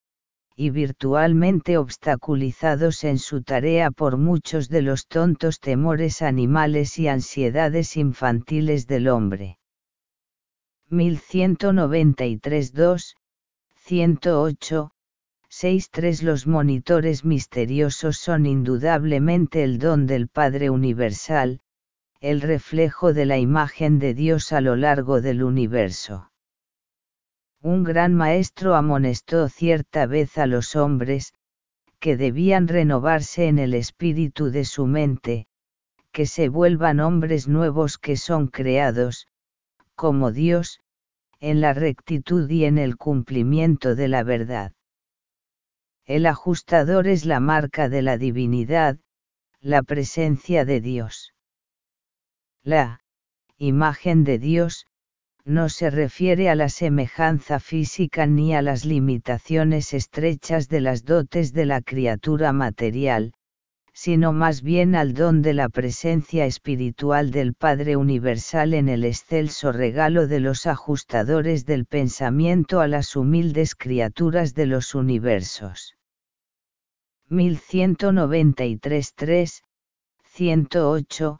y 0.54 0.70
virtualmente 0.70 1.78
obstaculizados 1.78 3.02
en 3.02 3.18
su 3.18 3.42
tarea 3.42 3.90
por 3.90 4.18
muchos 4.18 4.68
de 4.68 4.82
los 4.82 5.08
tontos 5.08 5.58
temores 5.58 6.22
animales 6.22 6.96
y 7.00 7.08
ansiedades 7.08 7.96
infantiles 7.96 8.86
del 8.86 9.08
hombre. 9.08 9.58
1193 10.90 12.72
2, 12.72 13.16
108, 13.74 14.90
63 15.48 16.22
Los 16.22 16.46
monitores 16.46 17.24
misteriosos 17.24 18.18
son 18.18 18.46
indudablemente 18.46 19.64
el 19.64 19.80
don 19.80 20.06
del 20.06 20.28
Padre 20.28 20.70
Universal, 20.70 21.63
el 22.20 22.40
reflejo 22.40 23.12
de 23.12 23.26
la 23.26 23.38
imagen 23.38 23.98
de 23.98 24.14
Dios 24.14 24.52
a 24.52 24.60
lo 24.60 24.76
largo 24.76 25.20
del 25.20 25.42
universo 25.42 26.30
Un 27.60 27.84
gran 27.84 28.14
maestro 28.14 28.74
amonestó 28.74 29.48
cierta 29.48 30.06
vez 30.06 30.38
a 30.38 30.46
los 30.46 30.76
hombres, 30.76 31.34
que 31.98 32.16
debían 32.16 32.68
renovarse 32.68 33.46
en 33.48 33.58
el 33.58 33.74
espíritu 33.74 34.50
de 34.50 34.64
su 34.64 34.86
mente, 34.86 35.46
que 36.12 36.26
se 36.26 36.48
vuelvan 36.48 37.00
hombres 37.00 37.48
nuevos 37.48 37.98
que 37.98 38.16
son 38.16 38.48
creados, 38.48 39.26
como 39.94 40.30
Dios, 40.32 40.80
en 41.40 41.60
la 41.60 41.74
rectitud 41.74 42.48
y 42.48 42.64
en 42.64 42.78
el 42.78 42.96
cumplimiento 42.96 43.94
de 43.94 44.08
la 44.08 44.22
verdad. 44.22 44.72
El 46.06 46.26
ajustador 46.26 47.06
es 47.06 47.24
la 47.24 47.40
marca 47.40 47.88
de 47.88 48.02
la 48.02 48.16
divinidad, 48.18 48.98
la 49.60 49.82
presencia 49.82 50.64
de 50.64 50.80
Dios. 50.80 51.33
La 52.64 53.00
imagen 53.58 54.24
de 54.24 54.38
Dios, 54.38 54.86
no 55.44 55.68
se 55.68 55.90
refiere 55.90 56.48
a 56.48 56.54
la 56.54 56.70
semejanza 56.70 57.60
física 57.60 58.26
ni 58.26 58.54
a 58.54 58.62
las 58.62 58.86
limitaciones 58.86 59.92
estrechas 59.92 60.70
de 60.70 60.80
las 60.80 61.04
dotes 61.04 61.52
de 61.52 61.66
la 61.66 61.82
criatura 61.82 62.54
material, 62.54 63.34
sino 63.92 64.32
más 64.32 64.62
bien 64.62 64.94
al 64.94 65.12
don 65.12 65.42
de 65.42 65.52
la 65.52 65.68
presencia 65.68 66.46
espiritual 66.46 67.30
del 67.30 67.52
Padre 67.52 67.96
Universal 67.96 68.72
en 68.72 68.88
el 68.88 69.04
excelso 69.04 69.70
regalo 69.70 70.26
de 70.26 70.40
los 70.40 70.66
ajustadores 70.66 71.66
del 71.66 71.84
pensamiento 71.84 72.80
a 72.80 72.88
las 72.88 73.14
humildes 73.14 73.74
criaturas 73.74 74.54
de 74.54 74.66
los 74.66 74.94
universos. 74.94 75.98
1193 77.28 79.62
108, 80.24 81.38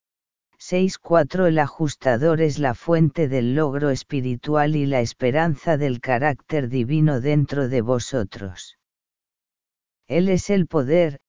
6.4 0.67 1.49
El 1.49 1.59
ajustador 1.59 2.41
es 2.41 2.59
la 2.59 2.73
fuente 2.73 3.29
del 3.29 3.55
logro 3.55 3.91
espiritual 3.91 4.77
y 4.77 4.87
la 4.87 5.03
esperanza 5.03 5.77
del 5.77 6.01
carácter 6.01 6.71
divino 6.71 7.21
dentro 7.21 7.69
de 7.69 7.83
vosotros. 7.83 8.79
Él 10.07 10.31
es 10.31 10.49
el 10.49 10.67
poder, 10.67 11.21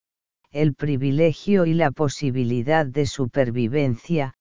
el 0.52 0.74
privilegio 0.74 1.66
y 1.66 1.74
la 1.74 1.92
posibilidad 1.92 2.86
de 2.86 3.06
supervivencia, 3.06 4.36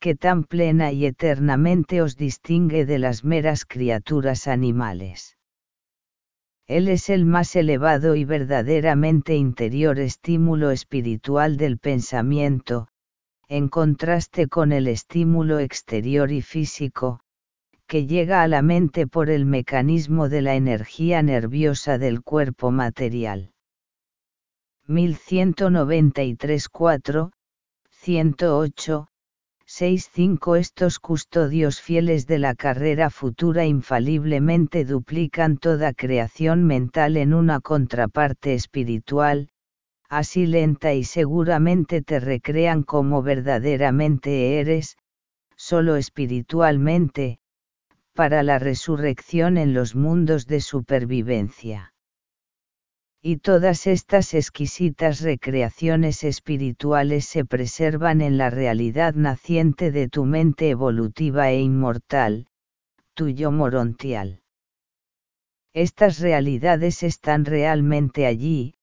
que 0.00 0.14
tan 0.14 0.44
plena 0.44 0.92
y 0.92 1.06
eternamente 1.06 2.02
os 2.02 2.18
distingue 2.18 2.84
de 2.84 2.98
las 2.98 3.24
meras 3.24 3.64
criaturas 3.64 4.48
animales. 4.48 5.38
Él 6.66 6.88
es 6.88 7.08
el 7.08 7.24
más 7.24 7.56
elevado 7.56 8.14
y 8.16 8.26
verdaderamente 8.26 9.34
interior 9.34 9.98
estímulo 9.98 10.72
espiritual 10.72 11.56
del 11.56 11.78
pensamiento, 11.78 12.88
en 13.48 13.68
contraste 13.68 14.48
con 14.48 14.72
el 14.72 14.88
estímulo 14.88 15.60
exterior 15.60 16.32
y 16.32 16.42
físico, 16.42 17.20
que 17.86 18.06
llega 18.06 18.42
a 18.42 18.48
la 18.48 18.62
mente 18.62 19.06
por 19.06 19.30
el 19.30 19.46
mecanismo 19.46 20.28
de 20.28 20.42
la 20.42 20.56
energía 20.56 21.22
nerviosa 21.22 21.98
del 21.98 22.22
cuerpo 22.22 22.72
material. 22.72 23.52
1193 24.88 26.68
4, 26.68 27.30
108, 27.90 29.08
6-5 29.66 30.58
Estos 30.58 31.00
custodios 31.00 31.80
fieles 31.80 32.26
de 32.28 32.38
la 32.38 32.54
carrera 32.54 33.10
futura 33.10 33.64
infaliblemente 33.64 34.84
duplican 34.84 35.58
toda 35.58 35.92
creación 35.92 36.64
mental 36.64 37.16
en 37.16 37.34
una 37.34 37.60
contraparte 37.60 38.54
espiritual, 38.54 39.48
así 40.08 40.46
lenta 40.46 40.94
y 40.94 41.04
seguramente 41.04 42.02
te 42.02 42.20
recrean 42.20 42.82
como 42.82 43.22
verdaderamente 43.22 44.60
eres, 44.60 44.96
solo 45.56 45.96
espiritualmente, 45.96 47.38
para 48.14 48.42
la 48.42 48.58
resurrección 48.58 49.58
en 49.58 49.74
los 49.74 49.94
mundos 49.94 50.46
de 50.46 50.60
supervivencia. 50.60 51.92
Y 53.20 53.38
todas 53.38 53.86
estas 53.88 54.34
exquisitas 54.34 55.20
recreaciones 55.20 56.22
espirituales 56.22 57.26
se 57.26 57.44
preservan 57.44 58.20
en 58.20 58.38
la 58.38 58.50
realidad 58.50 59.14
naciente 59.14 59.90
de 59.90 60.08
tu 60.08 60.24
mente 60.24 60.70
evolutiva 60.70 61.50
e 61.50 61.60
inmortal, 61.60 62.46
tu 63.14 63.28
yo 63.28 63.50
morontial. 63.50 64.42
Estas 65.74 66.20
realidades 66.20 67.02
están 67.02 67.44
realmente 67.44 68.26
allí, 68.26 68.75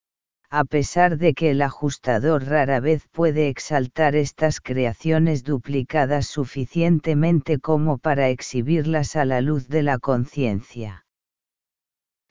a 0.55 0.65
pesar 0.65 1.17
de 1.17 1.33
que 1.33 1.49
el 1.49 1.63
ajustador 1.63 2.45
rara 2.45 2.79
vez 2.79 3.07
puede 3.11 3.47
exaltar 3.47 4.15
estas 4.15 4.61
creaciones 4.61 5.43
duplicadas 5.43 6.27
suficientemente 6.27 7.57
como 7.57 7.97
para 7.97 8.29
exhibirlas 8.29 9.15
a 9.15 9.25
la 9.25 9.41
luz 9.41 9.67
de 9.67 9.81
la 9.81 9.97
conciencia. 9.97 11.07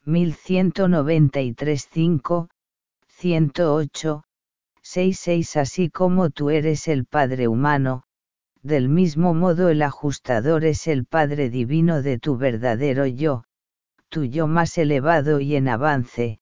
1193 0.04 1.88
5, 1.90 2.48
108, 3.08 4.22
66 4.82 5.56
Así 5.56 5.90
como 5.90 6.30
tú 6.30 6.50
eres 6.50 6.86
el 6.86 7.06
Padre 7.06 7.48
humano, 7.48 8.04
del 8.62 8.88
mismo 8.88 9.34
modo 9.34 9.68
el 9.68 9.82
ajustador 9.82 10.64
es 10.64 10.86
el 10.86 11.06
Padre 11.06 11.50
divino 11.50 12.02
de 12.02 12.20
tu 12.20 12.36
verdadero 12.36 13.04
yo, 13.04 13.42
tu 14.10 14.22
yo 14.22 14.46
más 14.46 14.78
elevado 14.78 15.40
y 15.40 15.56
en 15.56 15.66
avance, 15.66 16.38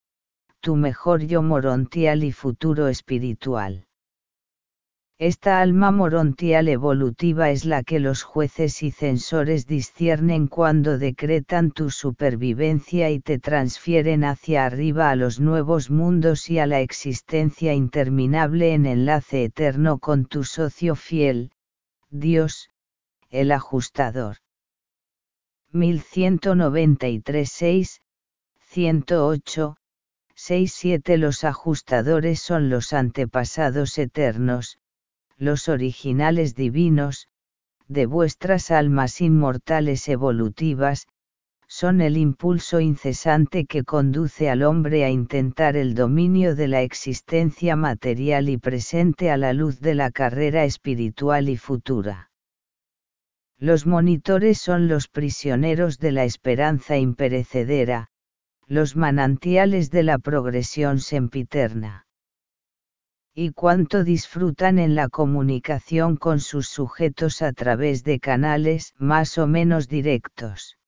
tu 0.60 0.76
mejor 0.76 1.22
yo 1.24 1.42
morontial 1.42 2.22
y 2.22 2.32
futuro 2.32 2.88
espiritual. 2.88 3.86
Esta 5.18 5.60
alma 5.60 5.90
morontial 5.90 6.66
evolutiva 6.68 7.50
es 7.50 7.66
la 7.66 7.82
que 7.82 8.00
los 8.00 8.22
jueces 8.22 8.82
y 8.82 8.90
censores 8.90 9.66
disciernen 9.66 10.46
cuando 10.46 10.96
decretan 10.96 11.72
tu 11.72 11.90
supervivencia 11.90 13.10
y 13.10 13.20
te 13.20 13.38
transfieren 13.38 14.24
hacia 14.24 14.64
arriba 14.64 15.10
a 15.10 15.16
los 15.16 15.38
nuevos 15.38 15.90
mundos 15.90 16.48
y 16.48 16.58
a 16.58 16.66
la 16.66 16.80
existencia 16.80 17.74
interminable 17.74 18.72
en 18.72 18.86
enlace 18.86 19.44
eterno 19.44 19.98
con 19.98 20.24
tu 20.24 20.42
socio 20.42 20.94
fiel, 20.94 21.52
Dios, 22.08 22.70
el 23.28 23.52
ajustador. 23.52 24.38
1193 25.72 27.52
6, 27.52 28.00
108, 28.70 29.76
6-7 30.40 31.18
Los 31.18 31.44
ajustadores 31.44 32.40
son 32.40 32.70
los 32.70 32.94
antepasados 32.94 33.98
eternos, 33.98 34.78
los 35.36 35.68
originales 35.68 36.54
divinos, 36.54 37.28
de 37.88 38.06
vuestras 38.06 38.70
almas 38.70 39.20
inmortales 39.20 40.08
evolutivas, 40.08 41.08
son 41.68 42.00
el 42.00 42.16
impulso 42.16 42.80
incesante 42.80 43.66
que 43.66 43.84
conduce 43.84 44.48
al 44.48 44.62
hombre 44.62 45.04
a 45.04 45.10
intentar 45.10 45.76
el 45.76 45.94
dominio 45.94 46.54
de 46.54 46.68
la 46.68 46.80
existencia 46.80 47.76
material 47.76 48.48
y 48.48 48.56
presente 48.56 49.30
a 49.30 49.36
la 49.36 49.52
luz 49.52 49.78
de 49.80 49.94
la 49.94 50.10
carrera 50.10 50.64
espiritual 50.64 51.50
y 51.50 51.58
futura. 51.58 52.30
Los 53.58 53.86
monitores 53.86 54.58
son 54.58 54.88
los 54.88 55.06
prisioneros 55.06 55.98
de 55.98 56.12
la 56.12 56.24
esperanza 56.24 56.96
imperecedera, 56.96 58.09
los 58.70 58.94
manantiales 58.94 59.90
de 59.90 60.04
la 60.04 60.20
progresión 60.20 61.00
sempiterna. 61.00 62.06
Y 63.34 63.50
cuánto 63.50 64.04
disfrutan 64.04 64.78
en 64.78 64.94
la 64.94 65.08
comunicación 65.08 66.16
con 66.16 66.38
sus 66.38 66.68
sujetos 66.68 67.42
a 67.42 67.52
través 67.52 68.04
de 68.04 68.20
canales 68.20 68.94
más 68.96 69.38
o 69.38 69.48
menos 69.48 69.88
directos. 69.88 70.78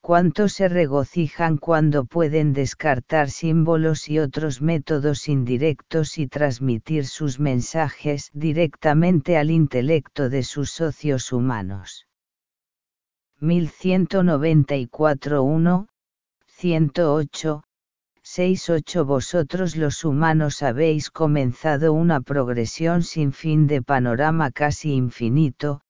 Cuánto 0.00 0.48
se 0.48 0.70
regocijan 0.70 1.58
cuando 1.58 2.06
pueden 2.06 2.54
descartar 2.54 3.28
símbolos 3.28 4.08
y 4.08 4.18
otros 4.18 4.62
métodos 4.62 5.28
indirectos 5.28 6.16
y 6.16 6.26
transmitir 6.26 7.06
sus 7.06 7.38
mensajes 7.38 8.30
directamente 8.32 9.36
al 9.36 9.50
intelecto 9.50 10.30
de 10.30 10.42
sus 10.42 10.70
socios 10.70 11.34
humanos. 11.34 12.06
1194 13.40 15.42
108, 16.58 17.62
6-8 18.24 19.04
Vosotros 19.04 19.76
los 19.76 20.06
humanos 20.06 20.62
habéis 20.62 21.10
comenzado 21.10 21.92
una 21.92 22.22
progresión 22.22 23.02
sin 23.02 23.34
fin 23.34 23.66
de 23.66 23.82
panorama 23.82 24.50
casi 24.50 24.94
infinito, 24.94 25.82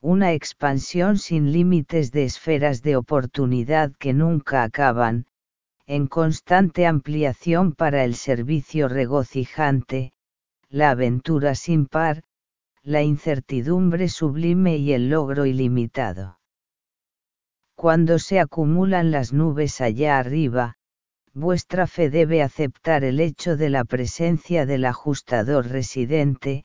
una 0.00 0.32
expansión 0.32 1.18
sin 1.18 1.52
límites 1.52 2.12
de 2.12 2.24
esferas 2.24 2.80
de 2.80 2.96
oportunidad 2.96 3.92
que 3.98 4.14
nunca 4.14 4.62
acaban, 4.62 5.26
en 5.84 6.06
constante 6.06 6.86
ampliación 6.86 7.72
para 7.72 8.02
el 8.02 8.14
servicio 8.14 8.88
regocijante, 8.88 10.14
la 10.70 10.92
aventura 10.92 11.54
sin 11.54 11.84
par, 11.84 12.22
la 12.82 13.02
incertidumbre 13.02 14.08
sublime 14.08 14.78
y 14.78 14.94
el 14.94 15.10
logro 15.10 15.44
ilimitado. 15.44 16.35
Cuando 17.76 18.18
se 18.18 18.40
acumulan 18.40 19.10
las 19.10 19.34
nubes 19.34 19.82
allá 19.82 20.18
arriba, 20.18 20.78
vuestra 21.34 21.86
fe 21.86 22.08
debe 22.08 22.42
aceptar 22.42 23.04
el 23.04 23.20
hecho 23.20 23.58
de 23.58 23.68
la 23.68 23.84
presencia 23.84 24.64
del 24.64 24.86
ajustador 24.86 25.68
residente, 25.68 26.64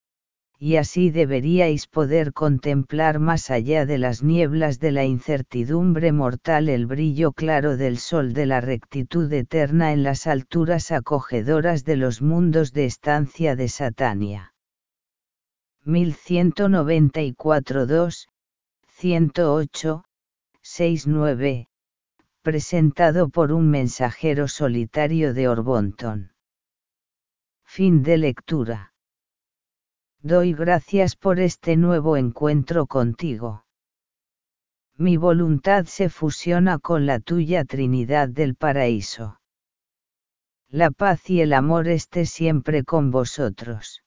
y 0.58 0.78
así 0.78 1.10
deberíais 1.10 1.88
poder 1.88 2.32
contemplar 2.32 3.20
más 3.20 3.52
allá 3.52 3.86
de 3.86 3.98
las 3.98 4.24
nieblas 4.24 4.80
de 4.80 4.92
la 4.92 5.04
incertidumbre 5.04 6.14
mortal 6.14 6.70
el 6.70 6.86
brillo 6.86 7.34
claro 7.34 7.76
del 7.76 7.98
sol 7.98 8.32
de 8.32 8.46
la 8.46 8.62
rectitud 8.62 9.32
eterna 9.34 9.92
en 9.92 10.04
las 10.04 10.28
alturas 10.28 10.94
acogedoras 10.94 11.84
de 11.84 11.98
los 11.98 12.22
mundos 12.22 12.72
de 12.72 12.86
estancia 12.86 13.58
de 13.58 13.68
Satania. 13.68 14.54
1194 15.84 17.86
2, 17.86 18.28
108, 18.88 20.06
69, 20.74 21.68
presentado 22.42 23.28
por 23.28 23.52
un 23.52 23.70
mensajero 23.70 24.48
solitario 24.48 25.34
de 25.34 25.50
Orbonton. 25.50 26.32
Fin 27.66 28.04
de 28.04 28.18
lectura. 28.18 28.94
Doy 30.22 30.54
gracias 30.54 31.18
por 31.18 31.42
este 31.42 31.76
nuevo 31.76 32.16
encuentro 32.16 32.88
contigo. 32.88 33.66
Mi 34.96 35.18
voluntad 35.18 35.88
se 35.88 36.08
fusiona 36.08 36.80
con 36.80 37.06
la 37.06 37.20
tuya 37.20 37.66
Trinidad 37.66 38.30
del 38.30 38.56
Paraíso. 38.56 39.42
La 40.70 40.90
paz 40.90 41.30
y 41.30 41.42
el 41.42 41.52
amor 41.52 41.90
esté 41.90 42.26
siempre 42.26 42.86
con 42.86 43.12
vosotros. 43.12 44.06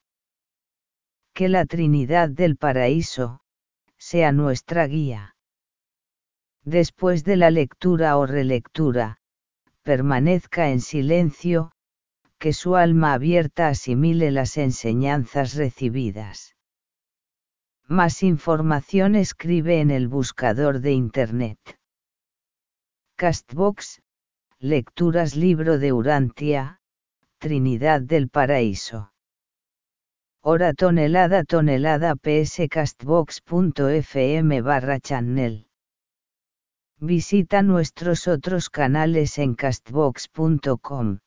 Que 1.34 1.50
la 1.50 1.66
Trinidad 1.66 2.30
del 2.30 2.56
Paraíso, 2.56 3.40
sea 3.98 4.32
nuestra 4.32 4.86
guía. 4.86 5.33
Después 6.64 7.24
de 7.24 7.36
la 7.36 7.50
lectura 7.50 8.16
o 8.16 8.26
relectura, 8.26 9.18
permanezca 9.82 10.70
en 10.70 10.80
silencio, 10.80 11.72
que 12.38 12.54
su 12.54 12.76
alma 12.76 13.12
abierta 13.12 13.68
asimile 13.68 14.30
las 14.30 14.56
enseñanzas 14.56 15.54
recibidas. 15.54 16.56
Más 17.86 18.22
información 18.22 19.14
escribe 19.14 19.80
en 19.80 19.90
el 19.90 20.08
buscador 20.08 20.80
de 20.80 20.92
Internet. 20.92 21.58
Castbox, 23.16 24.00
Lecturas 24.58 25.36
Libro 25.36 25.78
de 25.78 25.92
Urantia, 25.92 26.80
Trinidad 27.38 28.00
del 28.00 28.30
Paraíso. 28.30 29.12
Hora 30.40 30.72
tonelada 30.72 31.44
tonelada 31.44 32.14
pscastbox.fm 32.16 34.62
barra 34.62 34.98
channel. 35.00 35.68
Visita 37.00 37.62
nuestros 37.62 38.28
otros 38.28 38.70
canales 38.70 39.38
en 39.38 39.54
castbox.com. 39.54 41.18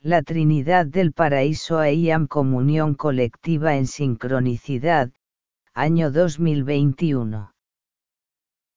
La 0.00 0.22
Trinidad 0.22 0.86
del 0.86 1.12
Paraíso 1.12 1.78
AIAM 1.78 2.26
Comunión 2.26 2.94
Colectiva 2.94 3.76
en 3.76 3.86
Sincronicidad, 3.86 5.12
año 5.72 6.10
2021. 6.10 7.52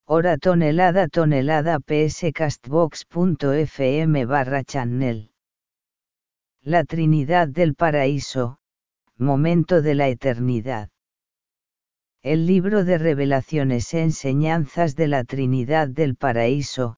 Hora 0.05 0.38
tonelada 0.38 1.07
tonelada 1.09 1.80
pscastbox.fm 1.80 4.26
barra 4.26 4.63
channel. 4.63 5.32
La 6.61 6.86
Trinidad 6.86 7.49
del 7.49 7.76
Paraíso, 7.76 8.59
momento 9.18 9.82
de 9.82 9.95
la 9.95 10.07
eternidad. 10.07 10.89
El 12.24 12.47
libro 12.47 12.84
de 12.84 12.97
revelaciones 12.97 13.93
e 13.93 14.01
enseñanzas 14.01 14.95
de 14.95 15.07
la 15.07 15.24
Trinidad 15.24 15.88
del 15.88 16.15
Paraíso, 16.15 16.97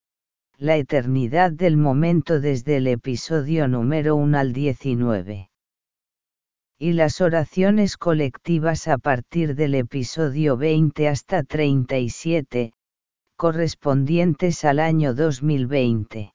la 0.58 0.78
eternidad 0.78 1.52
del 1.52 1.76
momento 1.78 2.40
desde 2.40 2.78
el 2.78 2.88
episodio 2.88 3.68
número 3.68 4.16
1 4.16 4.38
al 4.38 4.54
19. 4.54 5.50
Y 6.78 6.94
las 6.94 7.20
oraciones 7.22 7.98
colectivas 7.98 8.88
a 8.88 8.98
partir 8.98 9.56
del 9.56 9.76
episodio 9.76 10.58
20 10.58 11.10
hasta 11.10 11.44
37, 11.44 12.72
correspondientes 13.36 14.64
al 14.64 14.80
año 14.80 15.14
2020. 15.14 16.34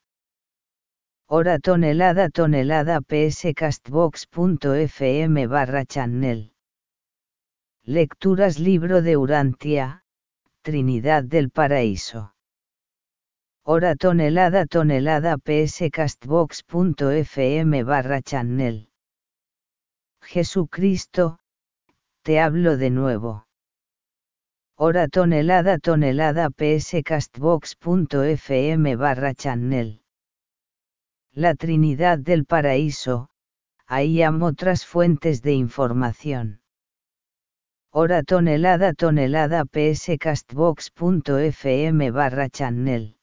Hora 1.27 1.59
tonelada 1.59 2.29
tonelada 2.29 3.01
pscastbox.fm 3.01 5.47
barra 5.47 5.87
channel. 5.87 6.54
Lecturas 7.87 8.59
Libro 8.59 9.03
de 9.03 9.19
Urantia, 9.19 10.05
Trinidad 10.63 11.23
del 11.23 11.51
Paraíso. 11.51 12.35
Hora 13.63 13.95
tonelada 13.95 14.65
tonelada 14.65 15.37
pscastbox.fm 15.37 17.85
barra 17.85 18.23
channel. 18.23 18.89
Jesucristo, 20.23 21.41
te 22.23 22.41
hablo 22.41 22.79
de 22.79 22.89
nuevo. 22.89 23.47
Hora 24.79 25.07
tonelada 25.07 25.79
tonelada 25.79 26.49
pscastbox.fm 26.49 28.97
barra 28.97 29.35
channel. 29.35 30.01
La 31.33 31.55
Trinidad 31.55 32.19
del 32.19 32.47
Paraíso, 32.47 33.29
ahí 33.87 34.23
amo 34.23 34.47
otras 34.47 34.87
fuentes 34.87 35.43
de 35.43 35.53
información. 35.53 36.64
Hora 37.97 38.25
tonelada 38.25 38.93
tonelada 38.93 39.65
pscastbox.fm 39.65 42.11
barra 42.11 42.49
channel. 42.49 43.15